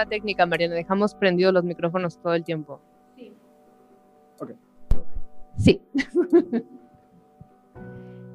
[0.00, 2.80] Duda técnica, Mariana, dejamos prendidos los micrófonos todo el tiempo.
[3.16, 3.34] Sí.
[4.40, 4.52] Ok.
[5.58, 5.82] Sí.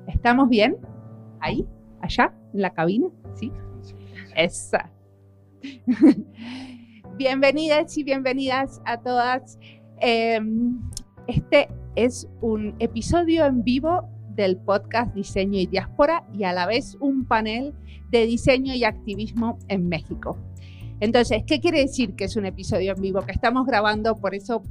[0.07, 0.77] ¿Estamos bien?
[1.39, 1.65] ¿Ahí?
[2.01, 2.31] ¿Allá?
[2.53, 3.07] ¿En la cabina?
[3.33, 3.51] Sí.
[4.35, 4.91] Esa.
[7.17, 9.57] Bienvenidas y bienvenidas a todas.
[10.01, 10.79] Em,
[11.25, 16.95] este es un episodio en vivo del podcast Diseño y Diáspora y a la vez
[16.99, 17.73] un panel
[18.11, 20.37] de diseño y activismo en México.
[20.99, 23.21] Entonces, ¿qué quiere decir que es un episodio en vivo?
[23.21, 24.63] Que estamos grabando, por eso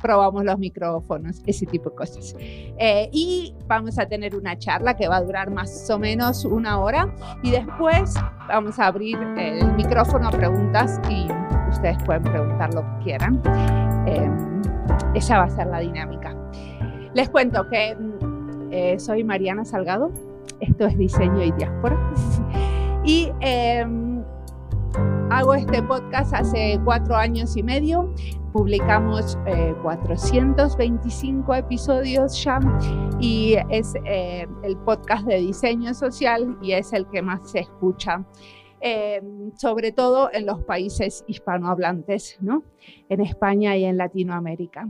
[0.00, 2.36] probamos los micrófonos, ese tipo de cosas.
[2.38, 6.80] Eh, y vamos a tener una charla que va a durar más o menos una
[6.80, 8.14] hora y después
[8.48, 11.26] vamos a abrir el micrófono a preguntas y
[11.70, 13.42] ustedes pueden preguntar lo que quieran.
[14.06, 14.30] Eh,
[15.14, 16.34] esa va a ser la dinámica.
[17.14, 17.96] Les cuento que
[18.70, 20.12] eh, soy Mariana Salgado,
[20.60, 21.96] esto es Diseño y Diáspora
[23.04, 24.07] y em,
[25.30, 28.12] hago este podcast hace cuatro años y medio
[28.52, 29.36] publicamos
[29.82, 32.58] 425 eh, episodios ya
[33.20, 38.24] y es eh, el podcast de diseño social y es el que más se escucha.
[38.80, 39.20] Eh,
[39.56, 42.62] sobre todo en los países hispanohablantes, ¿no?
[43.08, 44.88] en España y en Latinoamérica.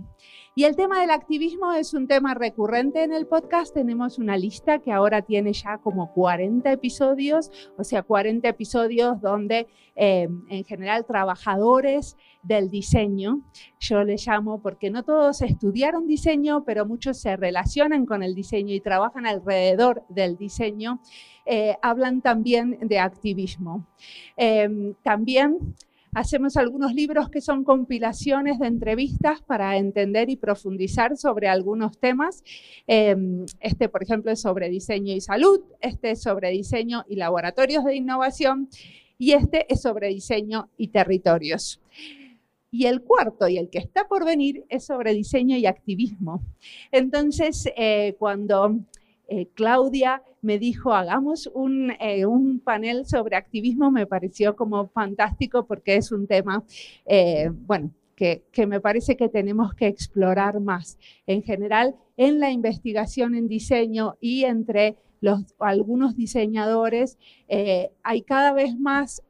[0.59, 3.73] Y el tema del activismo es un tema recurrente en el podcast.
[3.73, 9.69] Tenemos una lista que ahora tiene ya como 40 episodios, o sea, 40 episodios donde
[9.95, 13.41] eh, en general trabajadores del diseño,
[13.79, 18.75] yo le llamo porque no todos estudiaron diseño, pero muchos se relacionan con el diseño
[18.75, 21.01] y trabajan alrededor del diseño,
[21.47, 23.87] eh, hablan también de activismo.
[24.37, 25.77] Eh, también
[26.15, 32.43] Hacemos algunos libros que son compilaciones de entrevistas para entender y profundizar sobre algunos temas.
[32.87, 37.85] Em, este, por ejemplo, es sobre diseño y salud, este es sobre diseño y laboratorios
[37.85, 38.69] de innovación
[39.19, 41.81] y este es sobre diseño y territorios.
[42.71, 46.43] Y el cuarto, y el que está por venir, es sobre diseño y activismo.
[46.93, 48.77] Entonces, eh, cuando
[49.29, 51.51] eh, Claudia me dijo, hagamos
[52.01, 56.65] eh, un, panel sobre activismo, me pareció como fantástico porque es un tema,
[57.05, 60.99] eh, bueno, que, me parece que tenemos que explorar más.
[61.27, 67.19] En general, en la investigación en diseño y entre los, algunos diseñadores,
[68.03, 69.23] hay cada vez más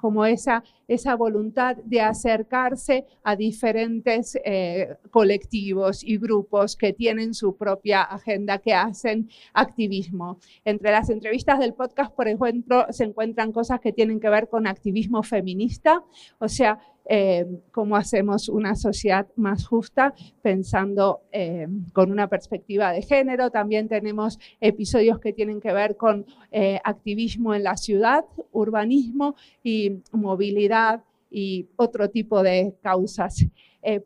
[0.00, 7.56] como esa, esa voluntad de acercarse a diferentes eh, colectivos y grupos que tienen su
[7.56, 10.38] propia agenda, que hacen activismo.
[10.64, 14.66] Entre las entrevistas del podcast, por ejemplo, se encuentran cosas que tienen que ver con
[14.66, 16.02] activismo feminista,
[16.38, 16.78] o sea,
[17.12, 23.50] eh, cómo hacemos una sociedad más justa pensando eh, con una perspectiva de género.
[23.50, 29.34] También tenemos episodios que tienen que ver con eh, activismo en la ciudad, urbanismo
[29.64, 33.44] y movilidad y otro tipo de causas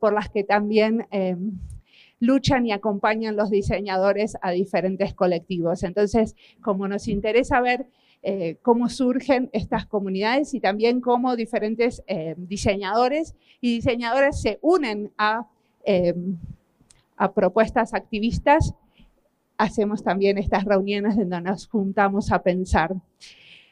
[0.00, 1.06] por las que también
[2.20, 5.82] luchan y acompañan los diseñadores a diferentes colectivos.
[5.82, 7.86] Entonces, como nos interesa ver
[8.26, 15.12] eh, cómo surgen estas comunidades y también cómo diferentes eh, diseñadores y diseñadoras se unen
[15.18, 15.46] a,
[15.84, 16.38] em,
[17.18, 18.72] a propuestas activistas.
[19.58, 22.94] Hacemos también estas reuniones donde nos juntamos a pensar.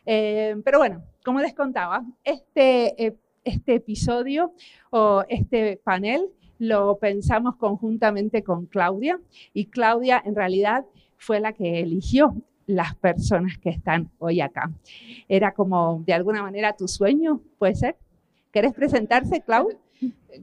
[0.04, 4.52] Eh, pero bueno, como les contaba, este, este episodio
[4.90, 6.28] o este panel
[6.58, 9.18] lo pensamos conjuntamente con Claudia
[9.54, 10.84] y Claudia en realidad
[11.16, 12.34] fue la que eligió
[12.72, 14.70] las personas que están hoy acá.
[15.28, 17.96] Era como de alguna manera tu sueño, ¿puede ser?
[18.50, 19.68] ¿Querés presentarse, Clau?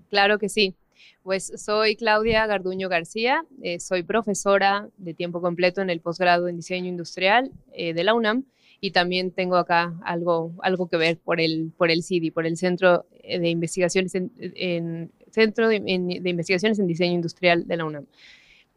[0.10, 0.76] Claro que sí.
[1.24, 6.58] Pues soy Claudia Garduño García, eh, soy profesora de tiempo completo en el posgrado en
[6.58, 8.46] diseño industrial eh, de la UNAM
[8.82, 12.58] y también tengo acá algo, algo que ver por el, por el CIDI, por el
[12.58, 18.06] Centro de Investigaciones en, Centro de Investigaciones en Diseño Industrial de la UNAM.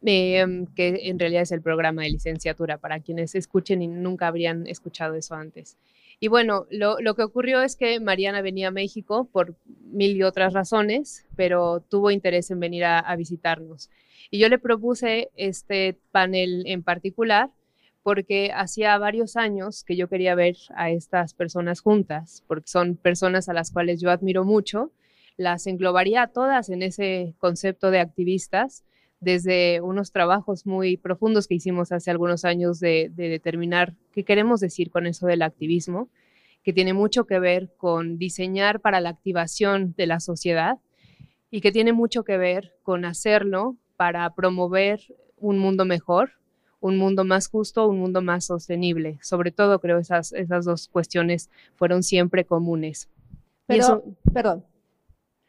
[0.05, 4.67] Em, que en realidad es el programa de licenciatura para quienes escuchen y nunca habrían
[4.67, 5.79] escuchado eso antes.
[6.19, 9.55] Y bueno, lo, que ocurrió es que Mariana venía a México por
[9.93, 13.91] mil y otras razones, pero tuvo interés en venir a, visitarnos.
[14.31, 17.51] Y yo le propuse este panel en particular
[18.03, 23.49] porque hacía varios años que yo quería ver a estas personas juntas, porque son personas
[23.49, 24.91] a las cuales yo admiro mucho,
[25.37, 28.85] las englobaría todas en ese concepto de activistas
[29.23, 34.91] desde unos trabajos muy profundos que hicimos hace algunos años de, determinar qué queremos decir
[34.91, 36.09] con eso del activismo,
[36.65, 40.79] que tiene mucho que ver con diseñar para la activación de la sociedad
[41.53, 45.01] y que tiene mucho que ver con hacerlo para promover
[45.39, 46.33] un mundo mejor,
[46.81, 49.21] un mundo más justo, un mundo más sostenible.
[49.23, 53.09] Sobre todo creo esas, esas dos cuestiones fueron siempre comunes.
[53.67, 54.03] Pero,
[54.33, 54.65] perdón.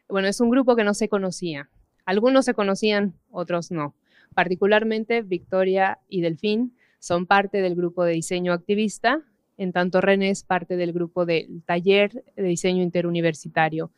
[0.08, 1.70] Bueno, es un grupo que no se conocía.
[2.06, 3.96] Algunos se conocían, otros no.
[4.34, 9.22] Particularmente Victoria y Delfín son parte del grupo de diseño activista,
[9.58, 13.92] en tanto René es parte del grupo del taller de diseño interuniversitario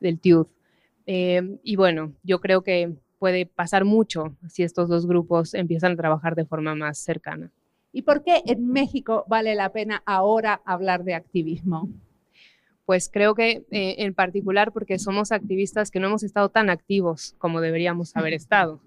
[0.00, 0.46] del TIUD.
[1.06, 5.96] Eh, y bueno, yo creo que puede pasar mucho si estos dos grupos empiezan a
[5.96, 7.52] trabajar de forma más cercana.
[7.92, 11.88] ¿Y por qué en México vale la pena ahora hablar de activismo?
[12.84, 17.34] Pues creo que eh, en particular porque somos activistas que no hemos estado tan activos
[17.38, 18.80] como deberíamos haber estado.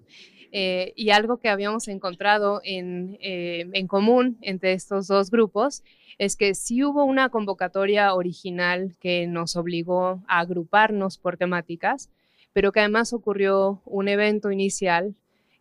[0.52, 5.82] Eh, y algo que habíamos encontrado en, eh, en, común entre estos dos grupos
[6.18, 12.10] es que sí hubo una convocatoria original que nos obligó a agruparnos por temáticas,
[12.52, 15.14] pero que además ocurrió un evento inicial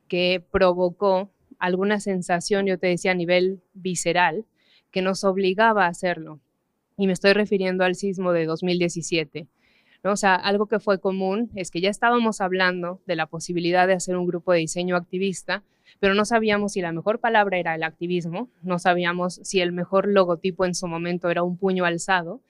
[0.07, 1.29] que provocó
[1.59, 4.45] alguna sensación, yo te decía, a nivel visceral,
[4.91, 6.39] que nos obligaba a hacerlo.
[6.97, 9.47] Y me estoy refiriendo al sismo de 2017.
[10.03, 10.11] ¿no?
[10.13, 13.93] O sea, algo que fue común es que ya estábamos hablando de la posibilidad de
[13.93, 15.63] hacer un grupo de diseño activista,
[15.99, 20.07] pero no sabíamos si la mejor palabra era el activismo, no sabíamos si el mejor
[20.07, 22.41] logotipo en su momento era un puño alzado,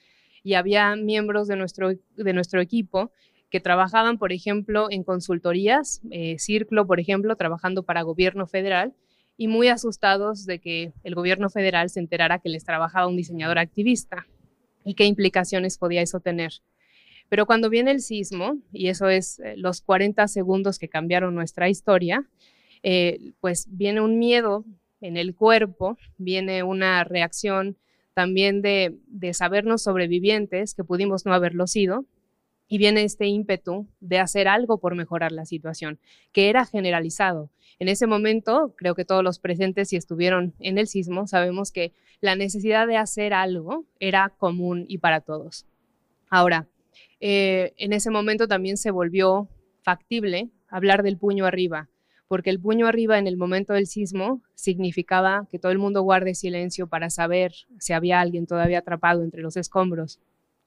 [0.44, 3.12] y había miembros de nuestro, de nuestro equipo
[3.50, 8.94] que trabajaban, por ejemplo, en consultorías, eh, Círculo, por ejemplo, trabajando para gobierno federal,
[9.38, 13.59] y muy asustados de que el gobierno federal se enterara que les trabajaba un diseñador
[13.59, 14.27] activista
[14.86, 16.54] y qué implicaciones podía eso tener.
[17.28, 21.70] Pero cuando viene el sismo, y eso es eh, los 40 segundos que cambiaron nuestra
[21.70, 22.30] historia,
[22.84, 24.64] eh, pues viene un miedo
[25.02, 27.78] en el cuerpo, viene una reacción
[28.14, 32.06] también de, de sabernos sobrevivientes, que pudimos no haberlo sido,
[32.68, 36.00] y viene este ímpetu de hacer algo por mejorar la situación,
[36.31, 37.50] que era generalizado.
[37.80, 41.94] En ese momento, creo que todos los presentes y estuvieron en el sismo, sabemos que
[42.22, 45.66] la necesidad de hacer algo era común y para todos.
[46.30, 46.68] Ahora,
[47.19, 49.50] eh, en ese momento también se volvió
[49.81, 51.89] factible hablar del puño arriba,
[52.27, 56.33] porque el puño arriba en el momento del sismo significaba que todo el mundo guarde
[56.33, 60.19] silencio para saber si había alguien todavía atrapado entre los escombros.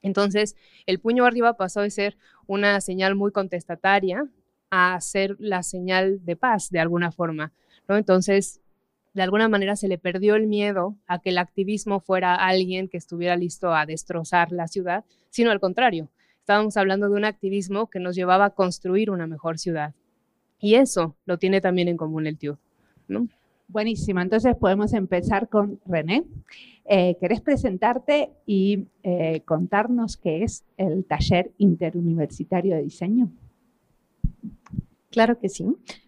[0.02, 0.56] Entonces,
[0.86, 2.16] el puño arriba pasó de ser
[2.46, 4.28] una señal muy contestataria
[4.70, 7.52] a ser la señal de paz, de alguna forma.
[7.88, 7.96] ¿no?
[7.96, 8.60] Entonces,
[9.14, 12.96] de alguna manera se le perdió el miedo a que el activismo fuera alguien que
[12.96, 16.08] estuviera listo a destrozar la ciudad, sino al contrario.
[16.40, 19.94] Estábamos hablando de un activismo que nos llevaba a construir una mejor ciudad.
[20.60, 22.58] Y eso lo tiene también en común el tío.
[23.06, 23.28] ¿no?
[23.68, 26.24] Buenísimo, entonces podemos empezar con René.
[26.86, 33.30] Eh, ¿Querés presentarte y eh, contarnos qué es el taller interuniversitario de diseño?
[35.10, 35.64] Claro que sí.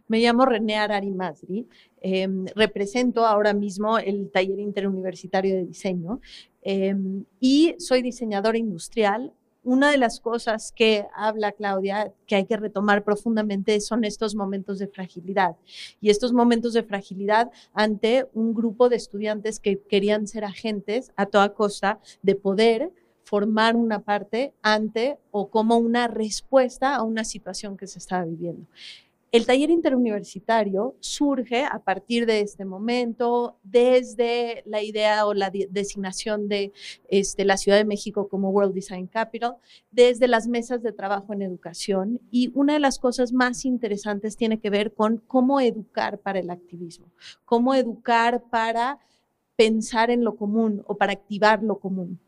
[0.08, 1.66] Me llamo René Arari Masri.
[2.02, 6.20] Em, represento ahora mismo el taller interuniversitario de diseño
[6.62, 12.56] em, y soy diseñadora industrial una de las cosas que habla Claudia que hay que
[12.56, 15.56] retomar profundamente son estos momentos de fragilidad
[16.00, 21.26] y estos momentos de fragilidad ante un grupo de estudiantes que querían ser agentes a
[21.26, 22.90] toda costa de poder
[23.30, 28.66] formar una parte ante o como una respuesta a una situación que se estaba viviendo.
[29.30, 36.48] El taller interuniversitario surge a partir de este momento, desde la idea o la designación
[36.48, 36.72] de
[37.08, 39.54] este, la Ciudad de México como World Design Capital,
[39.92, 42.20] desde las mesas de trabajo en educación.
[42.32, 46.50] Y una de las cosas más interesantes tiene que ver con cómo educar para el
[46.50, 47.06] activismo,
[47.44, 48.98] cómo educar para
[49.54, 52.18] pensar en lo común o para activar lo común.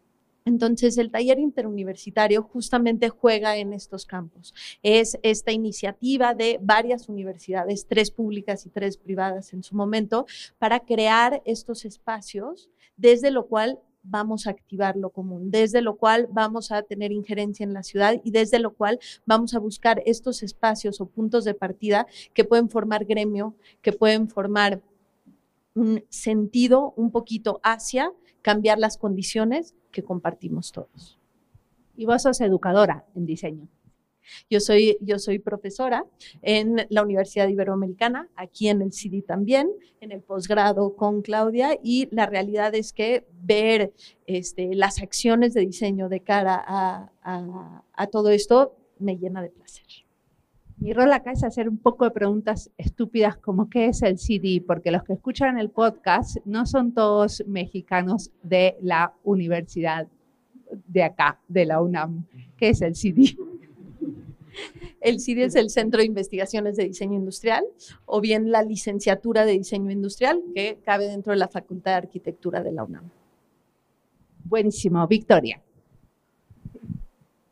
[0.44, 4.54] Entonces, el taller interuniversitario justamente juega en estos campos.
[4.82, 10.26] Es esta iniciativa de varias universidades, tres públicas y tres privadas en su momento,
[10.58, 16.28] para crear estos espacios desde lo cual vamos a activar lo común, desde lo cual
[16.30, 20.42] vamos a tener injerencia en la ciudad y desde lo cual vamos a buscar estos
[20.42, 24.82] espacios o puntos de partida que pueden formar gremio, que pueden formar
[25.74, 31.18] un sentido un poquito hacia cambiar las condiciones que compartimos todos.
[31.96, 33.68] Y vos sos educadora en diseño.
[34.48, 36.06] Yo soy, yo soy profesora
[36.42, 39.70] en la Universidad Iberoamericana, aquí en el CD también,
[40.00, 43.92] en el posgrado con Claudia, y la realidad es que ver
[44.26, 49.84] este, las acciones de diseño de cara a todo esto me llena de placer.
[50.82, 54.60] Mi rol acá es hacer un poco de preguntas estúpidas como qué es el CD,
[54.66, 60.08] porque los que escuchan el podcast no son todos mexicanos de la universidad
[60.88, 62.26] de acá, de la UNAM.
[62.56, 63.36] ¿Qué es el CD?
[65.00, 67.64] El CD es el Centro de Investigaciones de Diseño Industrial
[68.04, 72.62] o bien la licenciatura de Diseño Industrial que cabe dentro de la Facultad de Arquitectura
[72.62, 73.08] de la UNAM.
[74.44, 75.60] Buenísimo, Victoria.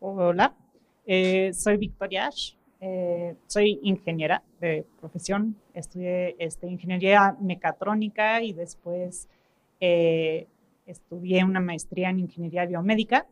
[0.00, 0.54] Hola,
[1.06, 9.28] eh, soy Victoria Ash, eh, soy ingeniera de profesión, estudié este, ingeniería mecatrónica y después
[9.80, 10.46] eh,
[10.86, 13.26] estudié una maestría en ingeniería biomédica.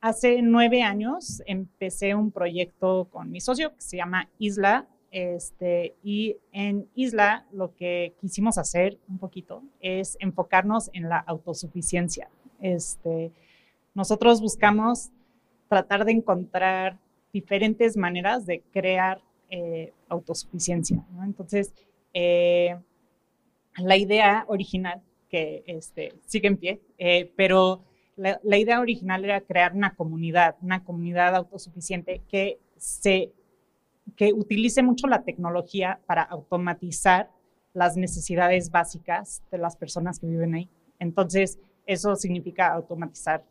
[0.00, 6.36] hace nueve años empecé un proyecto con mi socio que se llama Isla, este, y
[6.52, 12.28] en Isla lo que quisimos hacer un poquito es enfocarnos en la autosuficiencia.
[12.60, 13.32] Este,
[13.94, 15.10] nosotros buscamos
[15.68, 16.98] tratar de encontrar
[17.36, 21.04] diferentes maneras de crear eh, autosuficiencia.
[21.22, 21.74] Entonces,
[22.14, 22.74] eh,
[23.76, 27.84] la idea original, que este, sigue en pie, eh, pero
[28.16, 33.32] la, la, idea original era crear una comunidad, una comunidad autosuficiente que, se,
[34.16, 37.30] que utilice mucho la tecnología para automatizar
[37.74, 40.70] las necesidades básicas de las personas que viven ahí.
[40.98, 43.44] Entonces, eso significa automatizar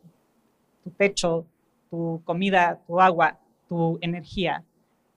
[0.82, 1.46] tu techo,
[1.88, 3.38] tu comida, tu agua,
[3.68, 4.64] tu energía,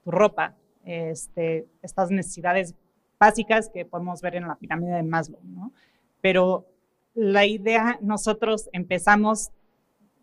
[0.04, 0.54] tu ropa,
[0.84, 2.74] este, estas necesidades
[3.18, 5.72] básicas que podemos ver en la pirámide de Maslow, ¿no?
[6.20, 6.66] Pero
[7.14, 9.50] la idea, nosotros empezamos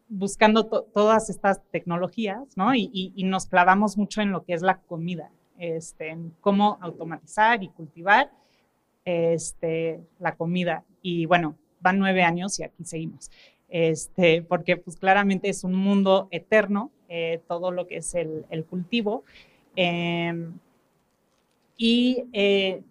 [0.09, 2.73] buscando todas estas tecnologías, ¿no?
[2.73, 7.69] Y, nos clavamos mucho en lo que es la comida, este, en cómo automatizar y
[7.69, 8.31] cultivar
[9.05, 10.83] este, la comida.
[11.01, 13.29] Y bueno, van nueve años y aquí seguimos
[13.69, 19.23] este, porque pues claramente es un mundo eterno, eh, todo lo que es el, cultivo.
[19.75, 20.57] Em,
[21.77, 22.81] y eh,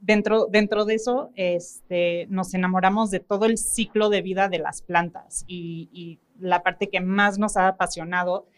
[0.00, 4.82] dentro, dentro de eso este, nos enamoramos de todo el ciclo de vida de las
[4.82, 8.48] plantas y, la parte que más nos ha apasionado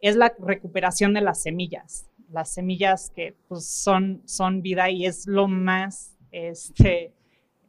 [0.00, 2.08] es la recuperación de las semillas.
[2.32, 7.12] Las semillas que pues, son, son vida y es lo más, este,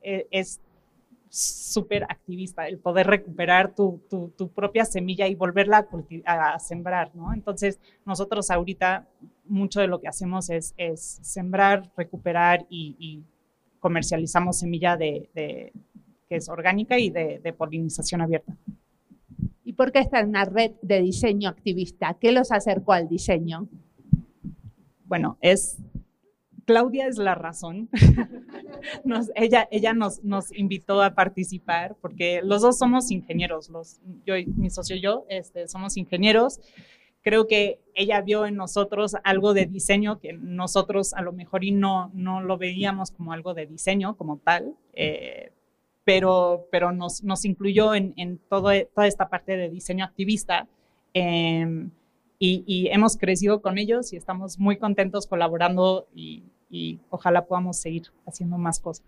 [0.01, 0.61] e, es
[1.29, 5.87] súper activista, el poder recuperar tu, tu, propia semilla y volverla
[6.25, 7.33] a, a, sembrar, ¿no?
[7.33, 9.07] Entonces, nosotros ahorita
[9.45, 13.23] mucho de lo que hacemos es, es sembrar, recuperar y,
[13.79, 15.29] comercializamos semilla de,
[16.27, 18.57] que es orgánica y de, de polinización abierta.
[19.63, 22.17] ¿Y por qué está en una red de diseño activista?
[22.19, 23.67] ¿Qué los acercó al diseño?
[25.05, 25.77] Bueno, es
[26.65, 27.89] Claudia es la razón.
[29.35, 34.69] ella ella nos, nos invitó a participar porque los dos somos ingenieros, los, yo mi
[34.69, 36.59] socio y yo este, somos ingenieros.
[37.21, 41.71] Creo que ella vio en nosotros algo de diseño que nosotros a lo mejor y
[41.71, 45.51] no, no lo veíamos como algo de diseño como tal, eh,
[46.03, 50.67] pero, pero nos, nos incluyó en, en todo, toda esta parte de diseño activista.
[51.13, 51.89] Em,
[52.37, 57.77] y, y, hemos crecido con ellos y estamos muy contentos colaborando y y ojalá podamos
[57.77, 59.05] seguir haciendo más cosas.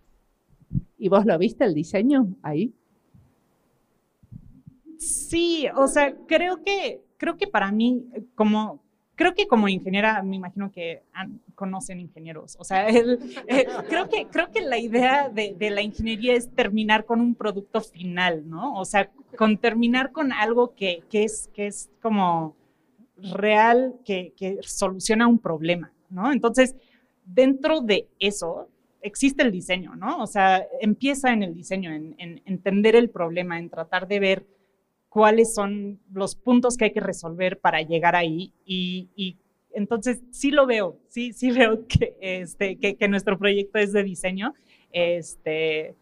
[0.97, 2.73] ¿Y vos lo viste el diseño ahí?
[4.97, 8.81] Sí, o sea, creo que, creo que para mí, como,
[9.15, 11.03] creo que como ingeniera, me imagino que
[11.55, 12.55] conocen ingenieros.
[12.59, 17.21] O sea, eh, creo, que, creo que la idea de, la ingeniería es terminar con
[17.21, 18.73] un producto final, ¿no?
[18.75, 22.55] O sea, con terminar con algo que, es, que es como
[23.17, 26.31] real, que, que soluciona un problema, ¿no?
[26.31, 26.75] Entonces,
[27.27, 28.69] dentro de eso
[29.01, 30.17] existe el diseño, ¿no?
[30.21, 32.15] O sea, empieza en el diseño, en,
[32.45, 34.45] entender el problema, en tratar de ver
[35.09, 39.37] cuáles son los puntos que hay que resolver para llegar ahí y,
[39.71, 44.55] entonces sí lo veo, sí, sí veo que, este, que, nuestro proyecto es de diseño.
[44.91, 45.95] Este,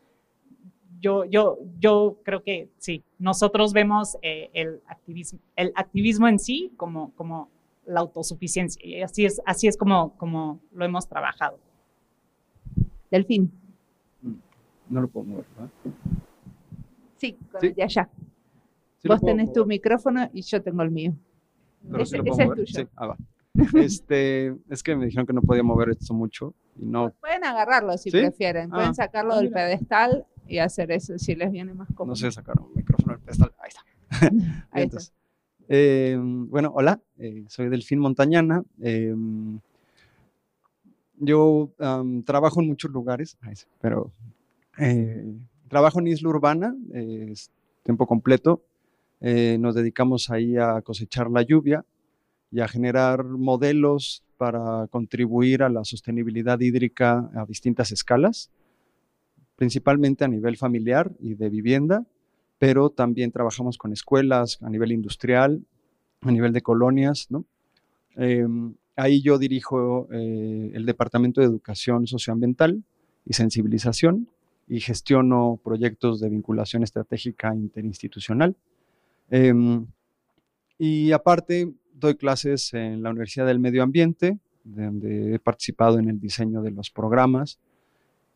[1.02, 6.72] yo, yo, yo creo que sí, nosotros vemos eh, el, activismo, el activismo en sí
[6.78, 7.50] como, como
[7.86, 8.86] la autosuficiencia.
[8.86, 11.60] Y así es, así es como, como lo hemos trabajado.
[13.12, 13.52] Delfín.
[14.22, 14.34] Mm,
[14.90, 15.70] no lo puedo mover, ¿verdad?
[17.18, 18.10] Sí, de allá.
[19.08, 21.14] Vos tenés tu micrófono y yo tengo el mío.
[22.00, 22.66] ese, es tuyo.
[22.66, 23.18] Sí, ah, va.
[23.76, 27.12] Este, es que me dijeron que no podía mover esto mucho y no.
[27.22, 28.70] Pueden agarrarlo si prefieren.
[28.70, 28.94] Pueden ah.
[28.94, 32.12] sacarlo ah, del pedestal y hacer eso si les viene más cómodo.
[32.12, 33.54] No sé sacar un micrófono del pedestal.
[33.60, 33.86] Ahí está.
[34.72, 35.00] Ahí está.
[35.68, 38.64] Em, bueno, hola, eh, soy Delfín Montañana.
[38.80, 39.60] Em,
[41.18, 41.72] yo
[42.26, 43.38] trabajo en muchos lugares,
[43.82, 44.12] pero
[44.78, 45.34] eh,
[45.70, 47.52] trabajo en Isla Urbana, es
[47.84, 48.62] tiempo completo.
[49.22, 51.86] Eh, nos dedicamos ahí a cosechar la lluvia
[52.52, 58.52] y a generar modelos para contribuir a la sostenibilidad hídrica a distintas escalas,
[59.56, 62.06] principalmente a nivel familiar y de vivienda,
[62.58, 65.66] pero también trabajamos con escuelas a nivel industrial,
[66.22, 67.46] a nivel de colonias, ¿no?
[68.16, 72.84] Em, ahí yo dirijo eh, el Departamento de Educación Socioambiental
[73.26, 74.30] y Sensibilización
[74.68, 78.56] y gestiono proyectos de vinculación estratégica interinstitucional.
[79.30, 79.86] Em,
[80.78, 86.20] y aparte, doy clases en la Universidad del Medio Ambiente, donde he participado en el
[86.20, 87.60] diseño de los programas.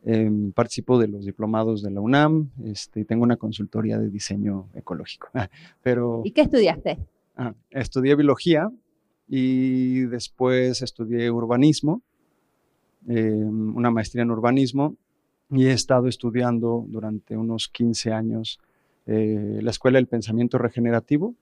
[0.02, 5.28] Em, participo de los diplomados de la UNAM este, tengo una consultoría de diseño ecológico.
[5.82, 6.98] Pero, ¿Y qué estudiaste?
[7.36, 8.70] Ah, estudié biología
[9.28, 12.00] y después estudié urbanismo,
[13.08, 14.96] em, una maestría en urbanismo
[15.50, 18.58] y he estado estudiando durante unos 15 años
[19.06, 21.34] eh, la Escuela del Pensamiento Regenerativo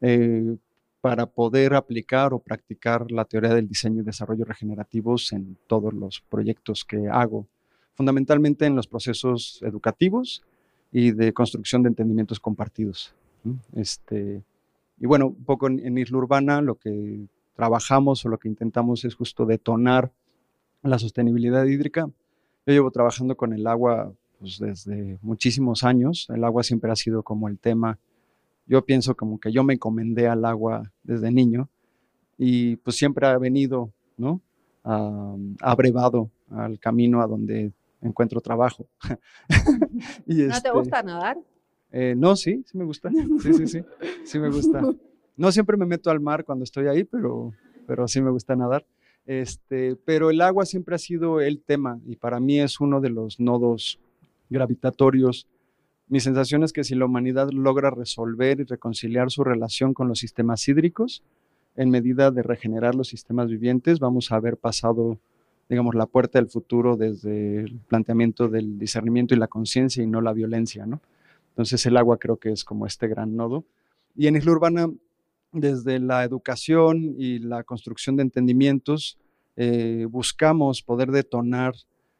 [0.00, 0.56] eh,
[1.00, 6.20] para poder aplicar o practicar la teoría del diseño y desarrollo regenerativos en todos los
[6.28, 7.48] proyectos que hago,
[7.98, 10.44] fundamentalmente en los procesos educativos
[10.92, 13.12] y de construcción de entendimientos compartidos.
[13.74, 14.44] Este,
[15.00, 17.26] y bueno, un poco en, Isla Urbana lo que
[17.56, 20.12] trabajamos o lo que intentamos es justo detonar
[20.84, 22.08] la sostenibilidad hídrica.
[22.66, 26.28] Yo llevo trabajando con el agua pues, desde muchísimos años.
[26.32, 27.98] El agua siempre ha sido como el tema.
[28.66, 31.68] Yo pienso como que yo me encomendé al agua desde niño
[32.38, 34.40] y pues siempre ha venido, ¿no?
[34.84, 38.86] ha brevado al camino a donde encuentro trabajo.
[40.26, 41.38] y ¿No te este gusta nadar?
[41.90, 43.10] Eh, no, sí, sí me gusta.
[43.10, 43.80] Sí, sí, sí,
[44.24, 44.82] sí me gusta.
[45.36, 47.52] No siempre me meto al mar cuando estoy ahí, pero,
[47.86, 48.84] pero sí me gusta nadar.
[49.24, 53.10] Este, pero el agua siempre ha sido el tema y para mí es uno de
[53.10, 54.00] los nodos
[54.50, 55.46] gravitatorios.
[56.08, 60.18] Mi sensación es que si la humanidad logra resolver y reconciliar su relación con los
[60.18, 61.22] sistemas hídricos,
[61.76, 65.18] en medida de regenerar los sistemas vivientes, vamos a haber pasado,
[65.68, 70.20] digamos, la puerta del futuro desde el planteamiento del discernimiento y la conciencia y no
[70.20, 71.00] la violencia, ¿no?
[71.50, 73.64] Entonces el agua creo que es como este gran nodo.
[74.16, 74.90] Y en Isla Urbana,
[75.52, 79.18] desde la educación y la construcción de entendimientos,
[79.56, 81.74] eh, buscamos poder detonar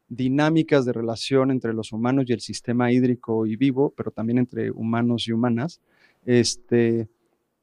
[0.09, 4.71] dinámicas de relación entre los humanos y el sistema hídrico y vivo, pero también entre
[4.71, 5.81] humanos y humanas,
[6.27, 7.09] este,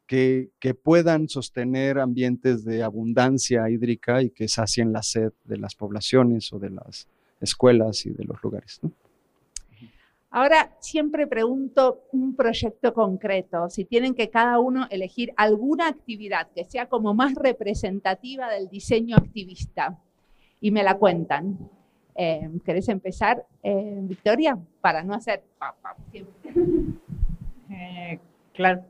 [0.07, 5.75] que, que, puedan sostener ambientes de abundancia hídrica y que sacien la sed de las
[5.75, 7.07] poblaciones o de las
[7.41, 8.81] escuelas y de los lugares.
[10.35, 16.65] Ahora siempre pregunto un proyecto concreto, si tienen que cada uno elegir alguna actividad que
[16.65, 19.97] sea como más representativa del diseño activista
[20.59, 21.57] y me la cuentan.
[22.15, 24.57] Eh, ¿Querés empezar, eh, Victoria?
[24.81, 25.43] Para no hacer...
[27.67, 28.19] Eh,
[28.53, 28.83] claro.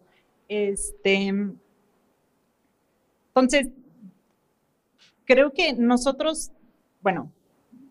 [0.48, 1.34] Este,
[3.28, 3.70] entonces,
[5.26, 6.52] creo que nosotros,
[7.02, 7.32] bueno,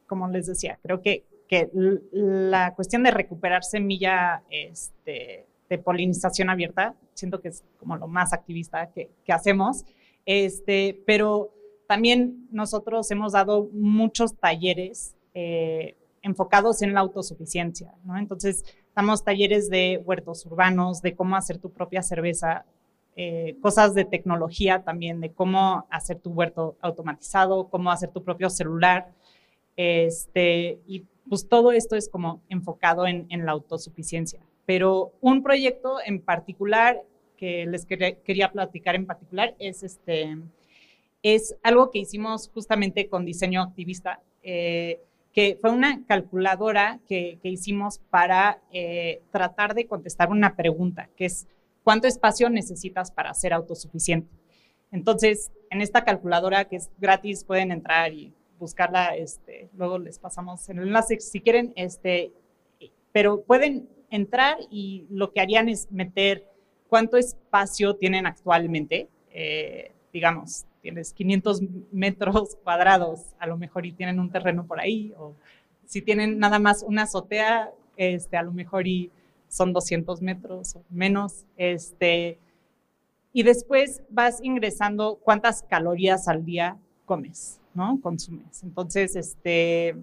[0.07, 6.95] como les decía, creo que, que la cuestión de recuperar semilla este, de polinización abierta,
[7.15, 9.85] siento que es como lo más activista que, que hacemos,
[10.27, 11.53] este, pero
[11.87, 18.17] también nosotros hemos dado muchos talleres eh, enfocados en la autosuficiencia, ¿no?
[18.17, 18.65] Entonces,
[18.95, 22.65] damos talleres de huertos urbanos, de cómo hacer tu propia cerveza,
[23.17, 28.51] eh, cosas de tecnología también, de cómo hacer tu huerto automatizado, cómo hacer tu propio
[28.51, 29.13] celular,
[29.77, 34.41] este, y pues todo esto es como enfocado en, la autosuficiencia.
[34.67, 37.03] Pero un proyecto en particular
[37.37, 40.37] que les quería, platicar en particular es este,
[41.23, 44.21] es algo que hicimos justamente con diseño activista.
[44.43, 45.01] Eh,
[45.35, 51.49] que fue una calculadora que, hicimos para eh, tratar de contestar una pregunta, que es,
[51.83, 54.31] ¿cuánto espacio necesitas para ser autosuficiente?
[54.93, 60.69] Entonces, en esta calculadora que es gratis, pueden entrar y buscarla, este, luego les pasamos
[60.69, 62.33] el enlace si quieren, este,
[63.11, 66.49] pero pueden entrar y lo que harían es meter
[66.89, 74.21] cuánto espacio tienen actualmente, eh, digamos, tienes 500 metros cuadrados, a lo mejor y tienen
[74.21, 75.35] un terreno por ahí, o
[75.87, 79.11] si tienen nada más una azotea, este, a lo mejor y
[79.49, 82.39] son 200 metros o menos, este,
[83.33, 87.99] y después vas ingresando cuántas calorías al día comes, ¿no?
[88.03, 88.63] Consumes.
[88.63, 89.97] Entonces, este,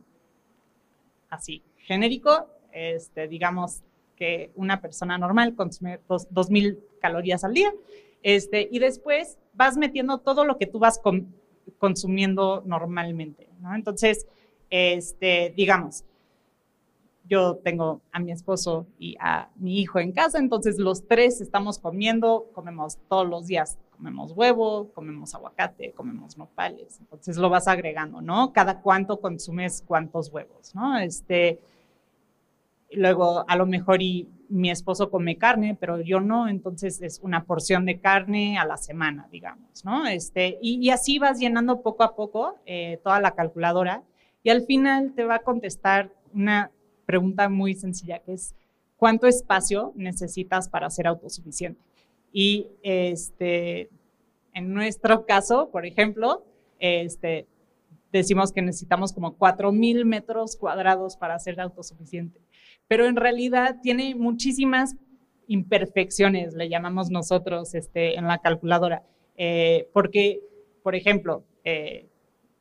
[1.29, 3.83] así, genérico, este, digamos
[4.15, 7.71] que una persona normal consume 2.000 calorías al día,
[8.23, 11.01] este, y después vas metiendo todo lo que tú vas
[11.77, 13.75] consumiendo normalmente, ¿no?
[13.75, 14.27] Entonces,
[14.69, 16.05] este, digamos,
[17.31, 21.79] yo tengo a mi esposo y a mi hijo en casa, entonces los tres estamos
[21.79, 28.21] comiendo, comemos todos los días, comemos huevo, comemos aguacate, comemos nopales, entonces lo vas agregando,
[28.21, 28.51] ¿no?
[28.51, 30.97] Cada cuánto consumes cuántos huevos, ¿no?
[30.97, 31.61] Este,
[32.91, 34.01] luego a lo mejor
[34.51, 38.77] mi esposo come carne, pero yo no, entonces es una porción de carne a la
[38.77, 40.05] semana, digamos, ¿no?
[40.05, 44.03] Este, y, así vas llenando poco a poco eh, toda la calculadora
[44.43, 46.71] y al final te va a contestar una
[47.05, 48.55] pregunta muy sencilla que es,
[48.97, 51.81] ¿cuánto espacio necesitas para ser autosuficiente?
[52.33, 53.89] Y este,
[54.53, 56.45] en nuestro caso, por ejemplo,
[56.79, 57.47] este,
[58.11, 62.39] decimos que necesitamos como 4.000 metros cuadrados para ser autosuficiente.
[62.91, 64.97] Pero en realidad tiene muchísimas
[65.47, 69.01] imperfecciones, le llamamos nosotros este, en la calculadora.
[69.37, 70.41] Eh, porque,
[70.83, 72.09] por ejemplo, eh,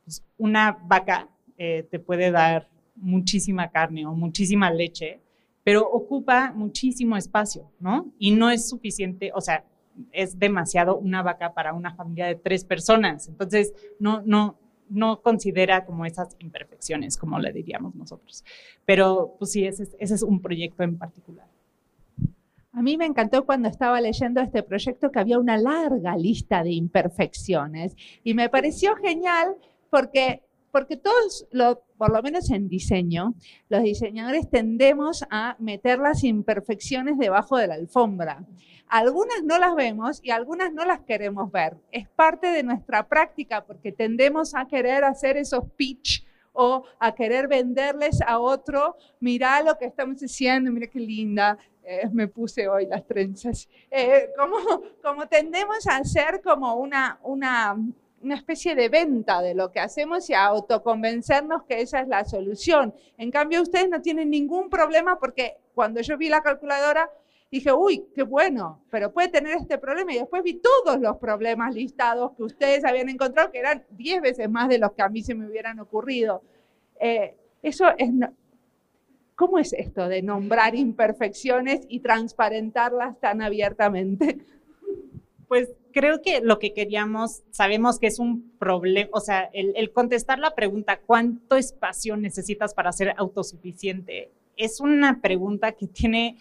[0.05, 5.19] pues, una vaca eh, te puede dar muchísima carne o muchísima leche,
[5.65, 8.13] pero ocupa muchísimo espacio, ¿no?
[8.17, 9.65] Y no es suficiente, o sea,
[10.13, 13.27] es demasiado una vaca para una familia de tres personas.
[13.27, 14.57] Entonces, no, no,
[14.91, 18.43] no considera como esas imperfecciones, como le diríamos nosotros.
[18.85, 21.47] Pero, pues sí, ese es un proyecto en particular.
[22.73, 26.71] A mí me encantó cuando estaba leyendo este proyecto que había una larga lista de
[26.71, 29.55] imperfecciones y me pareció genial
[29.89, 30.41] porque,
[30.71, 31.47] porque todos,
[31.97, 33.35] por lo menos en diseño,
[33.69, 38.45] los diseñadores tendemos a meter las imperfecciones debajo de la alfombra.
[38.87, 41.77] Algunas no las vemos y algunas no las queremos ver.
[41.91, 47.47] Es parte de nuestra práctica porque tendemos a querer hacer esos pitch o a querer
[47.47, 52.85] venderles a otro, mira lo que estamos haciendo, mira qué linda, eh, me puse hoy
[52.85, 54.57] las trenzas, eh, como,
[55.01, 57.77] como tendemos a hacer como una, una,
[58.23, 62.25] una especie de venta de lo que hacemos y a autoconvencernos que esa es la
[62.25, 62.93] solución.
[63.17, 67.09] En cambio, ustedes no tienen ningún problema porque cuando yo vi la calculadora,
[67.51, 70.13] dije, uy, qué bueno, pero puede tener este problema.
[70.13, 74.49] Y después vi todos los problemas listados que ustedes habían encontrado, que eran 10 veces
[74.49, 76.41] más de los que a mí se me hubieran ocurrido.
[76.99, 78.09] Eh, eso es,
[79.35, 84.39] ¿cómo es esto de nombrar imperfecciones y transparentarlas tan abiertamente?
[85.47, 90.39] Pues creo que lo que queríamos, sabemos que es un problema, o sea, el, contestar
[90.39, 94.31] la pregunta, ¿cuánto espacio necesitas para ser autosuficiente?
[94.57, 96.37] Es una pregunta que tiene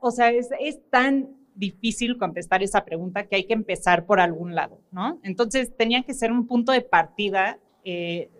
[0.00, 0.48] o sea, es,
[0.90, 5.20] tan difícil contestar esa pregunta que hay que empezar por algún lado, ¿no?
[5.22, 8.30] Entonces tenía que ser un punto de partida eh,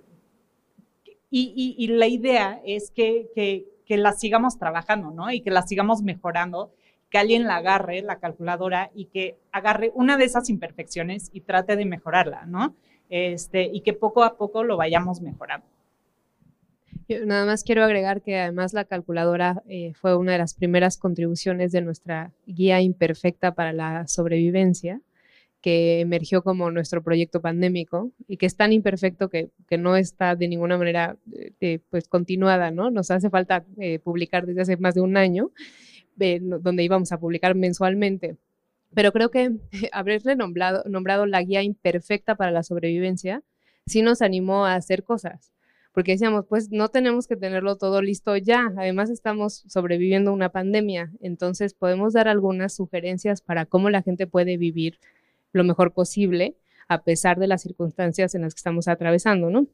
[1.30, 5.32] y, la idea es que, que, la sigamos trabajando, ¿no?
[5.32, 6.72] Y que la sigamos mejorando,
[7.10, 11.76] que alguien la agarre, la calculadora, y que agarre una de esas imperfecciones y trate
[11.76, 12.76] de mejorarla, ¿no?
[13.08, 15.66] Este, y que poco a poco lo vayamos mejorando
[17.18, 21.72] nada más quiero agregar que además la calculadora eh, fue una de las primeras contribuciones
[21.72, 25.00] de nuestra guía imperfecta para la sobrevivencia,
[25.60, 30.34] que emergió como nuestro proyecto pandémico y que es tan imperfecto que, que no está
[30.34, 31.16] de ninguna manera
[31.60, 32.90] eh, pues continuada, ¿no?
[32.90, 35.50] Nos hace falta eh, publicar desde hace más de un año,
[36.40, 38.36] donde íbamos a publicar mensualmente.
[38.94, 39.52] Pero creo que
[39.92, 43.42] haberle nombrado, nombrado la guía imperfecta para la sobrevivencia
[43.86, 45.52] sí nos animó a hacer cosas
[45.92, 51.10] porque decíamos, pues no tenemos que tenerlo todo listo ya, además estamos sobreviviendo una pandemia,
[51.20, 54.98] entonces podemos dar algunas sugerencias para cómo la gente puede vivir
[55.52, 56.56] lo mejor posible
[56.88, 59.66] a pesar de las circunstancias en las que estamos atravesando, ¿no?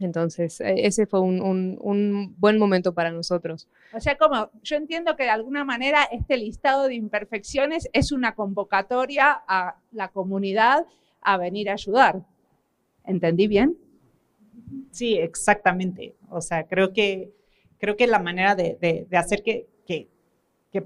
[0.00, 3.68] Entonces, e, ese fue un, un, buen momento para nosotros.
[3.92, 8.34] O sea, como yo entiendo que de alguna manera este listado de imperfecciones es una
[8.34, 10.86] convocatoria a la comunidad
[11.20, 12.22] a venir a ayudar.
[13.04, 13.76] ¿Entendí bien?
[14.90, 16.14] Sí, exactamente.
[16.28, 17.32] O sea, creo que,
[17.78, 20.08] creo que la manera de, hacer que, que,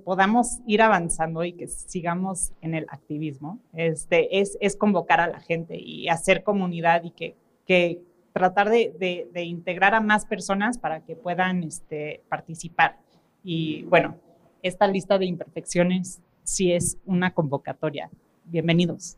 [0.04, 5.40] podamos ir avanzando y que sigamos en el activismo este, es, es convocar a la
[5.40, 8.02] gente y hacer comunidad y que, que
[8.38, 12.96] tratar de, de, integrar a más personas para que puedan este, participar.
[13.42, 14.16] Y bueno,
[14.62, 18.10] esta lista de imperfecciones sí es una convocatoria.
[18.44, 19.16] Bienvenidos.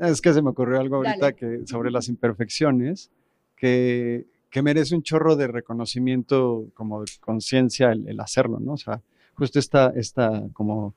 [0.00, 3.10] Es que se me ocurrió algo ahorita que sobre las imperfecciones
[3.56, 4.26] que,
[4.62, 8.72] merece un chorro de reconocimiento como de conciencia el, hacerlo, ¿no?
[8.72, 9.02] O sea,
[9.34, 10.94] justo esta, esta como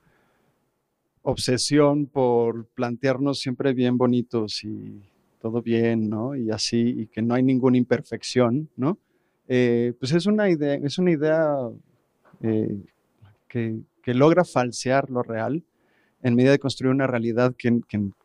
[1.23, 5.03] obsesión por plantearnos siempre bien bonitos y
[5.41, 6.36] todo bien, ¿no?
[6.36, 8.99] Y así, y que no hay ninguna imperfección, ¿no?
[9.47, 11.58] Eh, pues es una idea, es una idea
[12.41, 12.80] eh,
[13.47, 15.63] que, logra falsear lo real
[16.21, 17.71] en medida de construir una realidad que,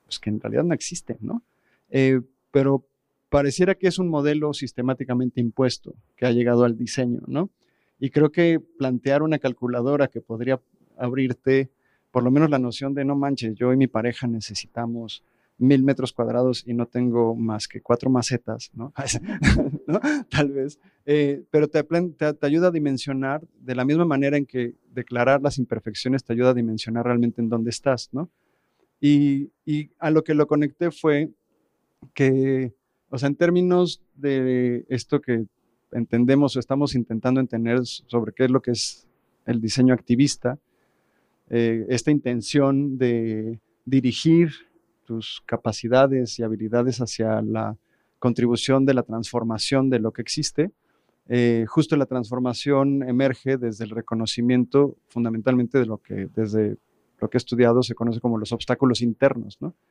[0.05, 1.42] pues, en realidad no existe, ¿no?
[1.90, 2.85] Eh, pero
[3.29, 7.50] pareciera que es un modelo sistemáticamente impuesto que ha llegado al diseño, ¿no?
[7.98, 10.61] Y creo que plantear una calculadora que podría
[10.98, 11.70] abrirte
[12.11, 15.22] por lo menos la noción de no manches, yo y mi pareja necesitamos
[15.59, 18.92] mil metros cuadrados y no tengo más que cuatro macetas, ¿no?
[20.31, 20.79] Tal vez.
[21.07, 25.59] Eh, pero te, te, ayuda a dimensionar de la misma manera en que declarar las
[25.59, 28.31] imperfecciones te ayuda a dimensionar realmente en dónde estás, ¿no?
[29.01, 31.31] Y, y a lo que lo conecté fue
[32.12, 32.75] que
[33.09, 35.47] o sea, en términos de esto que
[35.92, 39.07] entendemos o estamos intentando entender sobre qué es lo que es
[39.47, 40.59] el diseño activista,
[41.49, 44.51] eh, esta intención de dirigir
[45.07, 47.77] tus capacidades y habilidades hacia la
[48.19, 50.73] contribución de la transformación de lo que existe,
[51.29, 56.77] eh, justo la transformación emerge desde el reconocimiento fundamentalmente de lo que desde
[57.19, 59.75] lo que he estudiado se conoce como los obstáculos internos, ¿no?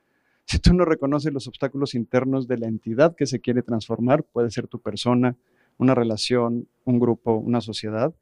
[0.48, 4.52] Si tú no reconoces los obstáculos internos de la entidad que se quiere transformar, puede
[4.52, 5.36] ser tu persona,
[5.80, 8.14] una relación, un grupo, una sociedad,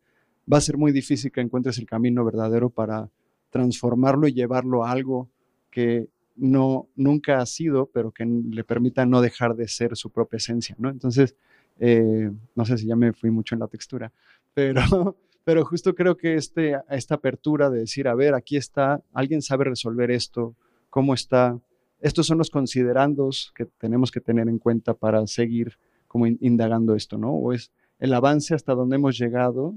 [0.51, 3.09] va a ser muy difícil que encuentres el camino verdadero para
[3.49, 5.29] transformarlo y llevarlo a algo
[5.69, 10.37] que no nunca ha sido, pero que le permita no dejar de ser su propia
[10.37, 10.89] esencia, ¿no?
[10.89, 11.35] Entonces,
[11.79, 14.11] eh, no sé si ya me fui mucho en la textura,
[14.53, 19.41] pero, pero justo creo que este, esta apertura de decir, a ver, aquí está, alguien
[19.41, 20.55] sabe resolver esto,
[20.89, 21.59] cómo está,
[21.99, 27.17] estos son los considerandos que tenemos que tener en cuenta para seguir como indagando esto,
[27.17, 27.31] ¿no?
[27.31, 29.73] O es el avance hasta donde hemos llegado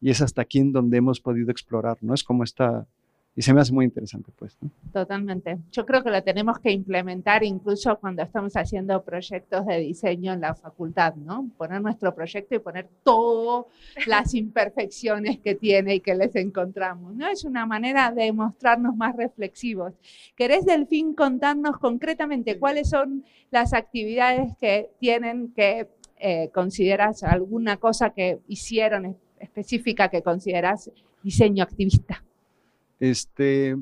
[0.00, 2.14] y es hasta aquí en donde hemos podido explorar, ¿no?
[2.14, 2.86] Es como esta
[3.36, 4.56] y se me hace muy interesante, pues.
[4.92, 5.58] Totalmente.
[5.72, 10.40] Yo creo que lo tenemos que implementar incluso cuando estamos haciendo proyectos de diseño en
[10.40, 11.50] la facultad, ¿no?
[11.56, 13.66] Poner nuestro proyecto y poner todas
[14.06, 17.26] las imperfecciones que tiene y que les encontramos, ¿no?
[17.26, 19.94] Es una manera de mostrarnos más reflexivos.
[20.36, 25.88] ¿Querés, Delfín, contarnos concretamente cuáles son las actividades que tienen que
[26.20, 30.92] eh, consideras alguna cosa que hicieron específica que consideras
[31.24, 32.22] diseño activista?
[33.00, 33.76] Este,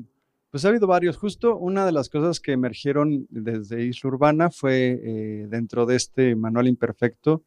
[0.51, 1.17] pues ha habido varios.
[1.17, 6.35] Justo una de las cosas que emergieron desde Isla Urbana fue eh, dentro de este
[6.35, 7.43] manual imperfecto.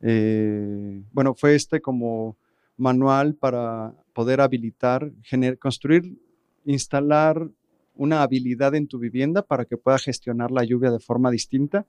[0.00, 2.36] Eh, bueno, fue este como
[2.76, 5.10] manual para poder habilitar,
[5.58, 6.16] construir,
[6.64, 7.48] instalar
[7.96, 11.86] una habilidad en tu vivienda para que pueda gestionar la lluvia de forma distinta,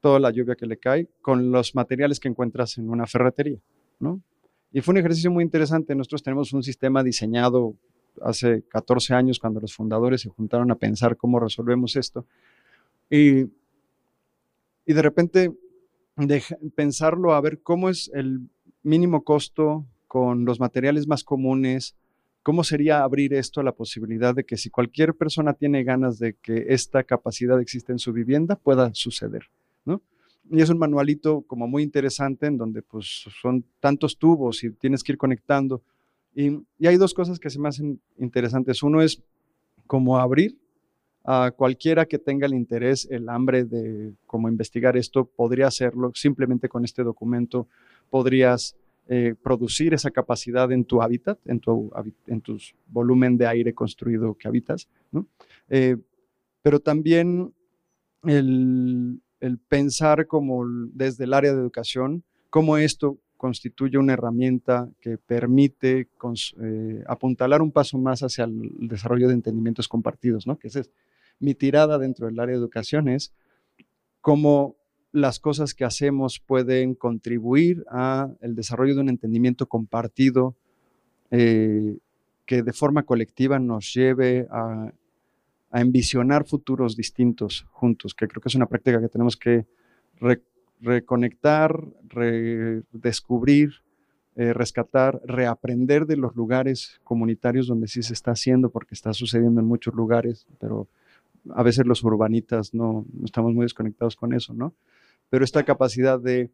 [0.00, 3.58] toda la lluvia que le cae, con los materiales que encuentras en una ferretería,
[3.98, 4.20] ¿no?
[4.72, 5.94] Y fue un ejercicio muy interesante.
[5.94, 7.74] Nosotros tenemos un sistema diseñado
[8.22, 12.26] hace 14 años cuando los fundadores se juntaron a pensar cómo resolvemos esto.
[13.10, 13.42] Y,
[14.84, 15.52] y de repente
[16.74, 18.40] pensarlo a ver cómo es el
[18.82, 21.94] mínimo costo con los materiales más comunes,
[22.42, 26.34] cómo sería abrir esto a la posibilidad de que si cualquier persona tiene ganas de
[26.34, 29.50] que esta capacidad exista en su vivienda, pueda suceder,
[29.84, 30.00] ¿no?
[30.50, 35.02] Y es un manualito como muy interesante en donde pues son tantos tubos y tienes
[35.02, 35.82] que ir conectando
[36.36, 38.82] y, hay dos cosas que se me hacen interesantes.
[38.82, 39.22] Uno es
[39.86, 40.58] como abrir
[41.24, 46.12] a cualquiera que tenga el interés, el hambre de cómo investigar esto, podría hacerlo.
[46.14, 47.66] Simplemente con este documento
[48.10, 48.76] podrías
[49.08, 51.90] eh, producir esa capacidad en tu hábitat, en tu,
[52.26, 54.88] en tu volumen de aire construido que habitas.
[55.70, 55.96] Eh,
[56.60, 57.54] pero también
[58.24, 65.18] el, el, pensar como desde el área de educación, cómo esto constituye una herramienta que
[65.18, 66.08] permite
[66.60, 70.58] eh, apuntalar un paso más hacia el desarrollo de entendimientos compartidos, ¿no?
[70.58, 70.90] que es
[71.38, 73.32] mi tirada dentro del área de educación, es
[74.20, 74.76] cómo
[75.12, 80.56] las cosas que hacemos pueden contribuir al desarrollo de un entendimiento compartido
[81.30, 81.96] eh,
[82.44, 84.92] que de forma colectiva nos lleve a,
[85.70, 89.66] a, envisionar futuros distintos juntos, que creo que es una práctica que tenemos que
[90.80, 93.82] reconectar, redescubrir,
[94.36, 99.60] eh, rescatar, reaprender de los lugares comunitarios donde sí se está haciendo, porque está sucediendo
[99.60, 100.88] en muchos lugares, pero
[101.54, 104.74] a veces los urbanitas no, no estamos muy desconectados con eso, ¿no?
[105.30, 106.50] Pero esta capacidad de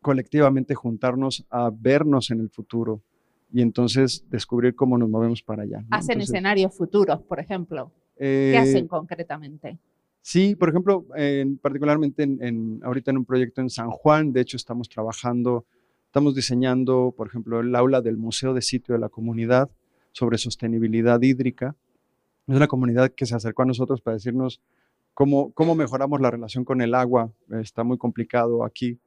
[0.00, 3.02] colectivamente juntarnos a vernos en el futuro
[3.52, 5.84] y entonces descubrir cómo nos movemos para allá.
[5.90, 7.92] Hacen escenarios futuros, por ejemplo.
[8.16, 9.78] ¿Qué eh, hacen concretamente?
[10.30, 11.06] Sí, por ejemplo,
[11.62, 15.64] particularmente en, ahorita en un proyecto en San Juan, de hecho estamos trabajando,
[16.04, 19.70] estamos diseñando, por ejemplo, el aula del Museo de Sitio de la Comunidad
[20.12, 21.76] sobre sostenibilidad hídrica.
[22.46, 24.60] Es una comunidad que se acercó a nosotros para decirnos
[25.14, 27.32] cómo, cómo mejoramos la relación con el agua.
[27.62, 28.98] Está muy complicado aquí.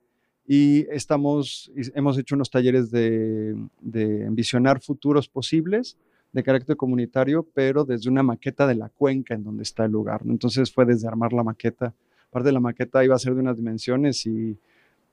[0.48, 5.98] Y estamos, hemos hecho unos talleres de, de envisionar futuros posibles
[6.34, 10.22] de carácter comunitario, pero desde una maqueta de la cuenca en donde está el lugar.
[10.26, 11.94] Entonces fue desde armar la maqueta.
[12.30, 14.58] Parte de la maqueta iba a ser de unas dimensiones y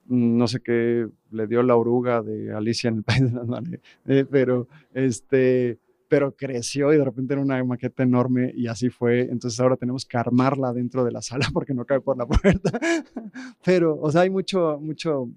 [0.07, 3.46] mm, no sé qué le dio la oruga de Alicia en el País de las
[3.46, 5.78] Mares, eh, pero, este,
[6.09, 9.22] pero creció y de repente era una maqueta enorme y así fue.
[9.22, 12.78] Entonces ahora tenemos que armarla dentro de la sala porque no cabe por la puerta.
[13.64, 15.28] pero, o sea, hay mucho, mucho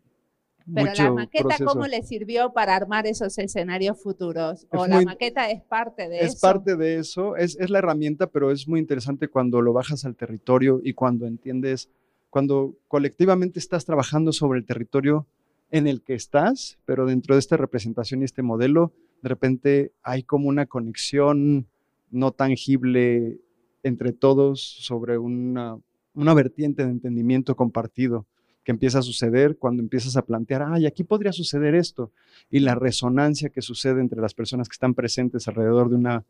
[0.74, 4.68] pero la maqueta, ¿cómo le sirvió para armar esos escenarios futuros?
[4.70, 6.26] ¿O la maqueta es parte de eso?
[6.26, 10.06] Es parte de eso, es, es, la herramienta, pero es muy interesante cuando lo bajas
[10.06, 11.90] al territorio y cuando entiendes,
[12.30, 15.28] cuando colectivamente estás trabajando sobre el territorio
[15.72, 20.24] en el que estás, pero dentro de esta representación y este modelo, de repente hay
[20.24, 21.68] como una conexión
[22.10, 23.40] no tangible
[23.84, 25.80] entre todos sobre una,
[26.14, 28.28] una vertiente de entendimiento compartido
[28.64, 32.12] que empieza a suceder cuando empiezas a plantear, ay, aquí podría suceder esto,
[32.50, 36.26] y la resonancia que sucede entre las personas que están presentes alrededor de una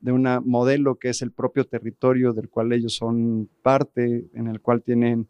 [0.00, 4.60] de un modelo que es el propio territorio del cual ellos son parte, en el
[4.62, 5.28] cual tienen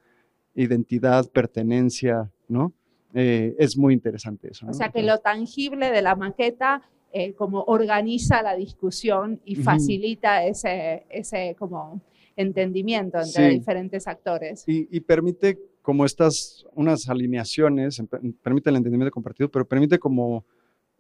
[0.55, 2.73] identidad, pertenencia, ¿no?
[3.15, 4.67] Eh, es muy interesante eso.
[4.69, 6.83] O sea, que lo tangible de la maqueta
[7.13, 12.01] eh, como organiza la discusión y facilita ese, ese como
[12.37, 14.63] entendimiento entre diferentes actores.
[14.67, 18.03] Y, permite como estas, unas alineaciones,
[18.43, 20.45] permite el entendimiento compartido, pero permite como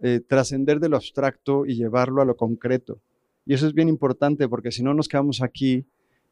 [0.00, 2.98] eh, trascender de lo abstracto y llevarlo a lo concreto.
[3.44, 5.84] Y eso es bien importante porque si no nos quedamos aquí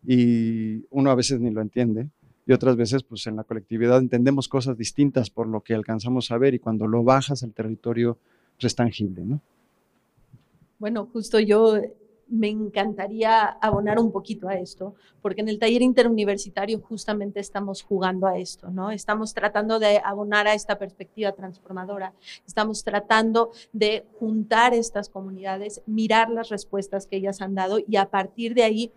[0.07, 2.09] y uno a veces ni lo entiende
[2.47, 6.39] y otras veces pues en la colectividad entendemos cosas distintas por lo que alcanzamos a
[6.39, 8.17] ver y cuando lo bajas al territorio
[8.57, 9.41] pues es tangible, ¿no?
[10.79, 11.79] Bueno, justo yo
[12.29, 18.27] me encantaría abonar un poquito a esto, porque en el taller interuniversitario justamente estamos jugando
[18.27, 18.91] a esto, ¿no?
[18.91, 22.13] Estamos tratando de abonar a esta perspectiva transformadora,
[22.47, 28.11] estamos tratando de juntar estas comunidades, mirar las respuestas que ellas han dado y a
[28.11, 28.93] partir de ahí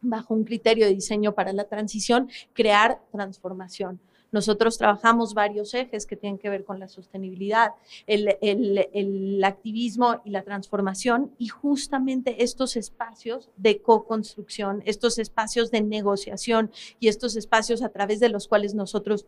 [0.00, 4.00] bajo un criterio de diseño para la transición, crear transformación.
[4.30, 7.72] Nosotros trabajamos varios ejes que tienen que ver con la sostenibilidad,
[8.06, 16.70] el, activismo y la transformación y justamente estos espacios de co-construcción, estos espacios de negociación
[17.00, 19.26] y estos espacios a través de los cuales nosotros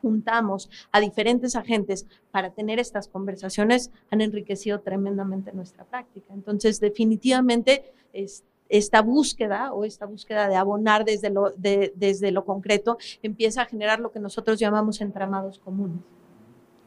[0.00, 6.32] juntamos a diferentes agentes para tener estas conversaciones han enriquecido tremendamente nuestra práctica.
[6.32, 12.96] Entonces, definitivamente, este, esta búsqueda o esta búsqueda de abonar desde lo, desde lo concreto
[13.22, 16.00] empieza a generar lo que nosotros llamamos entramados comunes.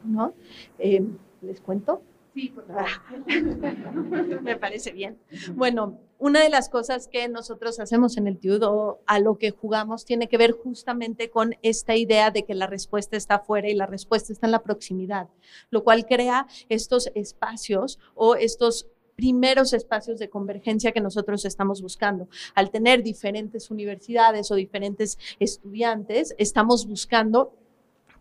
[0.04, 0.34] ¿no?
[0.80, 1.04] Eh,
[1.42, 2.02] ¿Les cuento?
[2.34, 2.66] Sí, por
[4.42, 5.20] Me parece bien.
[5.54, 9.52] Bueno, una de las cosas que nosotros hacemos en el TIUD o a lo que
[9.52, 13.76] jugamos tiene que ver justamente con esta idea de que la respuesta está afuera y
[13.76, 15.28] la respuesta está en la proximidad,
[15.70, 22.28] lo cual crea estos espacios o estos primeros espacios de convergencia que nosotros estamos buscando.
[22.56, 27.54] Al tener diferentes universidades o diferentes estudiantes, estamos buscando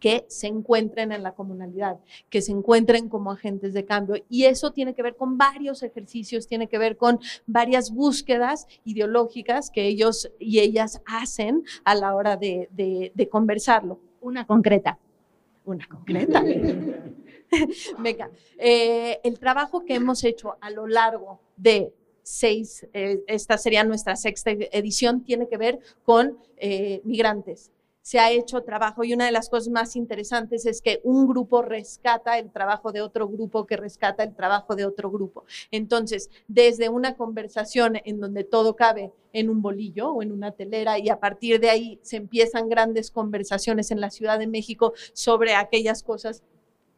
[0.02, 4.16] que se encuentren en la comunalidad, que se encuentren como agentes de cambio.
[4.28, 9.70] Y eso tiene que ver con varios ejercicios, tiene que ver con varias búsquedas ideológicas
[9.70, 12.68] que ellos y ellas hacen a la hora de,
[13.14, 14.00] de conversarlo.
[14.20, 14.98] Una concreta.
[15.64, 16.42] Una concreta.
[17.98, 23.84] Venga, eh, el trabajo que hemos hecho a lo largo de seis, eh, esta sería
[23.84, 27.70] nuestra sexta edición, tiene que ver con eh, migrantes
[28.02, 31.62] se ha hecho trabajo y una de las cosas más interesantes es que un grupo
[31.62, 35.44] rescata el trabajo de otro grupo que rescata el trabajo de otro grupo.
[35.70, 40.98] Entonces, desde una conversación en donde todo cabe en un bolillo o en una telera
[40.98, 45.54] y a partir de ahí se empiezan grandes conversaciones en la Ciudad de México sobre
[45.54, 46.42] aquellas cosas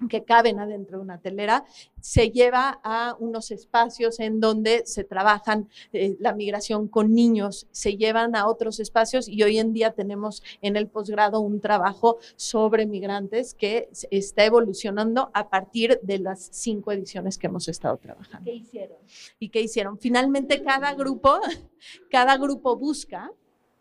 [0.09, 1.65] que caben adentro de una telera,
[2.01, 7.97] se lleva a unos espacios en donde se trabajan eh, la migración con niños, se
[7.97, 12.87] llevan a otros espacios y hoy en día tenemos en el posgrado un trabajo sobre
[12.87, 18.45] migrantes que está evolucionando a partir de las cinco ediciones que hemos estado trabajando.
[18.45, 18.99] ¿Qué hicieron?
[19.39, 19.99] ¿Y qué hicieron?
[19.99, 21.39] Finalmente cada grupo,
[22.11, 23.31] cada grupo busca,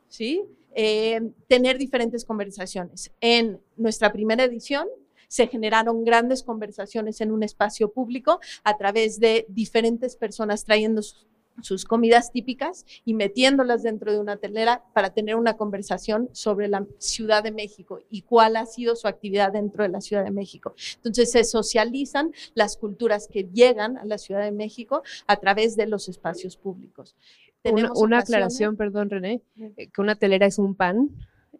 [0.08, 0.46] ¿sí?
[0.76, 3.12] Eh, tener diferentes conversaciones.
[3.22, 4.88] En nuestra primera edición
[5.34, 11.86] se generaron grandes conversaciones en un espacio público a través de diferentes personas trayendo sus,
[11.86, 17.42] comidas típicas y metiéndolas dentro de una telera para tener una conversación sobre la Ciudad
[17.42, 20.76] de México y cuál ha sido su actividad dentro de la Ciudad de México.
[20.98, 25.88] Entonces se socializan las culturas que llegan a la Ciudad de México a través de
[25.88, 27.16] los espacios públicos.
[27.64, 29.42] una, aclaración, perdón René,
[29.78, 31.10] eh, que una telera es un pan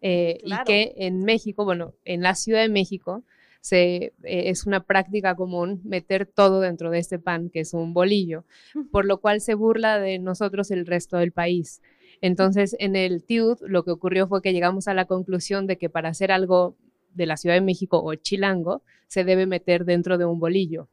[0.00, 3.24] eh, y que en México, bueno, en la Ciudad de México,
[3.64, 7.94] se, eh, es una práctica común meter todo dentro de este pan, que es un
[7.94, 8.44] bolillo,
[8.92, 11.80] por lo cual se burla de nosotros el resto del país.
[12.20, 15.88] Entonces, en el TIUD lo que ocurrió fue que llegamos a la conclusión de que
[15.88, 16.76] para hacer algo
[17.14, 20.90] de la Ciudad de México o chilango, se debe meter dentro de un bolillo.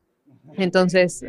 [0.55, 1.25] Entonces,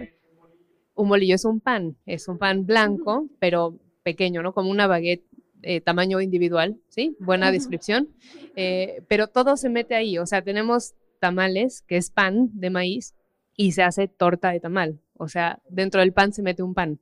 [0.95, 4.55] un bolillo es un pan, es un pan blanco, pero pequeño, ¿no?
[4.55, 5.25] Como una baguette
[5.63, 7.17] eh, tamaño individual, ¿sí?
[7.19, 8.11] Buena descripción.
[8.55, 13.15] Eh, pero todo se mete ahí, o sea, tenemos tamales, que es pan de maíz,
[13.57, 14.99] y se hace torta de tamal.
[15.17, 16.99] O sea, dentro del pan se mete un pan.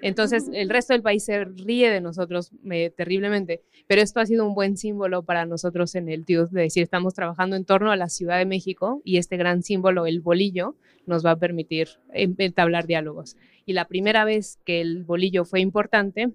[0.00, 4.46] Entonces, el resto del país se ríe de nosotros eh, terriblemente, pero esto ha sido
[4.46, 7.96] un buen símbolo para nosotros en el TIUS de decir, estamos trabajando en torno a
[7.96, 12.86] la Ciudad de México y este gran símbolo, el bolillo, nos va a permitir entablar
[12.86, 13.36] diálogos.
[13.66, 16.30] Y la primera vez que el bolillo fue importante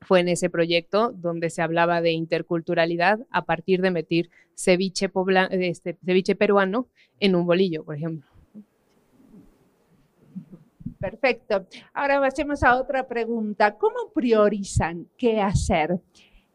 [0.00, 5.10] fue en ese proyecto donde se hablaba de interculturalidad a partir de meter ceviche,
[5.50, 6.88] este, ceviche peruano
[7.20, 8.28] en un bolillo, por ejemplo.
[10.98, 11.66] Perfecto.
[11.94, 13.76] Ahora pasemos a otra pregunta.
[13.76, 16.00] ¿Cómo priorizan qué hacer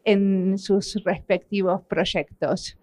[0.04, 2.76] en sus respectivos proyectos?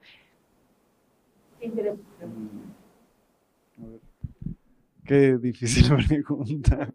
[5.05, 6.91] Qué difícil pregunta.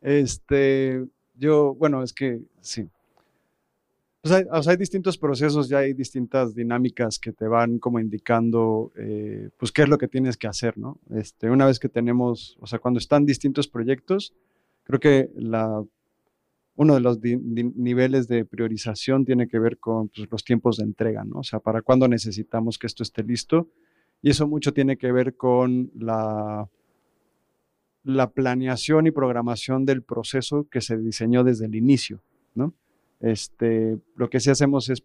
[0.00, 1.04] Este,
[1.40, 2.86] yo, bueno, es que sí.
[4.20, 9.48] Pues hay, hay, distintos procesos, ya hay distintas dinámicas que te van como indicando, eh,
[9.56, 10.98] pues, qué es lo que tienes que hacer, ¿no?
[11.08, 14.34] Este, una vez que tenemos, o sea, cuando están distintos proyectos,
[14.84, 15.82] creo que la,
[16.76, 21.24] uno de los niveles de priorización tiene que ver con pues, los tiempos de entrega,
[21.24, 21.38] ¿no?
[21.38, 23.68] O sea, para cuándo necesitamos que esto esté listo.
[24.20, 26.68] Y eso mucho tiene que ver con la,
[28.02, 32.22] la planeación y programación del proceso que se diseñó desde el inicio,
[32.54, 32.74] ¿no?
[33.20, 35.02] Este, lo que sí hacemos es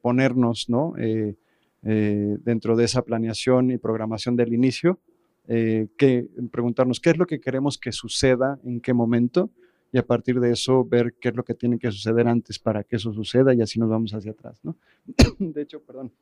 [0.00, 0.94] ponernos, ¿no?
[0.98, 1.36] Eh,
[1.82, 4.98] eh, dentro de esa planeación y programación del inicio,
[5.46, 9.50] eh, que preguntarnos qué es lo que queremos que suceda, en qué momento,
[9.92, 12.84] y a partir de eso ver qué es lo que tiene que suceder antes para
[12.84, 14.76] que eso suceda y así nos vamos hacia atrás, ¿no?
[15.38, 16.12] De hecho, perdón,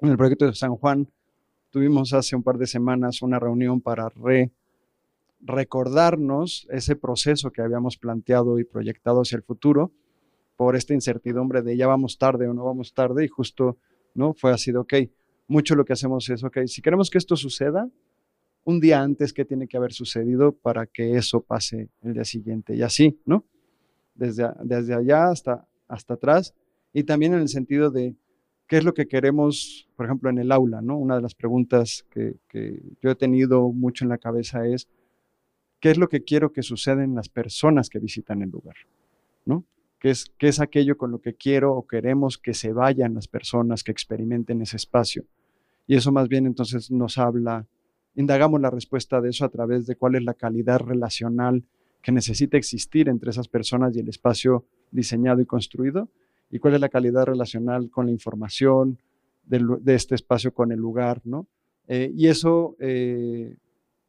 [0.00, 1.08] en el proyecto de San Juan
[1.70, 4.50] tuvimos hace un par de semanas una reunión para re
[5.44, 9.92] recordarnos ese proceso que habíamos planteado y proyectado hacia el futuro
[10.56, 13.76] por esta incertidumbre de ya vamos tarde o no vamos tarde y justo
[14.14, 14.94] no fue así de, ok,
[15.48, 17.90] mucho lo que hacemos es, ok, si queremos que esto suceda,
[18.64, 22.74] un día antes, ¿qué tiene que haber sucedido para que eso pase el día siguiente?
[22.74, 23.44] Y así, ¿no?
[24.14, 26.54] Desde, desde allá hasta, hasta atrás
[26.92, 28.14] y también en el sentido de
[28.66, 30.96] qué es lo que queremos, por ejemplo, en el aula, ¿no?
[30.96, 34.88] Una de las preguntas que, que yo he tenido mucho en la cabeza es,
[35.84, 38.74] qué es lo que quiero que suceda en las personas que visitan el lugar,
[39.44, 39.66] ¿no?
[40.00, 43.28] ¿Qué es, qué es aquello con lo que quiero o queremos que se vayan las
[43.28, 45.26] personas que experimenten ese espacio?
[45.86, 47.66] Y eso más bien entonces nos habla,
[48.14, 51.64] indagamos la respuesta de eso a través de cuál es la calidad relacional
[52.00, 56.08] que necesita existir entre esas personas y el espacio diseñado y construido,
[56.50, 58.98] y cuál es la calidad relacional con la información
[59.44, 61.46] de, este espacio con el lugar, ¿no?
[61.88, 63.58] Eh, y eso eh,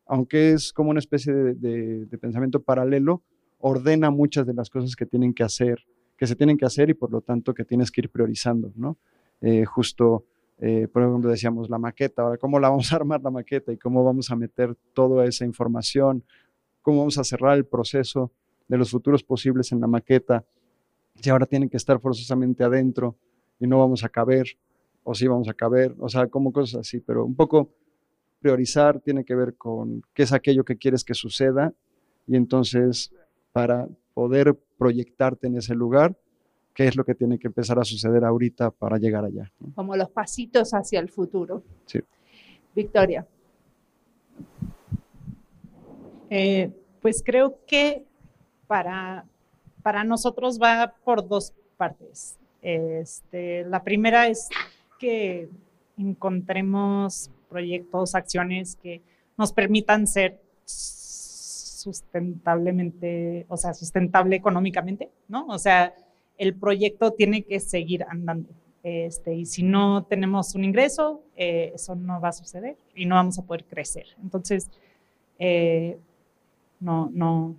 [0.05, 3.23] aunque es como una especie de, pensamiento paralelo,
[3.59, 5.85] ordena muchas de las cosas que tienen que hacer,
[6.17, 8.97] que se tienen que hacer y por lo tanto que tienes que ir priorizando, ¿no?
[9.41, 10.25] Eh, justo,
[10.59, 13.77] eh, por ejemplo, decíamos la maqueta, ahora cómo la vamos a armar la maqueta y
[13.77, 16.23] cómo vamos a meter toda esa información,
[16.81, 18.31] cómo vamos a cerrar el proceso
[18.67, 20.45] de los futuros posibles en la maqueta,
[21.19, 23.15] si ahora tienen que estar forzosamente adentro
[23.59, 24.47] y no vamos a caber,
[25.03, 27.69] o si vamos a caber, o sea, como cosas así, pero un poco
[28.45, 31.73] priorizar tiene que ver con qué es aquello que quieres que suceda
[32.27, 33.11] y entonces
[33.51, 36.15] para poder proyectarte en ese lugar,
[36.75, 39.51] qué es lo que tiene que empezar a suceder ahorita para llegar allá.
[39.73, 41.63] Como los pasitos hacia el futuro.
[41.87, 42.01] Sí.
[42.75, 43.25] Victoria.
[46.29, 46.69] Eh,
[47.01, 48.05] pues creo que
[48.67, 49.25] para,
[49.81, 52.37] para nosotros va por dos partes.
[52.61, 54.49] Este, la primera es
[54.99, 55.49] que
[55.97, 59.01] encontremos proyectos, acciones que
[59.37, 65.47] nos permitan ser sustentablemente, o sea, sustentable económicamente, ¿no?
[65.47, 65.95] O sea,
[66.37, 68.49] el proyecto tiene que seguir andando.
[68.83, 73.15] Este, y si no tenemos un ingreso, eh, eso no va a suceder y no
[73.15, 74.07] vamos a poder crecer.
[74.21, 74.69] Entonces,
[75.39, 75.97] eh,
[76.81, 77.55] no, no,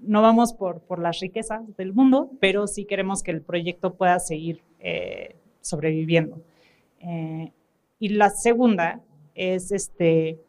[0.00, 4.18] no vamos por, por las riquezas del mundo, pero sí queremos que el proyecto pueda
[4.18, 6.40] seguir eh, sobreviviendo.
[8.02, 9.00] Y la segunda
[9.36, 10.40] es este,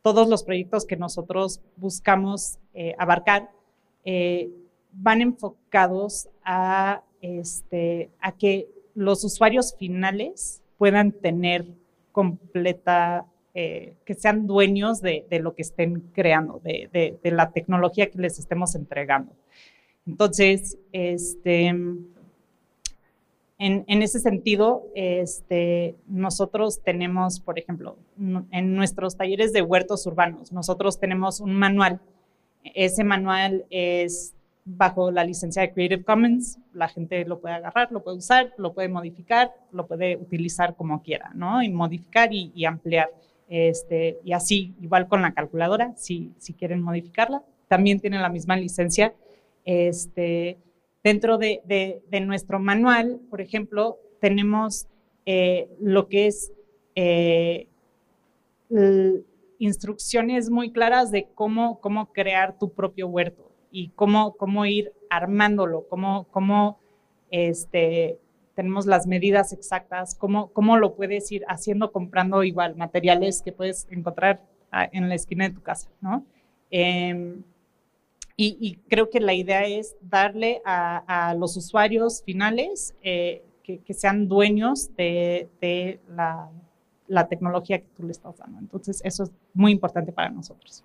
[0.00, 3.50] todos los proyectos que nosotros buscamos eh, abarcar
[4.02, 4.48] eh,
[4.92, 11.66] van enfocados a, este, a que los usuarios finales puedan tener
[12.12, 18.38] completa, eh, que sean dueños de, lo que estén creando, de, la tecnología que les
[18.38, 19.34] estemos entregando.
[20.06, 21.74] Entonces, este,
[23.62, 27.96] en, ese sentido, este, nosotros tenemos, por ejemplo,
[28.50, 32.00] en nuestros talleres de huertos urbanos, nosotros tenemos un manual.
[32.64, 34.34] Ese manual es
[34.64, 38.72] bajo la licencia de Creative Commons, la gente lo puede agarrar, lo puede usar, lo
[38.72, 41.62] puede modificar, lo puede utilizar como quiera, ¿no?
[41.62, 43.10] Y modificar y, ampliar.
[43.48, 48.56] Este, y así, igual con la calculadora, si, si quieren modificarla, también tienen la misma
[48.56, 49.14] licencia
[49.64, 50.58] Este,
[51.02, 54.86] dentro de, nuestro manual, por ejemplo, tenemos
[55.26, 56.52] eh, lo que es
[56.94, 57.68] eh,
[59.58, 65.86] instrucciones muy claras de cómo, cómo crear tu propio huerto y cómo, cómo ir armándolo,
[65.88, 66.78] cómo, cómo
[67.30, 68.18] este,
[68.54, 73.86] tenemos las medidas exactas, cómo, cómo lo puedes ir haciendo comprando igual materiales que puedes
[73.90, 76.24] encontrar ah, en la esquina de tu casa, ¿no?
[76.70, 77.42] Em,
[78.36, 84.94] y, creo que la idea es darle a, los usuarios finales eh, que, sean dueños
[84.96, 86.50] de, de la,
[87.06, 88.58] la tecnología que tú le estás dando.
[88.58, 90.84] Entonces, eso es muy importante para nosotros.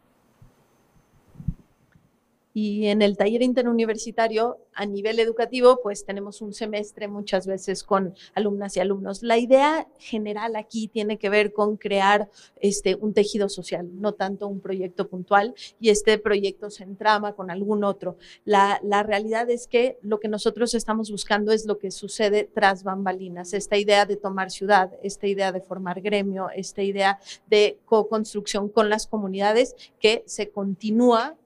[2.60, 8.16] Y en el taller interuniversitario, a nivel educativo, pues tenemos un semestre muchas veces con
[8.34, 9.22] alumnas y alumnos.
[9.22, 14.48] La idea general aquí tiene que ver con crear este, un tejido social, no tanto
[14.48, 18.18] un proyecto puntual, y este proyecto se entrama con algún otro.
[18.44, 22.84] La, la realidad es que lo que nosotros estamos buscando es lo que sucede tras
[22.84, 28.68] bambalinas, esta idea de tomar ciudad, esta idea de formar gremio, esta idea de co-construcción
[28.68, 31.38] con las comunidades que se continúa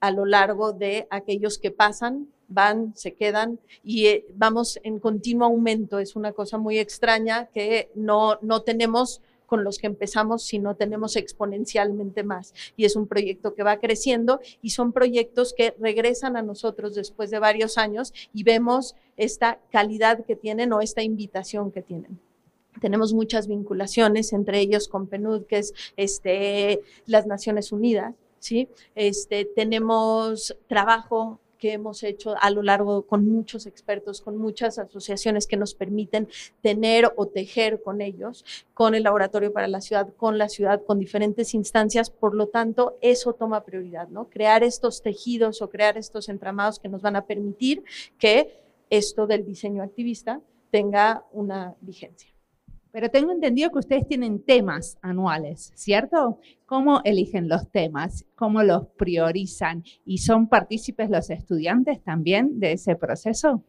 [0.00, 5.46] a lo largo de aquellos que pasan, van, se quedan y eh, vamos en continuo
[5.46, 5.98] aumento.
[5.98, 11.16] Es una cosa muy extraña que no, no tenemos con los que empezamos, sino tenemos
[11.16, 12.54] exponencialmente más.
[12.76, 17.30] Y es un proyecto que va creciendo y son proyectos que regresan a nosotros después
[17.30, 22.20] de varios años y vemos esta calidad que tienen o esta invitación que tienen.
[22.80, 28.68] Tenemos muchas vinculaciones, entre ellos con PNUD, que es este, las Naciones Unidas, ¿sí?
[28.94, 35.46] Este, tenemos trabajo que hemos hecho a lo largo con muchos expertos, con muchas asociaciones
[35.46, 36.26] que nos permiten
[36.62, 40.98] tener o tejer con ellos, con el Laboratorio para la Ciudad, con la ciudad, con
[40.98, 42.10] diferentes instancias.
[42.10, 44.28] Por lo tanto, eso toma prioridad, ¿no?
[44.30, 47.84] Crear estos tejidos o crear estos entramados que nos van a permitir
[48.18, 52.39] que esto del diseño activista tenga una vigencia.
[52.92, 56.40] Pero tengo entendido que ustedes tienen temas anuales, ¿cierto?
[56.66, 58.26] ¿Cómo eligen los temas?
[58.34, 59.84] ¿Cómo los priorizan?
[60.04, 63.62] ¿Y son partícipes los estudiantes también de ese proceso?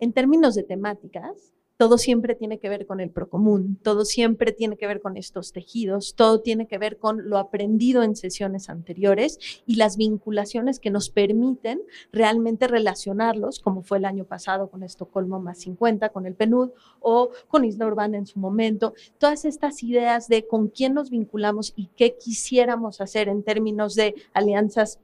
[0.00, 4.76] En términos de temáticas, todo siempre tiene que ver con el procomún, todo siempre tiene
[4.76, 9.38] que ver con estos tejidos, todo tiene que ver con lo aprendido en sesiones anteriores
[9.66, 11.80] y las vinculaciones que nos permiten
[12.12, 16.70] realmente relacionarlos, como fue el año pasado con Estocolmo más 50, con el PNUD
[17.00, 18.94] o con Isla Urbana en su momento.
[19.18, 24.14] Todas estas ideas de con quién nos vinculamos y qué quisiéramos hacer en términos de
[24.32, 25.00] alianzas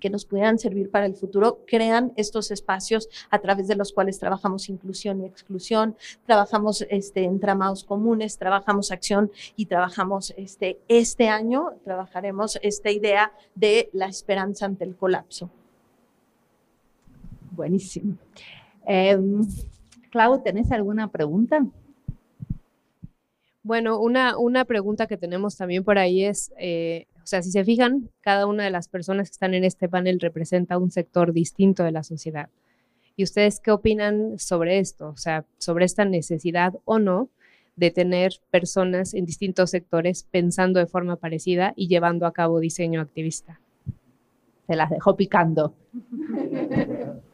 [0.00, 4.18] que nos puedan servir para el futuro, crean estos espacios a través de los cuales
[4.18, 11.72] trabajamos inclusión y exclusión, trabajamos este, entramados comunes, trabajamos acción y trabajamos este, este año,
[11.84, 15.50] trabajaremos esta idea de la esperanza ante el colapso.
[17.50, 18.16] Buenísimo.
[18.86, 19.18] Eh,
[20.10, 21.64] Clau, ¿tenés alguna pregunta?
[23.62, 27.64] Bueno, una, una pregunta que tenemos también por ahí es, eh, o sea, si se
[27.64, 31.82] fijan, cada una de las personas que están en este panel representa un sector distinto
[31.82, 32.50] de la sociedad.
[33.16, 35.08] ¿Y ustedes qué opinan sobre esto?
[35.08, 37.30] O sea, sobre esta necesidad o no
[37.76, 43.00] de tener personas en distintos sectores pensando de forma parecida y llevando a cabo diseño
[43.00, 43.58] activista.
[44.66, 45.74] Se las dejó picando.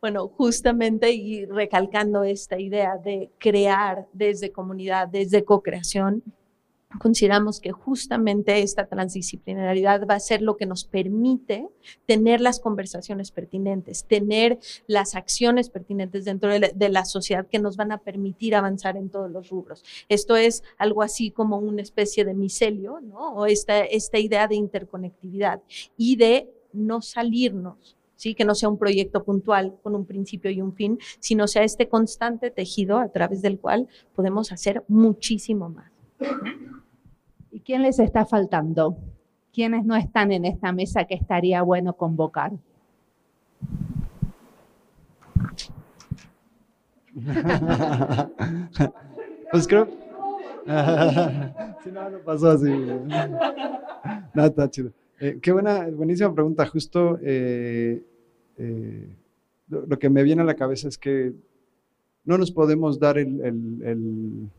[0.00, 6.22] Bueno, justamente y recalcando esta idea de crear desde comunidad, desde co-creación,
[6.98, 11.68] consideramos que justamente esta transdisciplinariedad va a ser lo que nos permite
[12.06, 17.92] tener las conversaciones pertinentes, tener las acciones pertinentes dentro de la, sociedad que nos van
[17.92, 19.84] a permitir avanzar en todos los rubros.
[20.08, 23.34] Esto es algo así como una especie de micelio, ¿no?
[23.34, 25.62] O esta, esta idea de interconectividad
[25.96, 28.34] y de no salirnos ¿sí?
[28.34, 31.88] que no sea un proyecto puntual con un principio y un fin, sino sea este
[31.88, 35.97] constante tejido a través del cual podemos hacer muchísimo más.
[37.50, 38.98] ¿Y quién les está faltando?
[39.52, 42.52] ¿Quiénes no están en esta mesa que estaría bueno convocar?
[49.50, 49.88] pues creo.
[51.82, 52.70] si no, no pasó así.
[54.34, 54.92] No, está chido.
[55.18, 56.66] Eh, qué buena, buenísima pregunta.
[56.66, 58.04] Justo eh,
[58.58, 59.16] eh,
[59.68, 61.32] lo, que me viene a la cabeza es que
[62.24, 64.50] no nos podemos dar el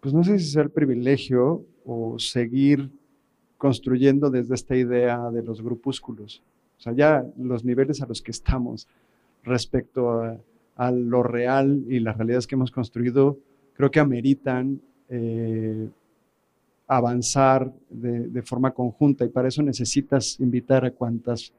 [0.00, 2.90] pues no sé si sea el privilegio o seguir
[3.58, 6.42] construyendo desde esta idea de los grupúsculos.
[6.78, 8.88] O sea, ya los niveles a los que estamos
[9.44, 10.22] respecto
[10.76, 13.38] a, lo real y las realidades que hemos construido,
[13.74, 14.80] creo que ameritan
[15.10, 15.90] eh,
[16.86, 21.52] avanzar de, forma conjunta y para eso necesitas invitar a cuantas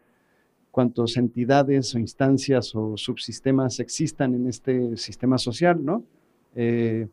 [1.18, 6.04] entidades o instancias o subsistemas existan en este sistema social, ¿no?
[6.56, 7.08] Eh,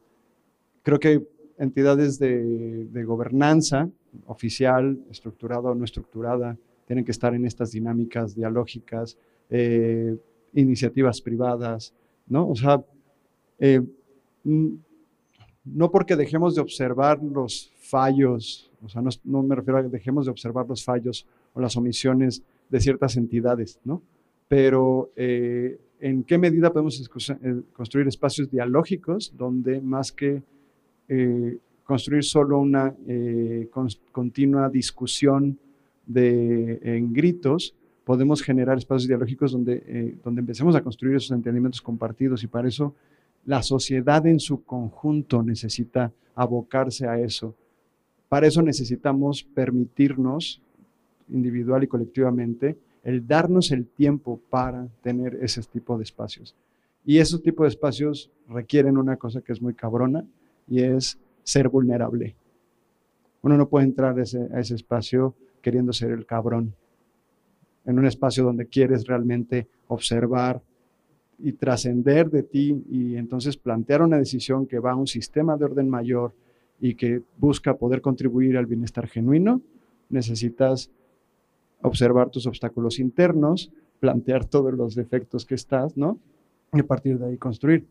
[0.83, 1.27] creo que
[1.59, 3.91] entidades de, gobernanza
[4.27, 6.57] oficial, estructurada o no estructurada,
[6.87, 9.19] tienen que estar en estas dinámicas dialógicas,
[9.51, 10.17] eh,
[10.55, 11.93] iniciativas privadas,
[12.27, 12.49] ¿no?
[12.49, 12.83] O sea,
[13.59, 13.83] eh,
[14.45, 20.27] no porque dejemos de observar los fallos, o sea, no, me refiero a que dejemos
[20.27, 24.03] de observar los fallos o las omisiones de ciertas entidades, ¿no?
[24.47, 27.11] Pero eh, ¿en qué medida podemos
[27.73, 30.43] construir espacios dialógicos donde más que
[31.09, 32.95] eh, construir solo una
[34.13, 35.59] continua discusión
[36.07, 42.43] de, en gritos, podemos generar espacios dialógicos donde, donde empecemos a construir esos entendimientos compartidos
[42.43, 42.95] y para eso
[43.47, 47.55] la sociedad en su conjunto necesita abocarse a eso.
[48.29, 50.61] Para eso necesitamos permitirnos,
[51.31, 56.55] individual y colectivamente, el darnos el tiempo para tener ese tipo de espacios.
[57.05, 60.25] Y esos tipos de espacios requieren una cosa que es muy cabrona
[60.69, 62.35] y es ser vulnerable.
[63.43, 66.75] Uno no puede entrar a ese, espacio queriendo ser el cabrón.
[67.87, 70.61] En un espacio donde quieres realmente observar,
[71.39, 75.67] y trascender de ti y entonces plantear una decisión que va a un sistema de
[75.67, 76.33] orden mayor
[76.81, 79.61] y que busca poder contribuir al bienestar genuino,
[80.11, 80.91] necesitas
[81.83, 86.19] observar tus obstáculos internos, plantear todos los defectos que estás, ¿no?
[86.73, 87.87] Y a partir de ahí construir.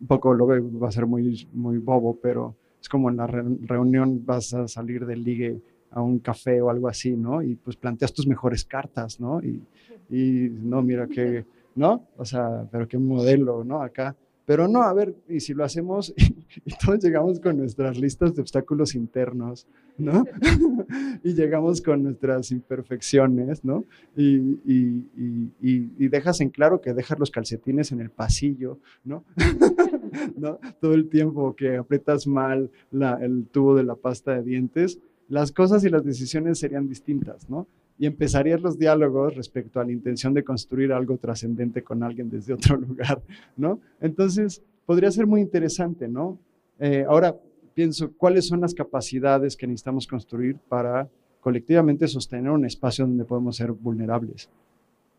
[0.00, 3.26] Un poco lo veo, va a ser muy, muy bobo, pero es como en la
[3.26, 7.42] reunión vas a salir del ligue a un café o algo así, ¿no?
[7.42, 9.40] Y pues planteas tus mejores cartas, ¿no?
[9.42, 9.62] Y,
[10.10, 11.44] y no, mira que
[11.78, 12.08] ¿no?
[12.16, 13.80] O sea, pero qué modelo, ¿no?
[13.80, 14.16] Acá.
[14.44, 16.12] Pero no, a ver, y si lo hacemos
[16.64, 20.24] y, todos llegamos con nuestras listas de obstáculos internos, ¿no?
[21.22, 23.84] y llegamos con nuestras imperfecciones, ¿no?
[24.16, 29.24] Y, y, dejas en claro que dejas los calcetines en el pasillo, ¿no?
[30.80, 34.98] Todo el tiempo que aprietas mal el tubo de la pasta de dientes,
[35.28, 37.66] las cosas y las decisiones serían distintas, ¿no?
[37.98, 42.54] y empezarían los diálogos respecto a la intención de construir algo trascendente con alguien desde
[42.54, 43.20] otro lugar,
[43.56, 43.80] ¿no?
[44.00, 46.38] Entonces, podría ser muy interesante, ¿no?
[46.78, 47.36] Eh, ahora
[47.74, 51.08] pienso, ¿cuáles son las capacidades que necesitamos construir para
[51.40, 54.48] colectivamente sostener un espacio donde podemos ser vulnerables,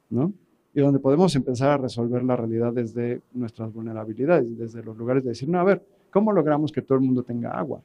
[0.10, 0.34] ¿no?
[0.74, 5.30] Y donde podemos empezar a resolver la realidad desde nuestras vulnerabilidades, desde los lugares de
[5.30, 7.82] decir, no, a ver, ¿cómo logramos que todo el mundo tenga agua?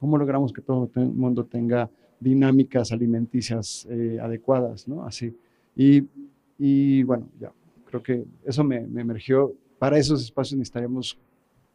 [0.00, 1.88] ¿Cómo logramos que todo el mundo tenga
[2.22, 5.04] dinámicas alimenticias eh, adecuadas, ¿no?
[5.04, 5.36] Así.
[5.76, 6.04] Y,
[6.58, 7.52] y, bueno, ya,
[7.86, 9.52] creo que eso me, me, emergió.
[9.78, 11.18] Para esos espacios necesitaríamos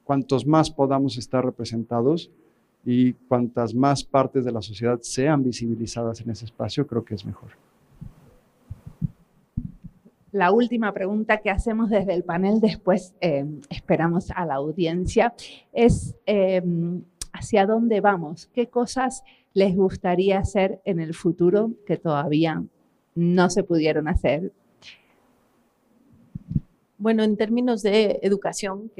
[0.03, 2.31] cuantos más podamos estar representados
[2.85, 7.25] y cuantas más partes de la sociedad sean visibilizadas en ese espacio, creo que es
[7.25, 7.66] mejor.
[10.31, 15.33] La última pregunta que hacemos desde el panel, después eh, esperamos a la audiencia,
[15.71, 16.61] es eh,
[17.31, 19.23] hacia dónde vamos, qué cosas
[19.53, 22.63] les gustaría hacer en el futuro que todavía
[23.15, 24.51] no se pudieron hacer?
[26.99, 28.91] Bueno, en términos de educación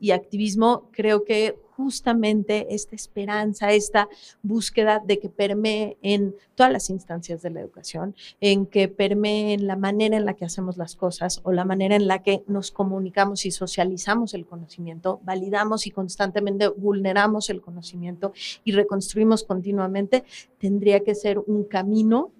[0.00, 4.08] y activismo, creo que justamente esta esperanza, esta
[4.42, 9.66] búsqueda de que permee en todas las instancias de la educación, en que permee en
[9.66, 12.70] la manera en la que hacemos las cosas o la manera en la que nos
[12.70, 18.32] comunicamos y socializamos el conocimiento, validamos y constantemente vulneramos el conocimiento
[18.62, 20.22] y reconstruimos continuamente,
[20.58, 22.30] tendría que ser un camino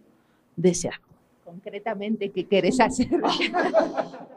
[0.54, 1.02] deseado.
[1.44, 3.08] Concretamente, ¿qué quieres hacer?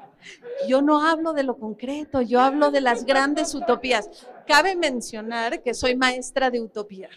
[0.67, 4.09] Yo no hablo de lo concreto, yo hablo de las grandes utopías.
[4.45, 7.09] Cabe mencionar que soy maestra de utopía.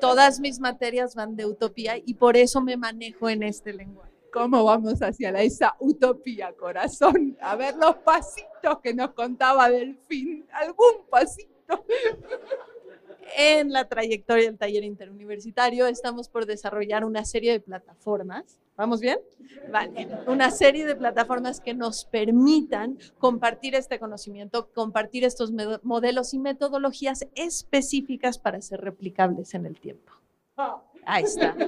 [0.00, 4.12] Todas mis materias van de utopía y por eso me manejo en este lenguaje.
[4.32, 7.36] ¿Cómo vamos hacia la, esa utopía, corazón?
[7.40, 10.46] A ver los pasitos que nos contaba Delfín.
[10.52, 11.84] ¿Algún pasito?
[13.36, 18.58] en la trayectoria del taller interuniversitario estamos por desarrollar una serie de plataformas.
[18.78, 19.18] ¿Vamos bien?
[19.72, 20.08] Vale.
[20.28, 25.52] Una serie de plataformas que nos permitan compartir este conocimiento, compartir estos
[25.82, 30.12] modelos y metodologías específicas para ser replicables en el tiempo.
[31.04, 31.54] Ahí está.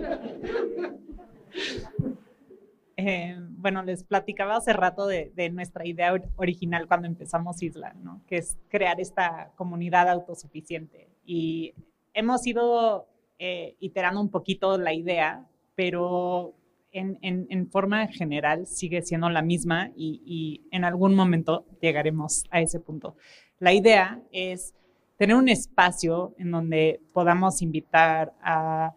[3.03, 8.21] Eh, bueno, les platicaba hace rato de, de, nuestra idea original cuando empezamos Isla, ¿no?
[8.27, 11.73] que es crear esta comunidad autosuficiente y
[12.13, 13.09] hemos ido
[13.39, 16.53] eh, iterando un poquito la idea, pero
[16.93, 22.81] en, forma general sigue siendo la misma y, y, en algún momento llegaremos a ese
[22.81, 23.17] punto.
[23.59, 24.75] La idea es
[25.17, 28.95] tener un espacio en donde podamos invitar a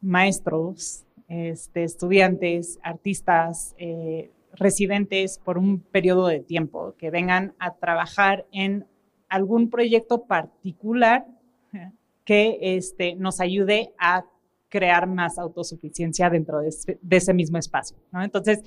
[0.00, 8.46] maestros, este, estudiantes, artistas, eh, residentes por un periodo de tiempo, que vengan a trabajar
[8.52, 8.86] en
[9.28, 11.26] algún proyecto particular
[12.24, 14.24] que este, nos ayude a
[14.68, 16.70] crear más autosuficiencia dentro de,
[17.10, 17.96] ese mismo espacio.
[18.12, 18.62] Entonces,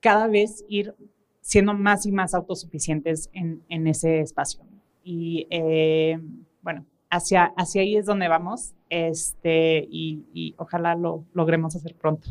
[0.00, 0.94] cada vez ir
[1.40, 4.60] siendo más y más autosuficientes en, ese espacio.
[5.04, 6.20] Y eh,
[6.62, 12.28] bueno, hacia, hacia ahí es donde vamos este, y, ojalá lo logremos hacer pronto.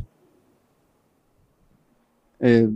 [2.39, 2.67] Eh,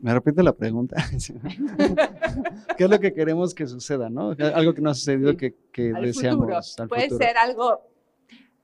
[0.00, 0.96] me repite la pregunta.
[2.76, 4.36] ¿Qué es lo que queremos que suceda, no?
[4.54, 6.76] Algo que no ha sucedido que, que deseamos.
[6.88, 7.91] puede ser algo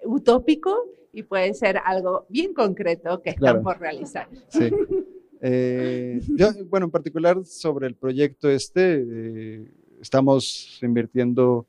[0.04, 4.28] utópico y puede ser algo bien concreto que estamos por realizar.
[4.48, 4.70] Sí.
[5.40, 6.20] Eh,
[6.68, 9.70] bueno, en particular sobre el proyecto este, eh,
[10.00, 11.64] estamos invirtiendo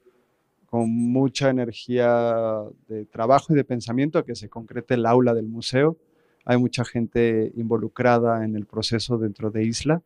[0.66, 5.48] con mucha energía de trabajo y de pensamiento a que se concrete el aula del
[5.48, 5.98] museo.
[6.46, 10.02] Hay mucha gente involucrada en el proceso dentro de Isla.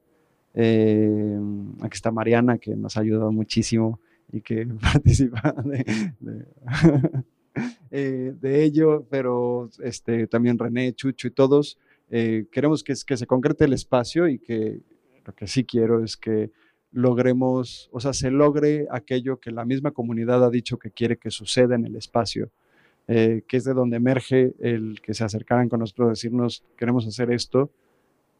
[0.53, 1.39] Eh,
[1.81, 3.99] aquí está Mariana, que nos ha ayudado muchísimo
[4.31, 6.45] y que participa de,
[7.91, 11.77] ello, pero este, también René, Chucho y todos
[12.15, 14.81] eh, queremos que, se concrete el espacio y que
[15.25, 16.51] lo que sí quiero es que
[16.91, 21.31] logremos, o sea, se logre aquello que la misma comunidad ha dicho que quiere que
[21.31, 22.51] suceda en el espacio,
[23.07, 27.31] eh, que es de donde emerge el que se acercaran con nosotros, decirnos, queremos hacer
[27.31, 27.71] esto,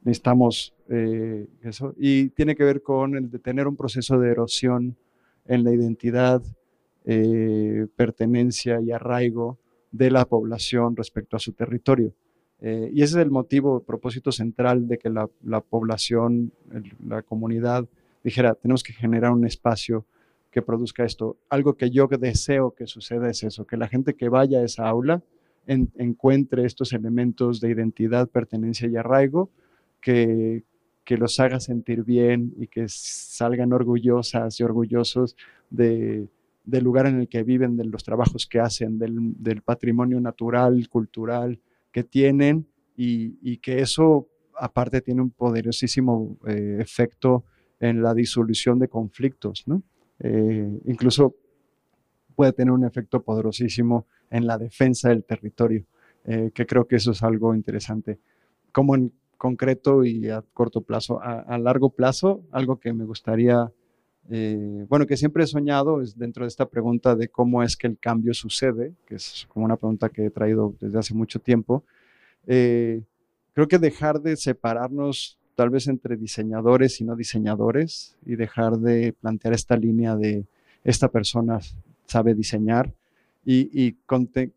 [0.03, 4.95] necesitamos eh, eso, y tiene que ver con el de tener un proceso de erosión
[5.45, 6.43] en la identidad,
[7.95, 9.57] pertenencia y arraigo
[9.91, 12.13] de la población respecto a su territorio.
[12.59, 15.27] Eh, y ese es el motivo, el propósito central de que la,
[15.61, 16.51] población,
[17.05, 17.85] la comunidad
[18.23, 20.05] dijera, tenemos que generar un espacio
[20.49, 21.35] que produzca esto.
[21.49, 24.87] Algo que yo deseo que suceda es eso, que la gente que vaya a esa
[24.87, 25.21] aula
[25.65, 29.49] encuentre estos elementos de identidad, pertenencia y arraigo,
[30.01, 30.63] que,
[31.03, 35.35] que los haga sentir bien y que salgan orgullosas y orgullosos
[35.69, 36.27] de,
[36.63, 41.59] del lugar en el que viven, de los trabajos que hacen, del, patrimonio natural, cultural,
[41.91, 47.43] que tienen y, que eso aparte tiene un poderosísimo eh, efecto
[47.79, 49.65] en la disolución de conflictos.
[50.19, 51.35] Eh, incluso
[52.35, 55.85] puede tener un efecto poderosísimo en la defensa del territorio,
[56.25, 58.19] eh, que creo que eso es algo interesante.
[58.71, 63.71] Como en concreto y a corto plazo, a, largo plazo, algo que me gustaría,
[64.29, 67.97] bueno, que siempre he soñado es dentro de esta pregunta de cómo es que el
[67.97, 71.83] cambio sucede, que es como una pregunta que he traído desde hace mucho tiempo,
[72.47, 73.01] eh,
[73.53, 79.13] creo que dejar de separarnos tal vez entre diseñadores y no diseñadores y dejar de
[79.13, 80.45] plantear esta línea de
[80.83, 81.59] esta persona
[82.05, 82.93] sabe diseñar
[83.45, 83.93] y,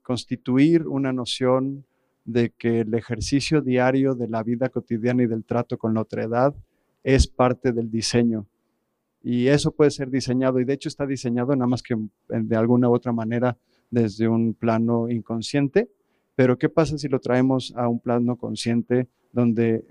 [0.03, 1.85] constituir una noción
[2.25, 6.25] de que el ejercicio diario de la vida cotidiana y del trato con la otra
[6.25, 6.55] edad
[7.03, 8.47] es parte del diseño.
[9.29, 11.97] Y eso puede ser diseñado, y de hecho está diseñado nada más que
[12.29, 13.59] de alguna u otra manera
[13.91, 15.91] desde un plano inconsciente,
[16.37, 19.85] pero ¿qué pasa si lo traemos a un plano consciente donde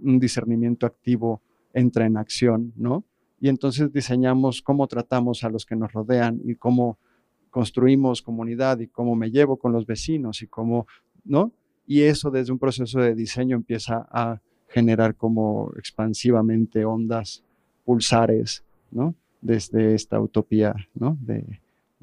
[0.00, 1.42] un discernimiento activo
[1.74, 3.04] entra en acción, ¿no?
[3.40, 6.96] Y entonces diseñamos cómo tratamos a los que nos rodean y cómo
[7.50, 10.86] construimos comunidad y cómo me llevo con los vecinos y cómo,
[11.24, 11.52] ¿no?
[11.88, 17.42] Y eso desde un proceso de diseño empieza a generar como expansivamente ondas,
[17.90, 18.62] pulsares,
[18.92, 19.16] ¿no?
[19.40, 21.18] Desde esta utopía, ¿no?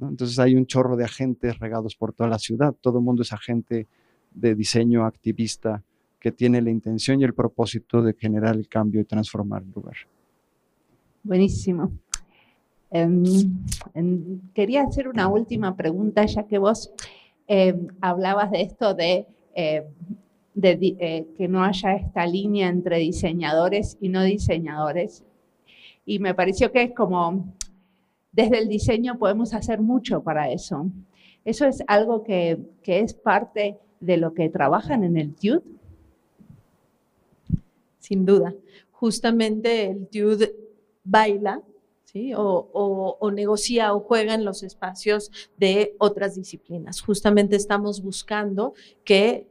[0.01, 2.75] Entonces hay un chorro de agentes regados por toda la ciudad.
[2.81, 3.87] Todo el mundo es agente
[4.33, 5.81] de diseño activista
[6.19, 9.95] que tiene la intención y el propósito de generar el cambio y transformar el lugar.
[11.23, 11.93] Buenísimo.
[12.91, 13.23] Em,
[14.53, 16.91] quería hacer una última pregunta, ya que vos
[17.47, 19.25] em, hablabas de esto de,
[19.55, 19.85] em,
[20.61, 25.23] eh, que no haya esta línea entre diseñadores y no diseñadores.
[26.07, 27.53] Y me pareció que es como
[28.31, 30.89] desde el diseño podemos hacer mucho para eso.
[31.43, 35.61] ¿Eso es algo que, es parte de lo que trabajan en el TUD?
[37.99, 38.55] Sin duda.
[38.91, 40.45] Justamente el TUD
[41.03, 41.61] baila
[42.05, 42.33] ¿sí?
[42.33, 47.01] o, o, negocia o juega en los espacios de otras disciplinas.
[47.01, 49.45] Justamente estamos buscando que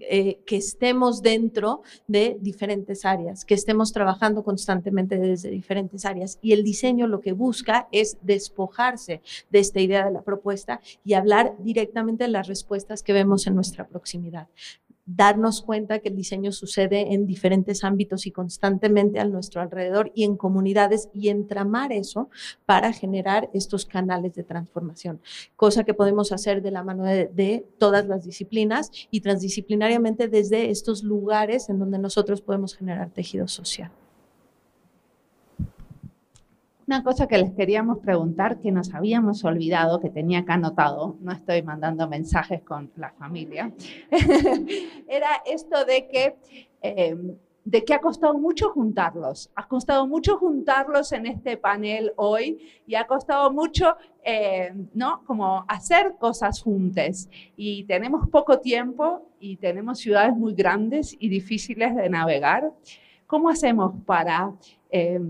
[0.00, 6.38] eh, que estemos dentro de diferentes áreas, que estemos trabajando constantemente desde diferentes áreas.
[6.42, 11.14] Y el diseño lo que busca es despojarse de esta idea de la propuesta y
[11.14, 14.48] hablar directamente de las respuestas que vemos en nuestra proximidad
[15.08, 20.24] darnos cuenta que el diseño sucede en diferentes ámbitos y constantemente a nuestro alrededor y
[20.24, 22.28] en comunidades y entramar eso
[22.66, 25.20] para generar estos canales de transformación,
[25.56, 30.70] cosa que podemos hacer de la mano de, de todas las disciplinas y transdisciplinariamente desde
[30.70, 33.90] estos lugares en donde nosotros podemos generar tejido social.
[36.88, 41.32] Una cosa que les queríamos preguntar que nos habíamos olvidado, que tenía acá anotado, no
[41.32, 43.70] estoy mandando mensajes con la familia,
[45.06, 46.36] era esto de que,
[46.80, 47.14] eh,
[47.62, 49.50] de que ha costado mucho juntarlos.
[49.54, 55.22] Ha costado mucho juntarlos en este panel hoy y ha costado mucho, eh, ¿no?
[55.26, 57.28] Como hacer cosas juntas.
[57.54, 62.72] Y tenemos poco tiempo y tenemos ciudades muy grandes y difíciles de navegar.
[63.26, 64.54] ¿Cómo hacemos para...
[64.88, 65.20] Eh,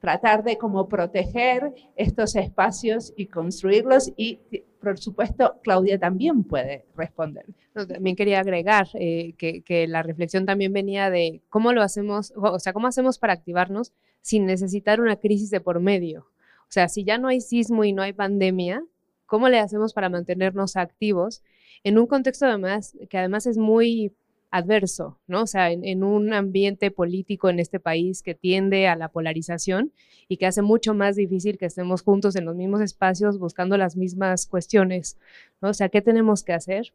[0.00, 4.40] tratar de como proteger estos espacios y construirlos y
[4.80, 7.46] por supuesto Claudia también puede responder.
[7.72, 12.58] también quería agregar eh, que, que, la reflexión también venía de cómo lo hacemos, o
[12.58, 16.28] sea, cómo hacemos para activarnos sin necesitar una crisis de por medio.
[16.62, 18.82] O sea, si ya no hay sismo y no hay pandemia,
[19.26, 21.42] ¿cómo le hacemos para mantenernos activos
[21.84, 24.12] en un contexto además que además es muy
[24.56, 25.42] adverso, ¿no?
[25.42, 29.92] O sea, en, un ambiente político en este país que tiende a la polarización
[30.28, 33.96] y que hace mucho más difícil que estemos juntos en los mismos espacios buscando las
[33.96, 35.18] mismas cuestiones,
[35.60, 35.70] ¿no?
[35.70, 36.92] O sea, ¿qué tenemos que hacer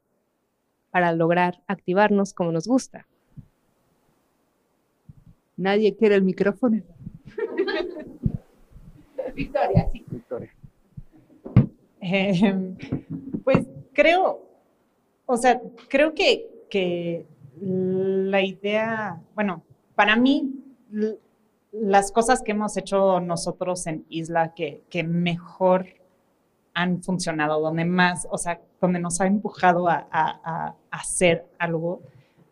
[0.90, 3.08] para lograr activarnos como nos gusta?
[5.56, 6.82] Nadie quiere el micrófono.
[9.36, 10.04] Victoria, sí.
[10.10, 10.54] Victoria.
[12.02, 12.76] Em,
[13.44, 14.50] pues creo,
[15.28, 17.26] o sea, creo que, que
[17.62, 19.64] la idea, bueno,
[19.96, 20.52] para mí,
[21.72, 25.88] las cosas que hemos hecho nosotros en Isla que, que mejor
[26.74, 32.02] han funcionado, donde más, o sea, donde nos ha empujado a, a, hacer algo,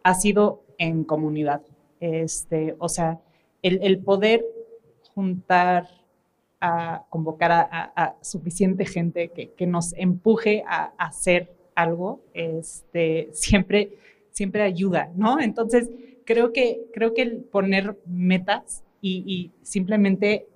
[0.03, 1.61] ha sido en comunidad.
[1.99, 3.19] Este, o sea,
[3.61, 4.45] el, el poder
[5.15, 5.87] juntar,
[6.61, 13.97] a convocar a, a suficiente gente que, que, nos empuje a, hacer algo, este, siempre
[14.39, 15.41] siempre ayuda, ¿no?
[15.41, 15.89] Entonces,
[16.23, 20.47] creo que, creo que el poner metas y, simplemente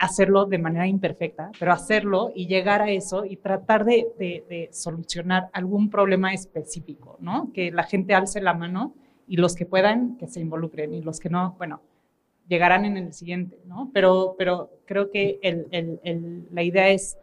[0.00, 5.88] hacerlo de manera imperfecta, pero hacerlo y llegar a eso y tratar de, solucionar algún
[5.88, 7.52] problema específico, ¿no?
[7.54, 8.92] Que la gente alce la mano
[9.28, 11.80] y los que puedan, que se involucren y los que no, bueno,
[12.48, 13.92] llegarán en el siguiente, ¿no?
[13.94, 15.38] Pero, pero creo que
[16.50, 17.16] la idea es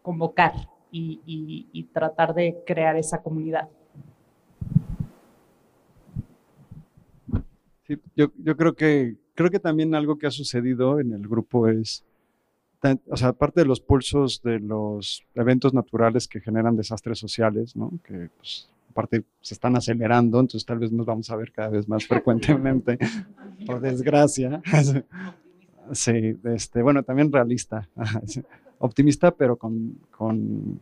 [0.00, 0.54] convocar
[0.90, 3.68] y tratar de crear esa comunidad.
[7.94, 11.68] Sí, yo, yo creo que creo que también algo que ha sucedido en el grupo
[11.68, 12.04] es,
[13.08, 17.92] o sea, aparte de los pulsos de los eventos naturales que generan desastres sociales, ¿no?
[18.04, 21.88] Que pues, aparte se están acelerando, entonces tal vez nos vamos a ver cada vez
[21.88, 22.98] más frecuentemente,
[23.66, 24.62] por desgracia.
[25.92, 27.88] Sí, este, bueno, también realista,
[28.78, 30.80] optimista, pero con, con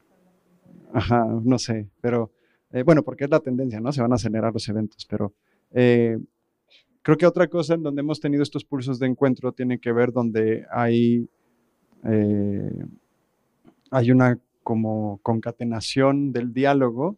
[0.92, 2.30] ajá, no sé, pero
[2.72, 3.92] eh, bueno, porque es la tendencia, ¿no?
[3.92, 5.32] Se van a acelerar los eventos, pero
[5.72, 6.18] eh,
[7.03, 10.12] Creo que otra cosa en donde hemos tenido estos pulsos de encuentro tiene que ver
[10.12, 11.28] donde hay,
[12.05, 12.84] eh,
[13.90, 17.16] hay una como concatenación del diálogo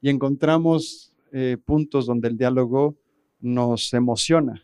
[0.00, 2.94] y encontramos eh, puntos donde el diálogo
[3.40, 4.62] nos emociona,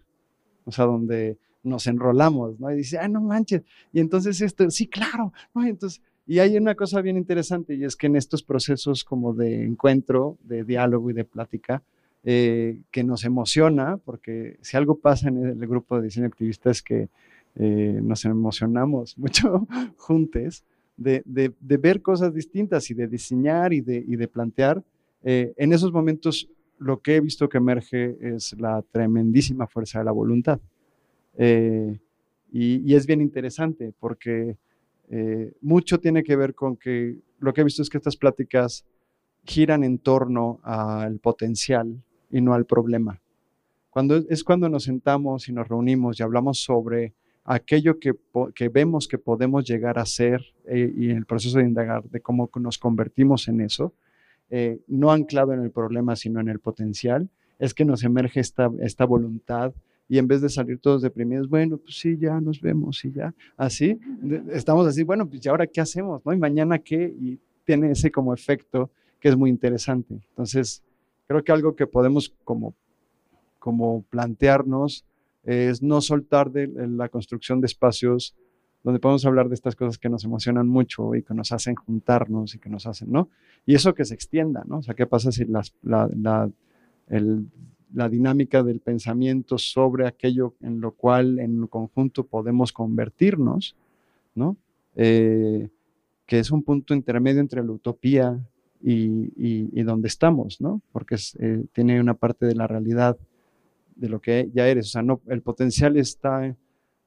[0.65, 2.71] o sea, donde nos enrolamos, ¿no?
[2.71, 3.63] Y dice, ah, no manches.
[3.93, 5.67] Y entonces esto, sí, claro, ¿no?
[5.67, 9.35] Y entonces, y hay una cosa bien interesante y es que en estos procesos como
[9.35, 11.83] de encuentro, de diálogo y de plática,
[12.23, 16.83] eh, que nos emociona, porque si algo pasa en el grupo de diseño activista es
[16.83, 17.09] que
[17.55, 19.67] eh, nos emocionamos mucho
[19.97, 20.63] juntos
[20.99, 24.85] de, de, ver cosas distintas y de diseñar y de, y de plantear.
[25.23, 30.05] Eh, en esos momentos lo que he visto que emerge es la tremendísima fuerza de
[30.05, 30.61] la voluntad.
[31.39, 31.97] Y,
[32.53, 34.59] y, es bien interesante porque
[35.63, 38.85] mucho tiene que ver con que lo que he visto es que estas pláticas
[39.45, 43.21] giran en torno al potencial y no al problema.
[43.91, 47.13] Cuando, es cuando nos sentamos y nos reunimos y hablamos sobre
[47.45, 48.15] aquello que,
[48.55, 52.21] que vemos que podemos llegar a ser eh, y en el proceso de indagar de
[52.21, 53.93] cómo nos convertimos en eso,
[54.51, 57.29] eh, no anclado en el problema, sino en el potencial,
[57.59, 59.73] es que nos emerge esta, esta voluntad
[60.09, 63.33] y en vez de salir todos deprimidos, bueno, pues sí, ya nos vemos y ya,
[63.57, 63.99] así,
[64.53, 66.25] estamos así, bueno, pues ¿y ahora qué hacemos?
[66.25, 66.33] ¿no?
[66.33, 67.15] ¿Y mañana qué?
[67.21, 70.15] Y tiene ese como efecto que es muy interesante.
[70.31, 70.83] Entonces,
[71.31, 72.75] Creo que algo que podemos como,
[73.61, 75.05] como plantearnos
[75.45, 78.35] es no soltar de la construcción de espacios
[78.83, 82.57] donde podemos hablar de estas cosas que nos emocionan mucho y que nos hacen juntarnos
[82.57, 83.29] y que nos hacen, ¿no?
[83.65, 84.79] Y eso que se extienda, ¿no?
[84.79, 86.11] O sea, ¿qué pasa si las, la,
[87.07, 93.77] la dinámica del pensamiento sobre aquello en lo cual en conjunto podemos convertirnos,
[94.35, 94.57] ¿no?
[94.97, 95.69] Eh,
[96.27, 98.37] que es un punto intermedio entre la utopía
[98.83, 100.81] y, donde estamos, ¿no?
[100.93, 103.17] Porque eh, tiene una parte de la realidad
[103.97, 106.57] de lo que ya eres, o sea, no, el potencial está,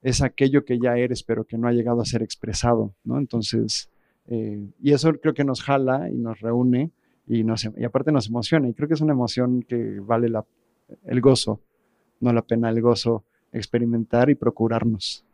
[0.01, 3.17] es aquello que ya eres, pero que no ha llegado a ser expresado, ¿no?
[3.17, 3.89] Entonces,
[4.27, 6.91] eh, y eso creo que nos jala y nos reúne
[7.27, 10.45] y, nos, y aparte nos emociona, y creo que es una emoción que vale la,
[11.05, 11.59] el gozo,
[12.19, 15.25] no la pena el gozo experimentar y procurarnos.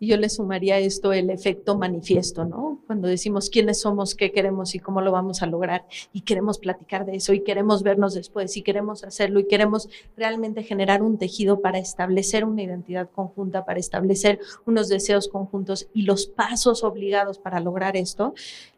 [0.00, 2.80] Y yo le sumaría esto el efecto manifiesto, ¿no?
[2.86, 7.04] Cuando decimos quiénes somos, qué queremos y cómo lo vamos a lograr, y queremos platicar
[7.04, 11.60] de eso, y queremos vernos después, y queremos hacerlo, y queremos realmente generar un tejido
[11.60, 17.58] para establecer una identidad conjunta, para establecer unos deseos conjuntos y los pasos obligados para
[17.58, 18.34] lograr esto,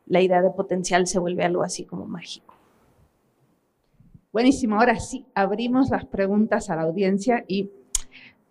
[0.07, 2.55] la idea de potencial se vuelve algo así como mágico.
[4.33, 7.69] Buenísimo, ahora sí, abrimos las preguntas a la audiencia y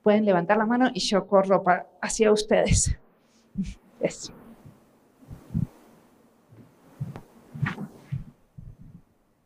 [0.03, 1.63] pueden levantar la mano y yo corro
[2.01, 2.95] hacia ustedes.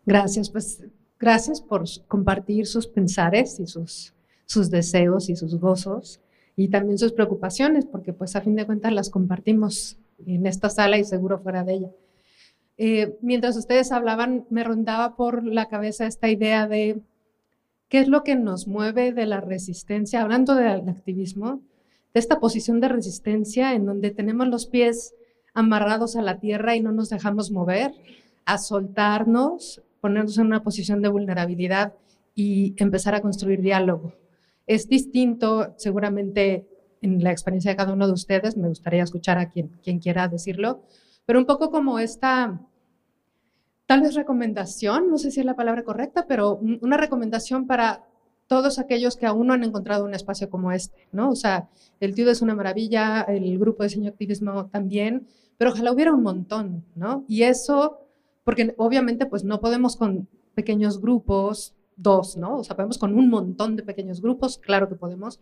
[0.06, 0.84] Gracias, pues
[1.18, 4.14] gracias por compartir sus pensares y sus,
[4.45, 6.20] sus deseos y sus gozos
[6.58, 10.97] y también sus preocupaciones, porque pues a fin de cuentas las compartimos en esta sala
[10.97, 11.89] y seguro fuera de ella.
[12.78, 16.99] Eh, mientras ustedes hablaban, me rondaba por la cabeza esta idea de
[17.94, 20.24] ¿Qué es lo que nos mueve de la resistencia?
[20.24, 21.62] Hablando del activismo,
[22.12, 25.14] de esta posición de resistencia en donde tenemos los pies
[25.54, 27.91] amarrados a la tierra y no nos dejamos mover,
[28.46, 31.94] a soltarnos, ponernos en una posición de vulnerabilidad
[32.34, 34.16] y empezar a construir diálogo.
[34.66, 36.66] Es distinto, seguramente,
[37.04, 40.28] en la experiencia de cada uno de ustedes, me gustaría escuchar a quien, quien quiera
[40.28, 40.82] decirlo,
[41.28, 42.60] pero un poco como esta
[43.86, 48.06] tal vez recomendación, no sé si es la palabra correcta, pero una recomendación para
[48.48, 51.30] todos aquellos que aún no han encontrado un espacio como este, ¿no?
[51.30, 51.70] O sea,
[52.00, 55.28] el TIUD es una maravilla, el grupo de diseño activismo también,
[55.58, 57.26] pero ojalá hubiera un montón, ¿no?
[57.28, 58.00] Y eso,
[58.44, 62.58] porque obviamente pues no podemos con pequeños grupos, dos, ¿no?
[62.58, 65.40] O sea, podemos con un montón de pequeños grupos, claro que podemos,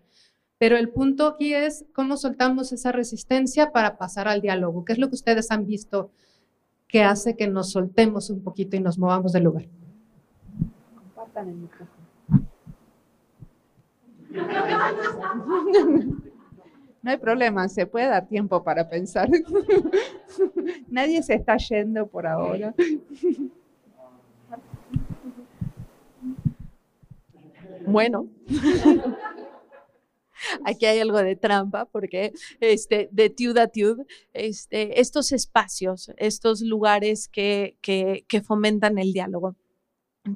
[0.58, 5.00] pero el punto aquí es cómo soltamos esa resistencia para pasar al diálogo, ¿Qué es
[5.00, 6.12] lo que ustedes han visto
[6.92, 9.66] que hace que nos soltemos un poquito y nos movamos del lugar.
[10.94, 12.02] Compartan el micrófono.
[17.02, 19.30] No hay problema, se puede dar tiempo para pensar.
[20.90, 22.76] Nadie se está yendo por ahora.
[27.88, 28.28] Bueno.
[30.66, 34.00] Aquí hay algo de trampa porque este, de tiud a tiud,
[34.34, 39.56] este, estos espacios, estos lugares que, que, que fomentan el diálogo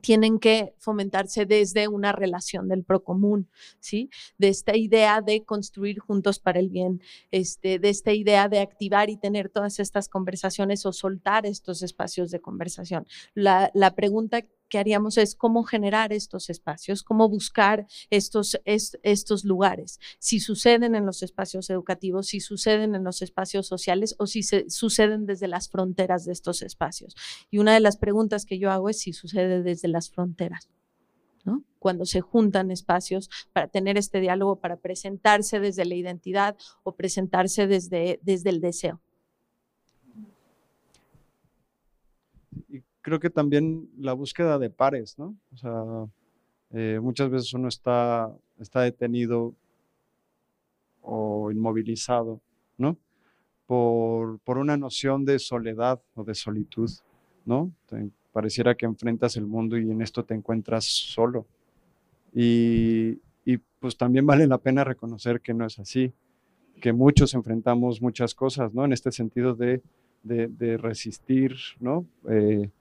[0.01, 3.49] tienen que fomentarse desde una relación del procomún,
[3.79, 4.09] ¿sí?
[4.37, 7.01] De esta idea de construir juntos para el bien,
[7.31, 12.31] este, de esta idea de activar y tener todas estas conversaciones o soltar estos espacios
[12.31, 13.05] de conversación.
[13.35, 14.41] La, la pregunta
[14.75, 21.05] que haríamos es cómo generar estos espacios, cómo buscar estos, estos lugares, si suceden en
[21.05, 25.69] los espacios educativos, si suceden en los espacios sociales o si se, suceden desde las
[25.69, 27.15] fronteras de estos espacios.
[27.49, 30.69] Y una de las preguntas que yo hago es si sucede desde las fronteras.
[31.45, 31.63] ¿no?
[31.79, 37.65] Cuando se juntan espacios para tener este diálogo, para presentarse desde la identidad o presentarse
[37.65, 38.99] desde, desde el deseo.
[43.05, 45.35] Creo que también la búsqueda de pares, ¿no?
[45.53, 46.07] O sea,
[46.71, 49.53] eh, muchas veces uno está, está detenido
[51.03, 52.41] o inmovilizado,
[52.79, 52.97] ¿no?
[53.67, 56.89] Por, por, una noción de soledad o de solitud,
[57.45, 57.71] ¿no?
[58.31, 61.45] pareciera que enfrentas el mundo y en esto te encuentras solo.
[62.33, 66.11] Y, y, pues también vale la pena reconocer que no es así,
[66.81, 68.83] que muchos enfrentamos muchas cosas, ¿no?
[68.83, 69.83] En este sentido de,
[70.23, 72.05] de, resistir, ¿no?
[72.29, 72.71] Eh,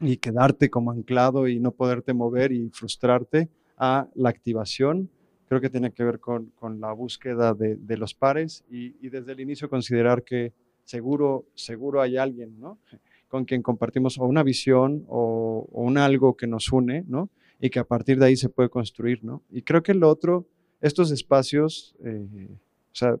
[0.00, 5.10] y quedarte como anclado y no poderte mover y frustrarte a la activación.
[5.48, 9.32] Creo que tiene que ver con, con la búsqueda de, de los pares y, desde
[9.32, 10.52] el inicio considerar que
[10.84, 12.78] seguro, seguro hay alguien, ¿no?
[13.28, 17.30] Con quien compartimos o una visión o, o, un algo que nos une, ¿no?
[17.60, 19.42] Y que a partir de ahí se puede construir, ¿no?
[19.50, 20.48] Y creo que lo otro,
[20.80, 23.16] estos espacios, eh, o sea,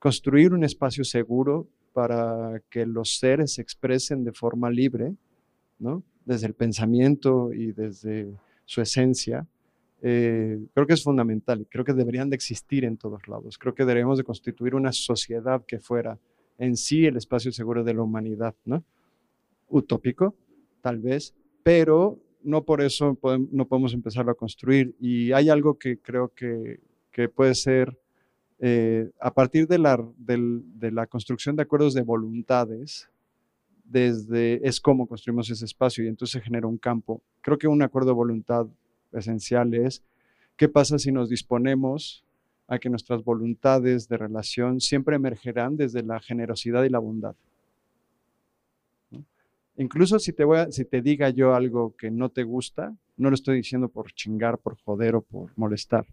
[0.00, 5.14] construir un espacio seguro para que los seres se expresen de forma libre,
[6.24, 8.32] desde el pensamiento y desde
[8.64, 9.46] su esencia,
[10.02, 13.58] eh, creo que es fundamental y creo que deberían de existir en todos lados.
[13.58, 16.18] Creo que deberíamos de constituir una sociedad que fuera
[16.58, 18.84] en sí el espacio seguro de la humanidad, ¿no?
[19.68, 20.34] Utópico,
[20.80, 23.18] tal vez, pero no por eso
[23.50, 24.94] no podemos empezarlo a construir.
[25.00, 26.80] Y hay algo que creo que,
[27.34, 27.98] puede ser,
[28.58, 33.10] eh, a partir de la, de la construcción de acuerdos de voluntades,
[33.90, 37.22] desde es cómo construimos ese espacio y entonces se genera un campo.
[37.40, 38.66] Creo que un acuerdo de voluntad
[39.12, 40.02] esencial es
[40.56, 42.24] qué pasa si nos disponemos
[42.68, 47.34] a que nuestras voluntades de relación siempre emergerán desde la generosidad y la bondad.
[49.76, 53.34] Incluso si te, voy si te diga yo algo que no te gusta, no lo
[53.34, 56.06] estoy diciendo por chingar, por joder o por molestar.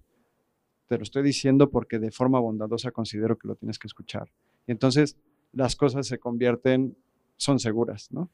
[0.87, 4.29] Te lo estoy diciendo porque de forma bondadosa considero que lo tienes que escuchar.
[4.65, 5.17] Y entonces
[5.51, 6.95] las cosas se convierten,
[7.37, 8.29] son seguras, ¿no?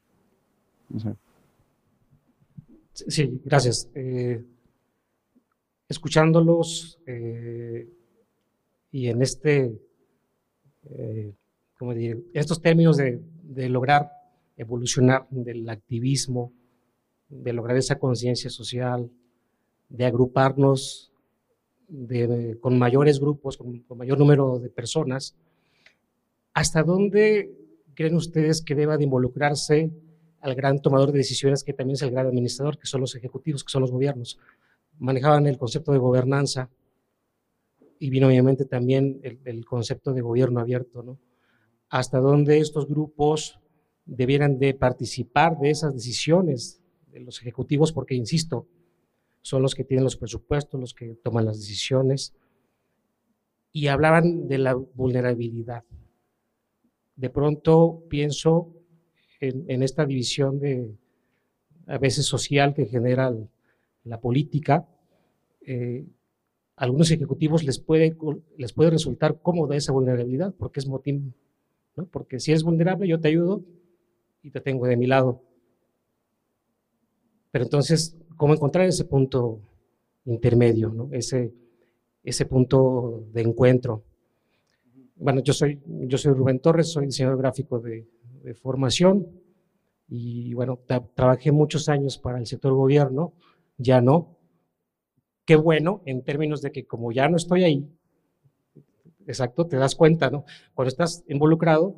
[2.92, 3.88] Sí, gracias.
[3.94, 4.44] Eh,
[5.88, 7.88] escuchándolos eh,
[8.92, 9.80] y en este,
[10.90, 11.34] eh,
[11.78, 12.26] ¿cómo decir?
[12.32, 14.10] estos términos de, de lograr
[14.56, 16.52] evolucionar del activismo,
[17.28, 19.10] de lograr esa conciencia social,
[19.88, 21.12] de agruparnos
[22.60, 25.36] con mayores grupos, con, mayor número de personas.
[26.52, 27.50] ¿Hasta dónde
[27.94, 29.90] creen ustedes que deba de involucrarse
[30.40, 33.64] al gran tomador de decisiones, que también es el gran administrador, que son los ejecutivos,
[33.64, 34.38] que son los gobiernos?
[34.98, 36.70] Manejaban el concepto de gobernanza
[37.98, 41.18] y vino obviamente también el, el concepto de gobierno abierto, ¿no?
[41.88, 43.58] Hasta dónde estos grupos
[44.04, 46.80] debieran de participar de esas decisiones
[47.12, 48.66] de los ejecutivos, porque, insisto,
[49.40, 52.34] son los que tienen los presupuestos, los que toman las decisiones,
[53.72, 55.84] y hablaban de la vulnerabilidad.
[57.16, 58.72] De pronto pienso
[59.40, 60.90] en, esta división de,
[61.86, 63.32] a veces social que genera
[64.04, 64.88] la política,
[65.66, 66.06] eh,
[66.76, 68.16] algunos ejecutivos les puede,
[68.56, 71.34] les puede resultar cómoda esa vulnerabilidad porque es motín,
[71.96, 72.06] ¿no?
[72.06, 73.62] porque si es vulnerable yo te ayudo,
[74.44, 75.42] y te tengo de mi lado.
[77.50, 79.58] Pero entonces, ¿cómo encontrar ese punto
[80.26, 81.08] intermedio, ¿no?
[81.12, 81.52] ese,
[82.22, 84.04] ese punto de encuentro?
[85.24, 88.06] Bueno, yo soy, yo soy Rubén Torres, soy diseñador gráfico de,
[88.60, 89.26] formación
[90.06, 90.80] y bueno,
[91.14, 93.32] trabajé muchos años para el sector gobierno,
[93.78, 94.36] ya no.
[95.46, 97.88] Qué bueno en términos de que como ya no estoy ahí,
[99.26, 100.44] exacto, te das cuenta, ¿no?
[100.74, 101.96] Cuando estás involucrado,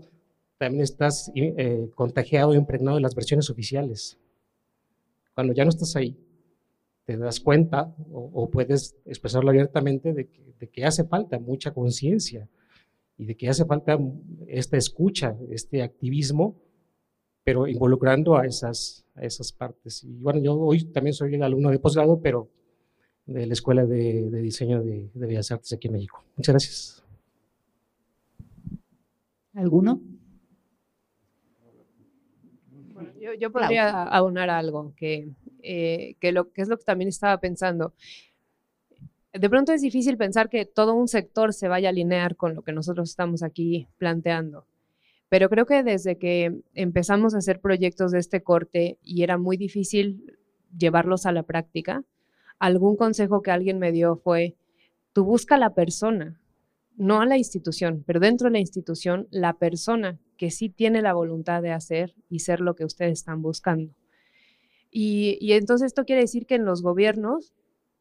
[0.57, 4.21] también estás eh, contagiado e impregnado de las versiones oficiales.
[5.35, 6.17] Cuando ya no estás ahí,
[7.05, 10.29] te das cuenta o, puedes expresarlo abiertamente de
[10.69, 12.49] que, hace falta mucha conciencia
[13.19, 13.99] y de que hace falta
[14.47, 16.61] esta escucha, este activismo,
[17.45, 20.05] pero involucrando a esas, a esas partes.
[20.05, 22.51] Y bueno, yo hoy también soy el alumno de posgrado, pero
[23.25, 26.25] de la Escuela de, Diseño de, de Bellas Artes aquí en México.
[26.37, 27.05] Muchas gracias.
[29.55, 30.01] ¿Alguno?
[33.39, 35.29] yo, podría aunar algo que,
[35.63, 37.95] eh, que, lo, que es lo que también estaba pensando.
[39.39, 42.63] De pronto es difícil pensar que todo un sector se vaya a alinear con lo
[42.63, 44.67] que nosotros estamos aquí planteando.
[45.29, 49.57] Pero creo que desde que empezamos a hacer proyectos de este corte y era muy
[49.57, 50.39] difícil
[50.77, 52.05] llevarlos a la práctica,
[52.59, 54.55] algún consejo que alguien me dio fue,
[55.13, 56.41] tú busca a la persona,
[56.97, 61.15] no a la institución, pero dentro de la institución, la persona que sí tiene la
[61.15, 63.93] voluntad de hacer y ser lo que ustedes están buscando.
[64.91, 67.53] Y, entonces esto quiere decir que en los gobiernos,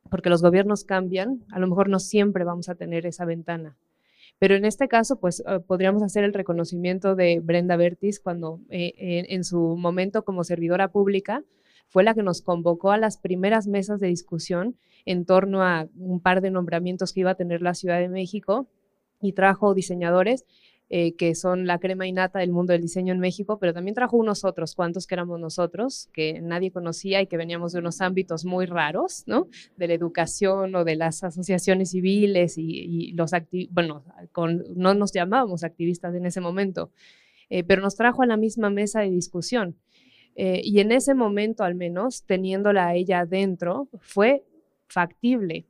[0.10, 3.78] porque los gobiernos cambian, a lo mejor no siempre vamos a tener esa ventana.
[4.38, 8.94] Pero en este caso, pues eh, podríamos hacer el reconocimiento de Brenda Bertis cuando eh,
[9.30, 11.44] en su momento como servidora pública
[11.88, 14.76] fue la que nos convocó a las primeras mesas de discusión
[15.06, 18.68] en torno a un par de nombramientos que iba a tener la Ciudad de México
[19.22, 20.46] y trajo diseñadores
[20.88, 24.18] eh, que son la crema innata del mundo del diseño en México, pero también trajo
[24.18, 28.46] unos otros cuantos que éramos nosotros, que nadie conocía y que veníamos de unos ámbitos
[28.46, 29.48] muy raros, ¿no?
[29.78, 34.04] De la educación o de las asociaciones civiles y, los activistas, bueno,
[34.76, 36.92] no nos llamábamos activistas en ese momento,
[37.50, 39.76] eh, pero nos trajo a la misma mesa de discusión.
[40.36, 44.44] Eh, y en ese momento, al menos, teniéndola a ella adentro, fue
[44.88, 45.66] factible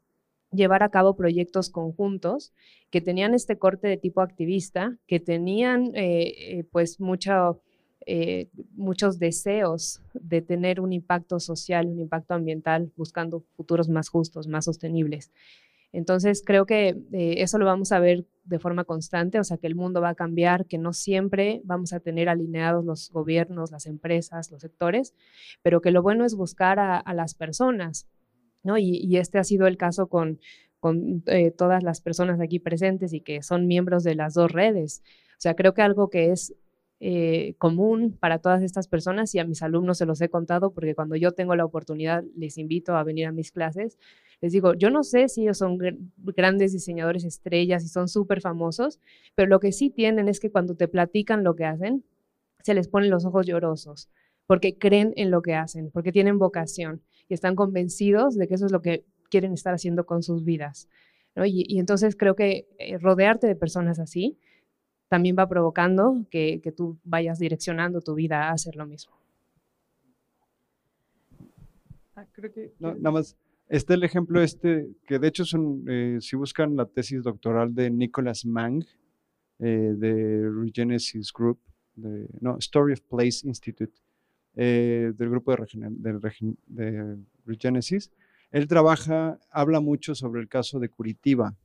[0.55, 2.53] llevar a cabo proyectos conjuntos
[2.89, 7.61] que tenían este corte de tipo activista, que tenían eh, eh, pues mucho,
[8.05, 14.47] eh, muchos deseos de tener un impacto social, un impacto ambiental, buscando futuros más justos,
[14.47, 15.31] más sostenibles.
[15.91, 19.75] Entonces creo que eso lo vamos a ver de forma constante, o sea que el
[19.75, 24.51] mundo va a cambiar, que no siempre vamos a tener alineados los gobiernos, las empresas,
[24.51, 25.13] los sectores,
[25.61, 28.07] pero que lo bueno es buscar a las personas,
[28.77, 30.39] y, este ha sido el caso con,
[31.27, 35.01] eh, todas las personas aquí presentes y que son miembros de las dos redes.
[35.31, 36.53] O sea, creo que algo que es
[36.99, 40.95] eh, común para todas estas personas y a mis alumnos se los he contado porque
[40.95, 43.97] cuando yo tengo la oportunidad les invito a venir a mis clases.
[44.41, 45.77] Les digo, yo no sé si ellos son
[46.17, 48.99] grandes diseñadores estrellas y son súper famosos,
[49.33, 52.03] pero lo que sí tienen es que cuando te platican lo que hacen,
[52.63, 54.09] se les ponen los ojos llorosos
[54.47, 58.65] porque creen en lo que hacen, porque tienen vocación y están convencidos de que eso
[58.65, 60.87] es lo que quieren estar haciendo con sus vidas.
[61.45, 64.37] Y, entonces creo que eh, rodearte de personas así
[65.09, 69.13] también va provocando que, tú vayas direccionando tu vida a hacer lo mismo.
[72.15, 73.35] Ah, creo que nada más,
[73.67, 77.91] está el ejemplo este, que de hecho son, eh, si buscan la tesis doctoral de
[77.91, 78.85] Nicholas Mang,
[79.59, 81.59] eh, de Regenesis Group,
[81.95, 83.93] de, no, Story of Place Institute,
[84.55, 88.11] eh, del grupo de, de Regenesis,
[88.51, 91.55] él trabaja, habla mucho sobre el caso de Curitiba,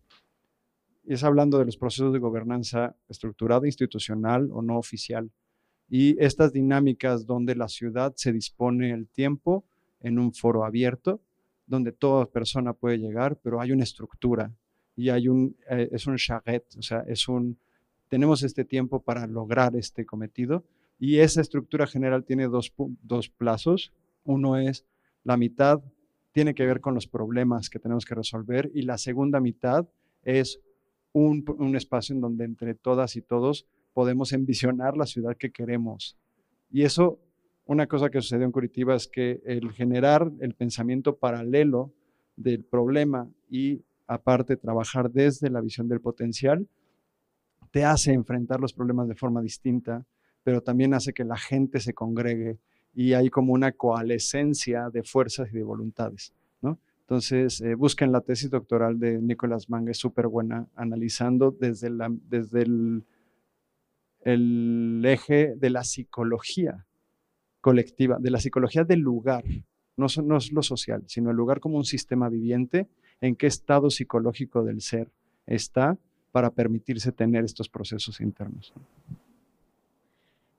[1.06, 5.30] es hablando de los procesos de gobernanza estructurada, institucional o no oficial.
[5.88, 9.64] Y estas dinámicas donde la ciudad se dispone el tiempo
[10.00, 11.20] en un foro abierto,
[11.66, 14.52] donde toda persona puede llegar, pero hay una estructura
[14.96, 17.58] y hay un, eh, es un charrette, o sea, es un,
[18.08, 20.64] tenemos este tiempo para lograr este cometido
[21.00, 22.72] y esa estructura general tiene dos,
[23.02, 23.92] dos plazos.
[24.22, 24.84] Uno es
[25.24, 25.82] la mitad
[26.32, 29.88] tiene que ver con los problemas que tenemos que resolver y la segunda mitad
[30.22, 30.60] es
[31.12, 31.44] un,
[31.74, 36.16] espacio en donde entre todas y todos podemos envisionar la ciudad que queremos.
[36.70, 37.18] Y eso,
[37.64, 41.92] una cosa que sucedió en Curitiba es que el generar el pensamiento paralelo
[42.36, 46.68] del problema y aparte trabajar desde la visión del potencial,
[47.72, 50.06] te hace enfrentar los problemas de forma distinta,
[50.42, 52.58] pero también hace que la gente se congregue
[52.94, 56.32] y hay como una coalescencia de fuerzas y de voluntades.
[57.10, 61.90] Entonces, eh, busquen la tesis doctoral de Nicolás Manga, es súper buena, analizando desde,
[62.28, 63.04] desde el,
[64.20, 66.86] el, eje de la psicología
[67.60, 69.42] colectiva, de la psicología del lugar,
[69.96, 72.86] no, no es lo social, sino el lugar como un sistema viviente,
[73.20, 75.10] en qué estado psicológico del ser
[75.46, 75.98] está
[76.30, 78.72] para permitirse tener estos procesos internos.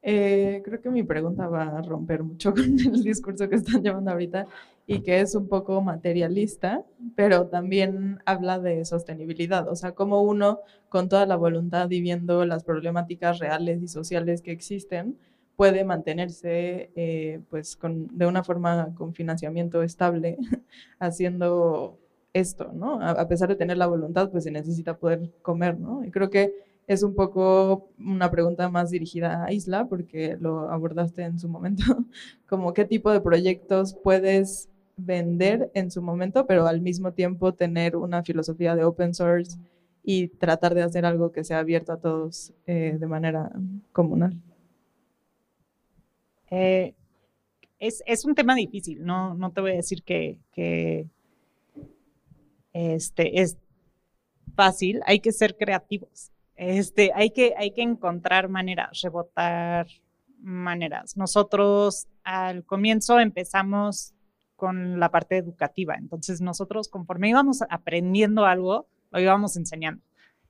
[0.03, 4.11] Eh, creo que mi pregunta va a romper mucho con el discurso que están llevando
[4.11, 4.47] ahorita
[4.87, 6.83] y que es un poco materialista,
[7.15, 10.59] pero también habla de sostenibilidad, o sea, como uno
[10.89, 15.17] con toda la voluntad y viendo las problemáticas reales y sociales que existen,
[15.55, 20.37] puede mantenerse eh, pues con, de una forma con financiamiento estable
[20.99, 21.99] haciendo
[22.33, 22.99] esto, ¿no?
[23.01, 26.03] A, a pesar de tener la voluntad, pues se necesita poder comer, ¿no?
[26.03, 31.23] Y creo que es un poco una pregunta más dirigida a Isla, porque lo abordaste
[31.23, 31.83] en su momento,
[32.49, 37.95] como qué tipo de proyectos puedes vender en su momento, pero al mismo tiempo tener
[37.95, 39.57] una filosofía de open source
[40.03, 43.51] y tratar de hacer algo que sea abierto a todos eh, de manera
[43.93, 44.35] comunal.
[46.49, 46.93] Eh,
[47.79, 51.07] es, un tema difícil, no, no te voy a decir que, que
[52.73, 53.57] este, es
[54.55, 56.31] fácil, hay que ser creativos.
[56.61, 59.87] Este, hay, que, hay que encontrar maneras, rebotar
[60.37, 61.17] maneras.
[61.17, 64.13] Nosotros al comienzo empezamos
[64.55, 70.03] con la parte educativa, entonces nosotros conforme íbamos aprendiendo algo, lo íbamos enseñando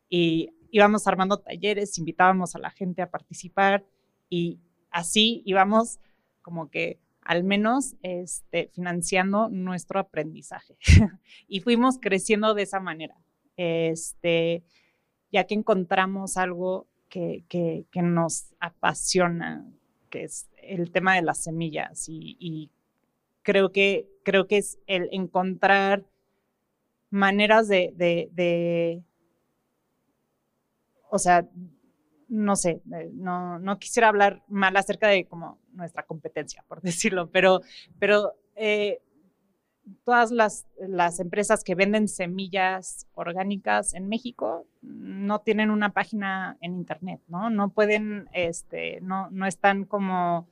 [0.09, 3.85] y íbamos armando talleres, invitábamos a la gente a participar
[4.29, 4.59] y
[4.89, 6.01] así íbamos
[6.41, 10.75] como que al menos este, financiando nuestro aprendizaje
[11.47, 13.15] y fuimos creciendo de esa manera.
[13.55, 14.65] Este,
[15.31, 19.65] ya que encontramos algo que, nos apasiona,
[20.09, 22.05] que es el tema de las semillas.
[22.07, 22.69] Y,
[23.41, 26.05] creo, que, creo que es el encontrar
[27.09, 29.03] maneras de,
[31.09, 31.47] o sea,
[32.27, 32.81] no sé,
[33.13, 37.61] no, no, quisiera hablar mal acerca de como nuestra competencia, por decirlo, pero,
[37.99, 39.01] pero eh,
[40.03, 40.65] todas las,
[41.19, 47.49] empresas que venden semillas orgánicas en México no tienen una página en internet, ¿no?
[47.49, 50.47] No pueden, este, no, no están como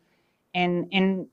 [0.54, 1.30] en,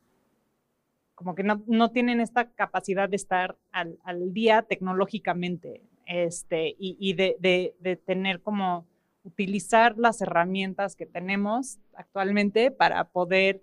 [1.14, 3.98] como que no, tienen esta capacidad de estar al,
[4.32, 8.86] día tecnológicamente, este, y, de, tener como
[9.24, 13.60] utilizar las herramientas que tenemos actualmente para poder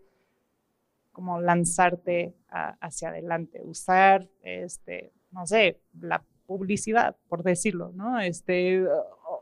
[1.13, 8.19] como lanzarte hacia adelante, usar, este, no sé, la publicidad, por decirlo, ¿no?
[8.19, 8.83] Este,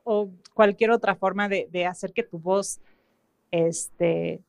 [0.04, 2.80] o, cualquier otra forma de, hacer que tu voz
[3.50, 4.42] este,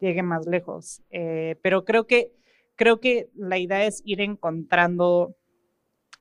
[0.00, 1.02] llegue más lejos.
[1.10, 2.32] Eh, pero creo que,
[2.74, 5.36] creo que la idea es ir encontrando,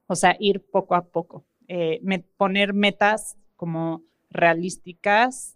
[0.08, 2.02] o sea, ir poco a poco, eh,
[2.38, 5.55] poner metas como realísticas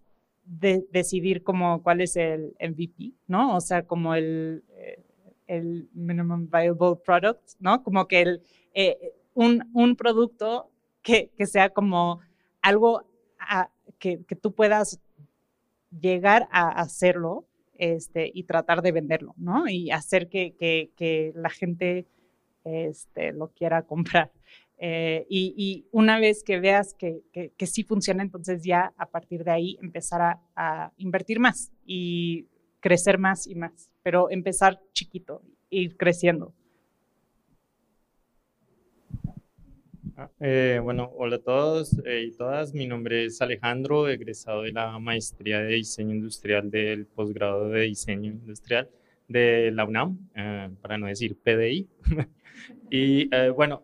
[0.49, 3.55] decidir como cuál es el MVP, ¿no?
[3.55, 5.03] O sea, como el, eh,
[5.47, 7.83] el minimum viable product, ¿no?
[7.83, 8.41] Como que el,
[8.73, 10.71] eh, un, un, producto
[11.03, 12.19] que, que, sea como
[12.61, 13.03] algo
[13.99, 14.99] que, que, tú puedas
[15.91, 17.45] llegar a hacerlo
[17.75, 19.67] este, y tratar de venderlo, ¿no?
[19.67, 22.07] Y hacer que, que la gente
[22.63, 24.31] este, lo quiera comprar.
[24.81, 29.51] Eh, y, una vez que veas que, que, sí funciona, entonces ya a partir de
[29.51, 32.47] ahí empezar a, invertir más y
[32.79, 36.53] crecer más y más, pero empezar chiquito, ir creciendo.
[40.15, 42.73] Ah, eh, bueno, hola a todos eh, y todas.
[42.73, 48.31] Mi nombre es Alejandro, egresado de la maestría de diseño industrial del posgrado de diseño
[48.31, 48.89] industrial
[49.27, 50.29] de la UNAM,
[50.81, 51.89] para no decir PDI.
[52.89, 53.83] y bueno,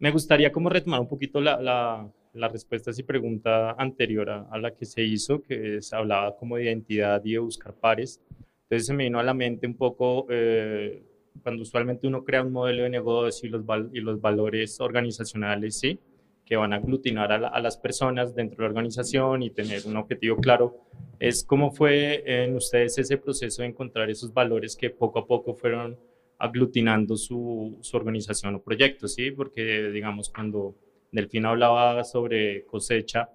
[0.00, 4.74] me gustaría como retomar un poquito la, la, la respuesta y pregunta anterior a, la
[4.74, 8.20] que se hizo, que se hablaba como de identidad y de buscar pares.
[8.62, 11.02] Entonces se me vino a la mente un poco eh,
[11.42, 15.98] cuando usualmente uno crea un modelo de negocio y los, y los valores organizacionales, ¿sí?
[16.46, 19.96] que van a aglutinar a, a, las personas dentro de la organización y tener un
[19.98, 20.78] objetivo claro.
[21.18, 25.54] Es cómo fue en ustedes ese proceso de encontrar esos valores que poco a poco
[25.54, 25.98] fueron
[26.40, 29.30] aglutinando su, su, organización o proyecto, ¿sí?
[29.30, 30.74] Porque, digamos, cuando
[31.12, 33.30] Delfín hablaba sobre cosecha,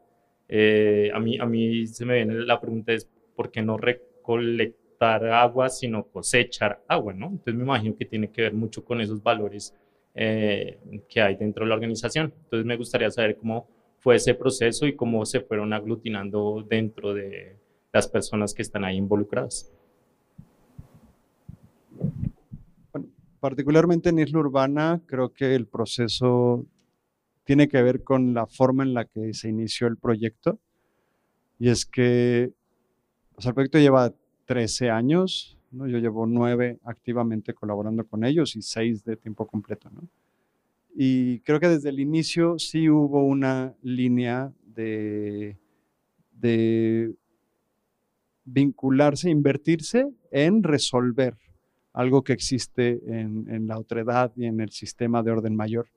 [0.48, 5.26] eh, a, mí, a mí se me viene la pregunta es, ¿por qué no recolectar
[5.26, 7.28] agua, sino cosechar agua, ¿no?
[7.28, 9.76] Entonces me imagino que tiene que ver mucho con esos valores
[10.14, 10.80] eh,
[11.10, 12.34] que hay dentro de la organización.
[12.44, 13.68] Entonces me gustaría saber cómo
[14.00, 17.58] fue ese proceso y cómo se fueron aglutinando dentro de
[17.92, 19.75] las personas que están ahí involucradas.
[23.40, 26.66] Particularmente en Isla Urbana, creo que el proceso
[27.44, 30.60] tiene que ver con la forma en la que se inició el proyecto.
[31.60, 32.52] Y es que
[33.44, 34.14] el proyecto lleva
[34.46, 35.88] 13 años, ¿no?
[35.88, 39.90] yo llevo 9 activamente colaborando con ellos y 6 de tiempo completo.
[39.92, 40.08] ¿no?
[40.96, 45.58] Y creo que desde el inicio sí hubo una línea de,
[46.32, 47.14] de
[48.44, 51.36] vincularse, invertirse en resolver
[51.96, 55.88] algo que existe en, la otredad y en el sistema de orden mayor.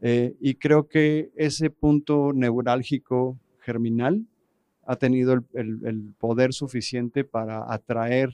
[0.00, 4.24] Eh, y creo que ese punto neurálgico germinal
[4.86, 8.32] ha tenido el, poder suficiente para atraer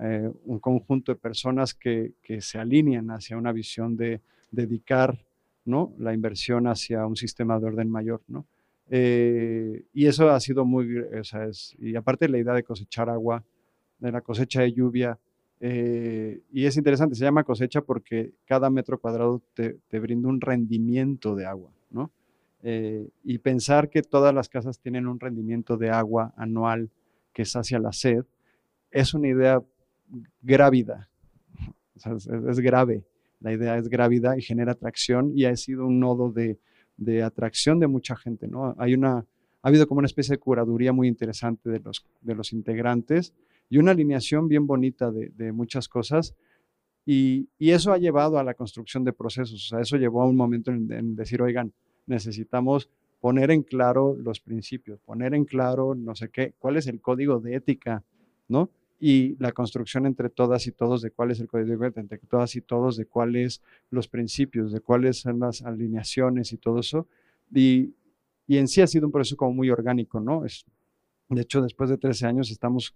[0.00, 4.20] eh, un conjunto de personas que, se alinean hacia una visión de
[4.50, 5.24] dedicar
[5.64, 5.92] ¿no?
[5.98, 8.20] la inversión hacia un sistema de orden mayor.
[8.90, 10.88] Eh, y eso ha sido muy,
[11.78, 13.44] y aparte la idea de cosechar agua,
[14.00, 15.16] de la cosecha de lluvia,
[15.64, 21.36] eh, y es interesante, se llama cosecha porque cada metro cuadrado te, brinda un rendimiento
[21.36, 22.10] de agua, ¿no?
[22.64, 26.90] Eh, y pensar que todas las casas tienen un rendimiento de agua anual
[27.32, 28.24] que sacia la sed,
[28.90, 29.62] es una idea
[30.42, 31.08] grávida,
[31.94, 33.04] es, grave,
[33.38, 36.58] la idea es grávida y genera atracción y ha sido un nodo de,
[37.22, 38.74] atracción de mucha gente, ¿no?
[38.78, 39.18] Hay una,
[39.62, 43.32] ha habido como una especie de curaduría muy interesante de los integrantes,
[43.72, 46.34] y una alineación bien bonita de, muchas cosas.
[47.06, 49.64] Y, eso ha llevado a la construcción de procesos.
[49.64, 51.72] O sea, eso llevó a un momento en, decir, oigan,
[52.04, 57.00] necesitamos poner en claro los principios, poner en claro, no sé qué, cuál es el
[57.00, 58.04] código de ética,
[58.46, 58.68] ¿no?
[59.00, 62.18] Y la construcción entre todas y todos de cuál es el código de ética, entre
[62.18, 67.06] todas y todos de cuáles los principios, de cuáles son las alineaciones y todo eso.
[67.54, 67.94] Y,
[68.46, 70.44] y en sí ha sido un proceso como muy orgánico, ¿no?
[70.44, 70.66] Es,
[71.30, 72.94] de hecho, después de 13 años estamos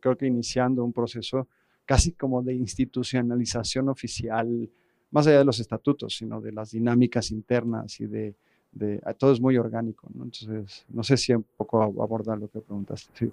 [0.00, 1.48] creo que iniciando un proceso
[1.84, 4.70] casi como de institucionalización oficial,
[5.10, 8.34] más allá de los estatutos, sino de las dinámicas internas y de,
[8.72, 10.08] de todo es muy orgánico.
[10.14, 13.30] Entonces, no sé si un poco abordar lo que preguntaste.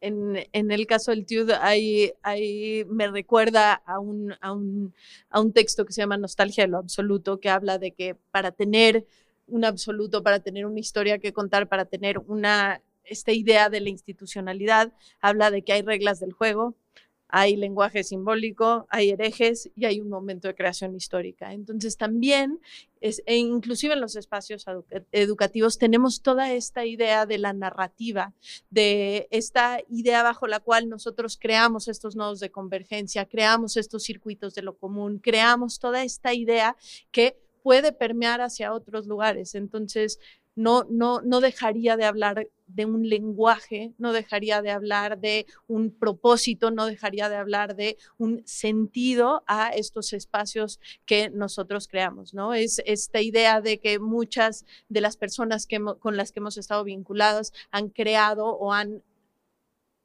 [0.00, 4.92] En, en, el caso del TUD, ahí, ahí me recuerda a un, a, un,
[5.30, 8.52] a un texto que se llama Nostalgia de lo Absoluto, que habla de que para
[8.52, 9.06] tener
[9.46, 13.90] un absoluto, para tener una historia que contar, para tener una, esta idea de la
[13.90, 16.74] institucionalidad, habla de que hay reglas del juego,
[17.36, 21.52] hay lenguaje simbólico, hay herejes y hay un momento de creación histórica.
[21.52, 22.60] Entonces también,
[23.00, 24.64] es, e inclusive en los espacios
[25.10, 28.34] educativos, tenemos toda esta idea de la narrativa,
[28.70, 34.54] de esta idea bajo la cual nosotros creamos estos nodos de convergencia, creamos estos circuitos
[34.54, 36.76] de lo común, creamos toda esta idea
[37.10, 39.54] que puede permear hacia otros lugares.
[39.54, 40.20] Entonces,
[40.54, 45.90] no, no, no dejaría de hablar de un lenguaje, no dejaría de hablar de un
[45.90, 52.52] propósito, no dejaría de hablar de un sentido a estos espacios que nosotros creamos, ¿no?
[52.52, 56.84] Es esta idea de que muchas de las personas que, con las que hemos estado
[56.84, 59.02] vinculados han creado o han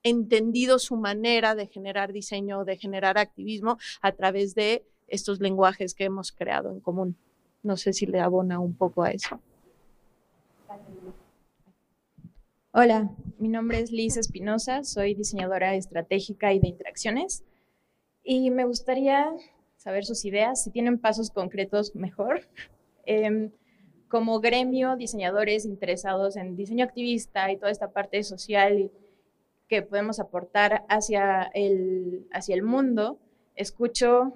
[0.02, 6.06] entendido su manera de generar diseño, de generar activismo a través de estos lenguajes que
[6.06, 7.18] hemos creado en común.
[7.62, 9.40] No sé si le abona un poco a eso.
[12.72, 13.10] Hola,
[13.40, 17.44] mi nombre es Liz Espinosa, soy diseñadora estratégica y de interacciones
[18.24, 19.28] y me gustaría
[19.78, 22.42] saber sus ideas, si tienen pasos concretos mejor.
[23.06, 23.50] Em,
[24.08, 28.92] como gremio, diseñadores interesados en diseño activista y toda esta parte social
[29.68, 33.18] que podemos aportar hacia el, hacia el mundo,
[33.56, 34.34] escucho,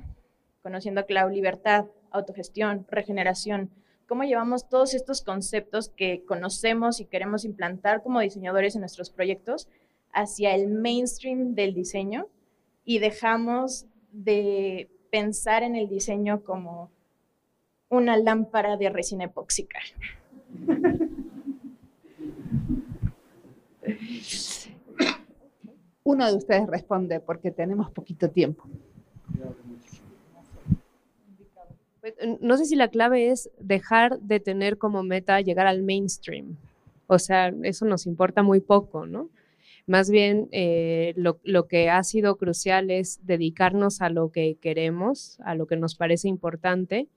[0.64, 3.70] conociendo a Clau, libertad, autogestión, regeneración,
[4.08, 9.68] cómo llevamos todos estos conceptos que conocemos y queremos implantar como diseñadores en nuestros proyectos
[10.14, 12.28] hacia el mainstream del diseño
[12.86, 16.92] y dejamos de pensar en el diseño como
[17.90, 19.80] una lámpara de resina epóxica.
[26.04, 28.64] Uno de ustedes responde porque tenemos poquito tiempo.
[32.04, 36.58] Pues, no sé si la clave es dejar de tener como meta llegar al mainstream.
[37.08, 39.30] O sea, eso nos importa muy poco, ¿no?
[39.88, 45.56] Más bien, eh, lo, que ha sido crucial es dedicarnos a lo que queremos, a
[45.56, 47.08] lo que nos parece importante.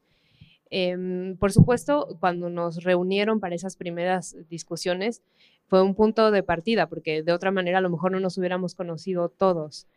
[0.70, 5.20] Em, por supuesto, cuando nos reunieron para esas primeras discusiones,
[5.66, 8.76] fue un punto de partida, porque de otra manera a lo mejor no nos hubiéramos
[8.76, 9.88] conocido todos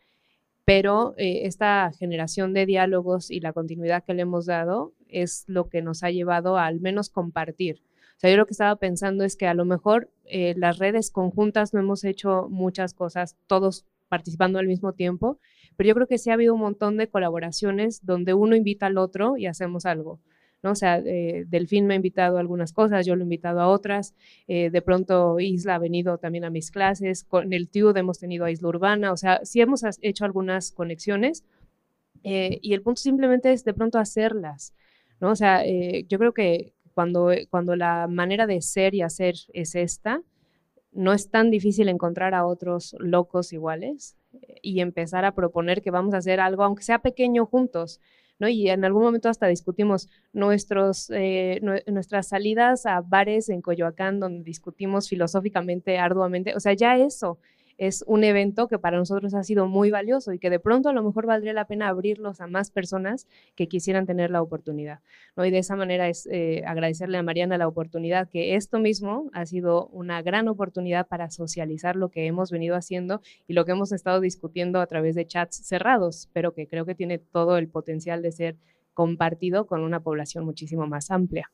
[0.65, 5.69] pero eh, esta generación de diálogos y la continuidad que le hemos dado es lo
[5.69, 7.81] que nos ha llevado a al menos compartir.
[8.18, 11.10] O sea, yo lo que estaba pensando es que a lo mejor eh, las redes
[11.10, 15.40] conjuntas no hemos hecho muchas cosas, todos participando al mismo tiempo,
[15.77, 18.98] pero yo creo que sí ha habido un montón de colaboraciones donde uno invita al
[18.98, 20.19] otro y hacemos algo.
[20.64, 20.72] ¿No?
[20.72, 23.68] O sea, eh, Delfín me ha invitado a algunas cosas, yo lo he invitado a
[23.68, 24.14] otras,
[24.48, 28.45] eh, de pronto Isla ha venido también a mis clases, con el TIUD hemos tenido
[28.45, 31.44] a Isla Urbana, o sea, sí hemos hecho algunas conexiones
[32.23, 34.73] eh, y el punto simplemente es de pronto hacerlas,
[35.19, 35.31] ¿no?
[35.31, 40.22] O sea, yo creo que cuando, cuando la manera de ser y hacer es esta,
[40.91, 44.18] no es tan difícil encontrar a otros locos iguales
[44.61, 47.99] y empezar a proponer que vamos a hacer algo, aunque sea pequeño, juntos.
[48.48, 54.44] Y en algún momento hasta discutimos nuestros, eh, nuestras salidas a bares en Coyoacán donde
[54.44, 57.40] discutimos filosóficamente, arduamente, o sea, ya eso
[57.80, 60.93] es un evento que para nosotros ha sido muy valioso y que de pronto a
[60.93, 63.26] lo mejor valdría la pena abrirlos a más personas
[63.56, 64.99] que quisieran tener la oportunidad.
[65.38, 65.45] ¿no?
[65.45, 69.45] Y de esa manera es eh, agradecerle a Mariana la oportunidad, que esto mismo ha
[69.45, 73.93] sido una gran oportunidad para socializar lo que hemos venido haciendo y lo que hemos
[73.93, 78.22] estado discutiendo a través de chats cerrados, pero que creo que tiene todo el potencial
[78.22, 78.57] de ser
[78.93, 81.49] compartido con una población muchísimo más amplia.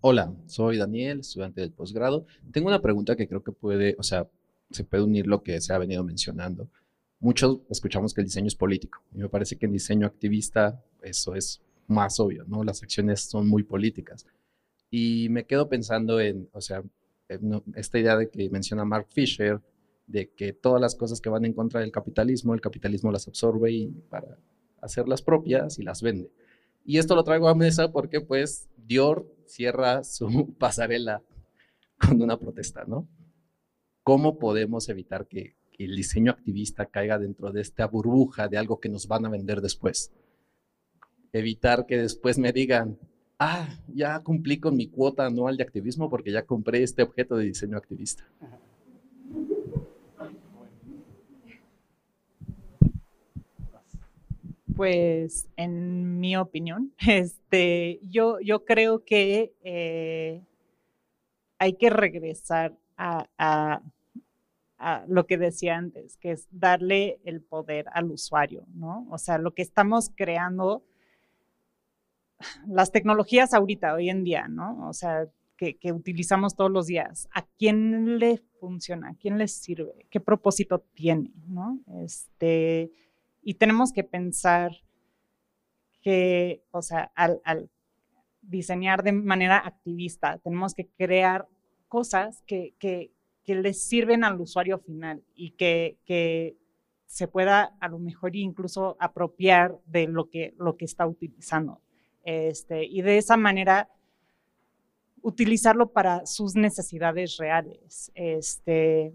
[0.00, 2.26] Hola, soy Daniel, estudiante del posgrado.
[2.52, 4.26] Tengo una pregunta que creo que puede, o sea,
[4.70, 6.70] se puede unir lo que se ha venido mencionando.
[7.20, 11.34] Muchos escuchamos que el diseño es político y me parece que en diseño activista eso
[11.34, 12.64] es más obvio, ¿no?
[12.64, 14.24] Las acciones son muy políticas.
[14.90, 16.82] Y me quedo pensando en, o sea,
[17.74, 19.60] esta idea de que menciona Mark Fisher,
[20.06, 23.70] de que todas las cosas que van en contra del capitalismo, el capitalismo las absorbe
[23.70, 24.38] y para
[24.80, 26.30] hacerlas propias y las vende.
[26.86, 31.22] Y esto lo traigo a mesa porque pues Dior cierra su pasarela
[31.98, 33.08] con una protesta, ¿no?
[34.02, 38.88] ¿Cómo podemos evitar que, el diseño activista caiga dentro de esta burbuja de algo que
[38.88, 40.12] nos van a vender después?
[41.32, 42.96] Evitar que después me digan,
[43.40, 47.46] ah, ya cumplí con mi cuota anual de activismo porque ya compré este objeto de
[47.46, 48.24] diseño activista.
[54.76, 60.42] Pues en mi opinión, este, yo, yo creo que eh,
[61.58, 63.80] hay que regresar a,
[65.06, 69.06] lo que decía antes, que es darle el poder al usuario, ¿no?
[69.10, 70.84] O sea, lo que estamos creando,
[72.68, 74.86] las tecnologías ahorita, hoy en día, ¿no?
[74.88, 75.26] O sea,
[75.56, 79.10] que, que, utilizamos todos los días, ¿a quién le funciona?
[79.10, 80.06] ¿A quién le sirve?
[80.10, 81.32] ¿Qué propósito tiene?
[81.46, 81.78] ¿no?
[82.02, 82.90] Este,
[83.44, 84.72] y tenemos que pensar
[86.02, 87.70] que, o sea, al,
[88.42, 91.48] diseñar de manera activista, tenemos que crear
[91.88, 93.10] cosas que, que,
[93.44, 96.56] que les sirven al usuario final y que, que,
[97.06, 101.80] se pueda a lo mejor incluso apropiar de lo que, lo que está utilizando.
[102.24, 103.88] Este, y de esa manera
[105.22, 108.10] utilizarlo para sus necesidades reales.
[108.14, 109.14] Este,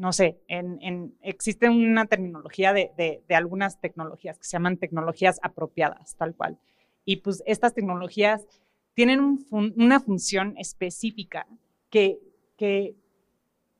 [0.00, 6.34] no sé, en, existe una terminología de, algunas tecnologías que se llaman tecnologías apropiadas, tal
[6.34, 6.58] cual.
[7.04, 8.46] Y pues estas tecnologías
[8.94, 11.46] tienen una función específica
[11.90, 12.18] que,
[12.56, 12.94] que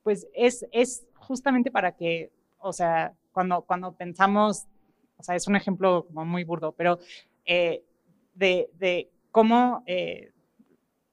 [0.03, 4.67] pues es, es justamente para que, o sea, cuando, cuando pensamos,
[5.17, 6.99] o sea, es un ejemplo como muy burdo, pero
[7.47, 7.83] eh,
[8.35, 10.33] de, de, cómo eh,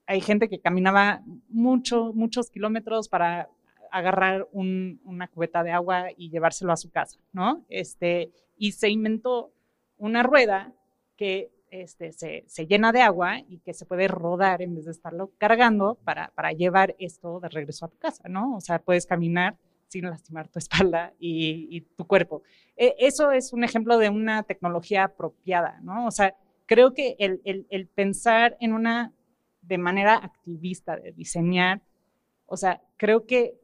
[0.06, 3.48] hay gente que caminaba mucho, muchos kilómetros para
[3.92, 7.66] agarrar una cubeta de agua y llevárselo a su casa, ¿no?
[7.70, 9.52] Este, y se inventó
[9.98, 10.74] una rueda
[11.16, 15.32] que este, se, llena de agua y que se puede rodar en vez de estarlo
[15.38, 18.56] cargando para, para llevar esto de regreso a tu casa, ¿no?
[18.56, 19.58] O sea, puedes caminar
[19.88, 20.60] sin lastimar tu
[20.90, 22.44] espalda y, tu cuerpo.
[22.76, 26.08] E, eso es un ejemplo de una tecnología apropiada, ¿no?
[26.08, 26.36] O sea,
[26.66, 29.14] creo que el, el pensar en una
[29.68, 31.82] de manera activista, de diseñar.
[32.46, 33.60] O sea, creo que,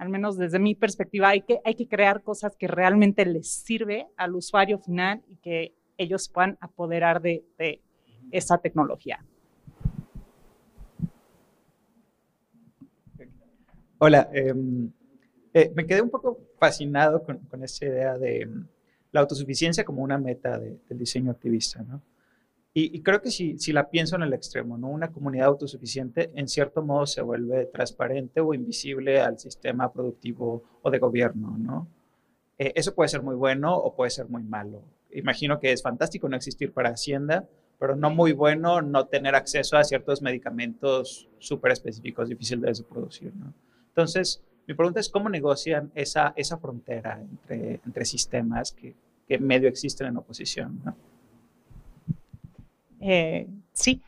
[0.00, 4.06] al menos desde mi perspectiva, hay que, hay que crear cosas que realmente les sirve
[4.16, 7.44] al usuario final y que ellos puedan apoderar de,
[8.30, 9.22] esa tecnología.
[13.98, 14.90] Hola, em,
[15.52, 18.66] eh, me quedé un poco fascinado con, con esta idea de em,
[19.12, 22.00] la autosuficiencia como una meta del diseño activista, ¿no?
[22.72, 24.88] Y, creo que si, si, la pienso en el extremo, ¿no?
[24.88, 30.90] Una comunidad autosuficiente en cierto modo se vuelve transparente o invisible al sistema productivo o
[30.90, 31.88] de gobierno, ¿no?
[32.58, 34.84] Eh, eso puede ser muy bueno o puede ser muy malo.
[35.10, 37.48] Imagino que es fantástico no existir para Hacienda,
[37.80, 43.32] pero no muy bueno no tener acceso a ciertos medicamentos súper específicos, difíciles de producir.
[43.88, 48.94] Entonces, mi pregunta es cómo negocian esa, esa frontera entre, entre sistemas que,
[49.26, 50.80] que medio existen en oposición.
[53.00, 54.02] Eh, sí,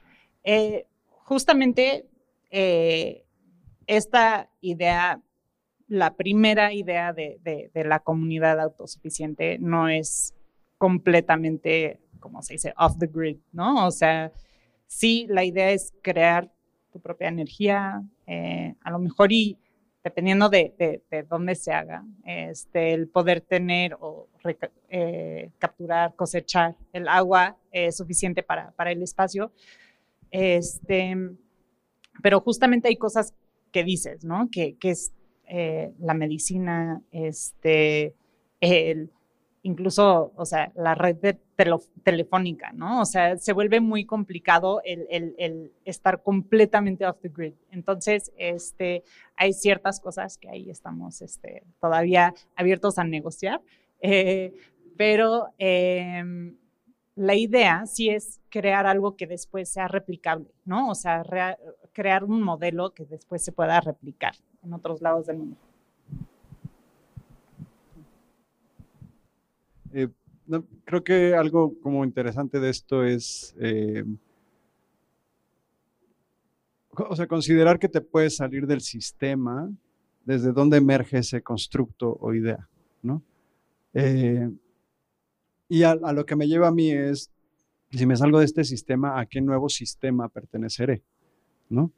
[0.44, 2.06] eh, justamente
[2.50, 3.24] eh,
[3.86, 5.20] esta idea,
[5.88, 10.34] la primera idea de, la comunidad autosuficiente no es
[10.78, 13.86] completamente, como se dice, off the grid, ¿no?
[13.86, 14.32] O sea,
[14.86, 16.52] sí, la idea es crear
[16.92, 19.58] tu propia energía, a lo mejor y
[20.04, 24.28] dependiendo de, dónde se haga, este, el poder tener o
[24.88, 29.52] eh, capturar, cosechar el agua eh, suficiente para, para, el espacio.
[30.30, 31.16] Este,
[32.22, 33.34] pero justamente hay cosas
[33.70, 34.48] que dices, ¿no?
[34.50, 35.12] Que, que es
[35.46, 38.14] eh, la medicina, este,
[38.60, 39.10] el
[39.62, 41.38] incluso, o sea, la red de
[42.02, 43.00] telefónica, ¿no?
[43.00, 47.54] O sea, se vuelve muy complicado el, estar completamente off the grid.
[47.70, 49.04] Entonces, este,
[49.36, 53.62] hay ciertas cosas que ahí estamos este, todavía abiertos a negociar,
[54.00, 54.52] eh,
[54.96, 56.56] pero em,
[57.14, 60.90] la idea sí es crear algo que después sea replicable, ¿no?
[60.90, 61.24] O sea,
[61.92, 64.34] crear un modelo que después se pueda replicar
[64.64, 65.56] en otros lados del mundo.
[69.92, 70.08] Eh,
[70.84, 74.04] creo que algo como interesante de esto es, eh,
[76.90, 79.70] o sea, considerar que te puedes salir del sistema
[80.24, 82.68] desde donde emerge ese constructo o idea,
[83.02, 83.22] ¿no?
[83.94, 84.50] Eh,
[85.68, 87.30] y a, lo que me lleva a mí es,
[87.90, 91.02] si me salgo de este sistema, ¿a qué nuevo sistema perteneceré?
[91.68, 91.90] ¿No?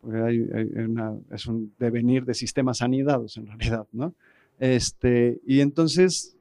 [0.00, 0.46] Porque
[1.32, 4.14] es un devenir de sistemas anidados en realidad, ¿no?
[4.58, 6.37] Este, y entonces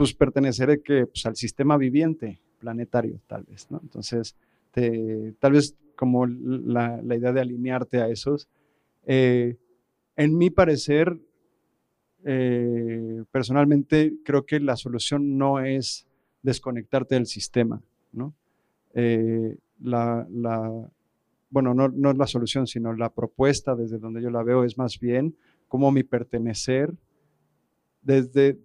[0.00, 3.80] pues perteneceré que, pues, al sistema viviente planetario, tal vez, ¿no?
[3.82, 4.34] Entonces,
[4.72, 8.48] tal vez como la, idea de alinearte a esos,
[9.04, 9.58] eh,
[10.16, 11.20] en mi parecer,
[12.24, 16.06] eh, personalmente creo que la solución no es
[16.40, 18.32] desconectarte del sistema, ¿no?
[18.94, 19.54] Eh,
[21.50, 24.78] bueno, no, no es la solución, sino la propuesta desde donde yo la veo es
[24.78, 25.36] más bien
[25.68, 26.90] como mi pertenecer
[28.00, 28.58] desde,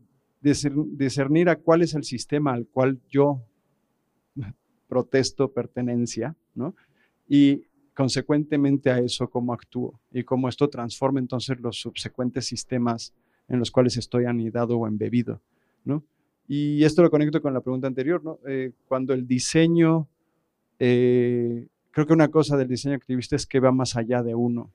[0.46, 3.42] discernir a cuál es el sistema al cual yo
[4.88, 6.76] protesto pertenencia, ¿no?
[7.28, 7.64] Y
[7.96, 13.14] consecuentemente a eso cómo actúo y cómo esto transforma entonces los subsecuentes sistemas
[13.48, 15.42] en los cuales estoy anidado o embebido,
[15.84, 16.04] ¿no?
[16.48, 18.40] Y esto lo conecto con la pregunta anterior, ¿no?
[18.48, 20.08] Eh, cuando el diseño,
[20.78, 24.72] eh, creo que una cosa del diseño activista es que va más allá de uno,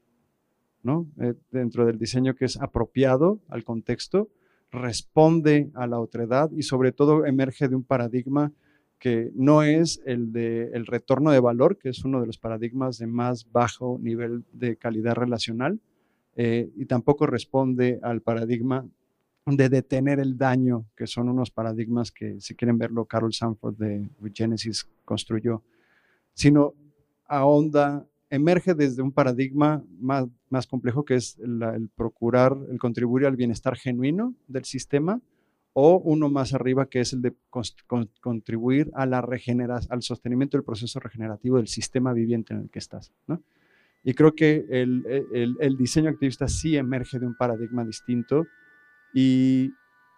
[0.82, 1.06] ¿no?
[1.20, 4.28] Eh, dentro del diseño que es apropiado al contexto,
[4.70, 8.52] responde a la otredad y sobre todo emerge de un paradigma
[8.98, 12.98] que no es el de el retorno de valor, que es uno de los paradigmas
[12.98, 15.80] de más bajo nivel de calidad relacional,
[16.36, 18.86] eh, y tampoco responde al paradigma
[19.46, 24.08] de detener el daño, que son unos paradigmas que, si quieren verlo, Carol Sanford de
[24.34, 25.62] Genesis construyó,
[26.34, 26.74] sino
[27.26, 33.36] ahonda emerge desde un paradigma más, más complejo que es el procurar, el contribuir al
[33.36, 35.20] bienestar genuino del sistema,
[35.72, 37.34] o uno más arriba que es el de
[38.20, 43.12] contribuir a la al sostenimiento del proceso regenerativo del sistema viviente en el que estás.
[44.02, 48.46] Y creo que el, el, el, diseño activista sí emerge de un paradigma distinto
[49.14, 49.72] y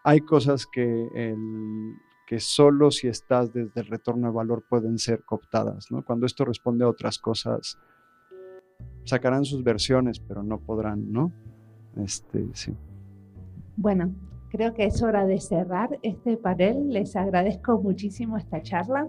[0.05, 1.95] hay cosas que, el,
[2.27, 5.91] que solo si estás desde el retorno de valor pueden ser cooptadas.
[5.91, 6.05] ¿no?
[6.05, 7.79] Cuando esto responde a otras cosas,
[9.05, 11.33] sacarán sus versiones, pero no podrán, ¿no?
[11.97, 12.73] Este, sí.
[13.77, 14.15] Bueno,
[14.51, 16.91] creo que es hora de cerrar este panel.
[16.91, 19.09] Les agradezco muchísimo esta charla.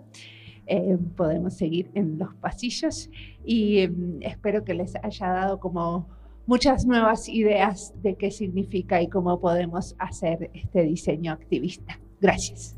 [0.66, 3.10] Eh, podemos seguir en los pasillos
[3.44, 6.08] y mm, espero que les haya dado como
[6.46, 12.00] muchas nuevas ideas de qué significa y cómo podemos hacer este diseño activista.
[12.22, 12.78] Gracias.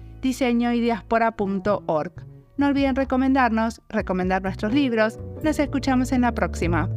[0.21, 2.11] diseñoydiaspora.org.
[2.57, 5.19] No olviden recomendarnos, recomendar nuestros libros.
[5.43, 6.89] Nos escuchamos en la próxima.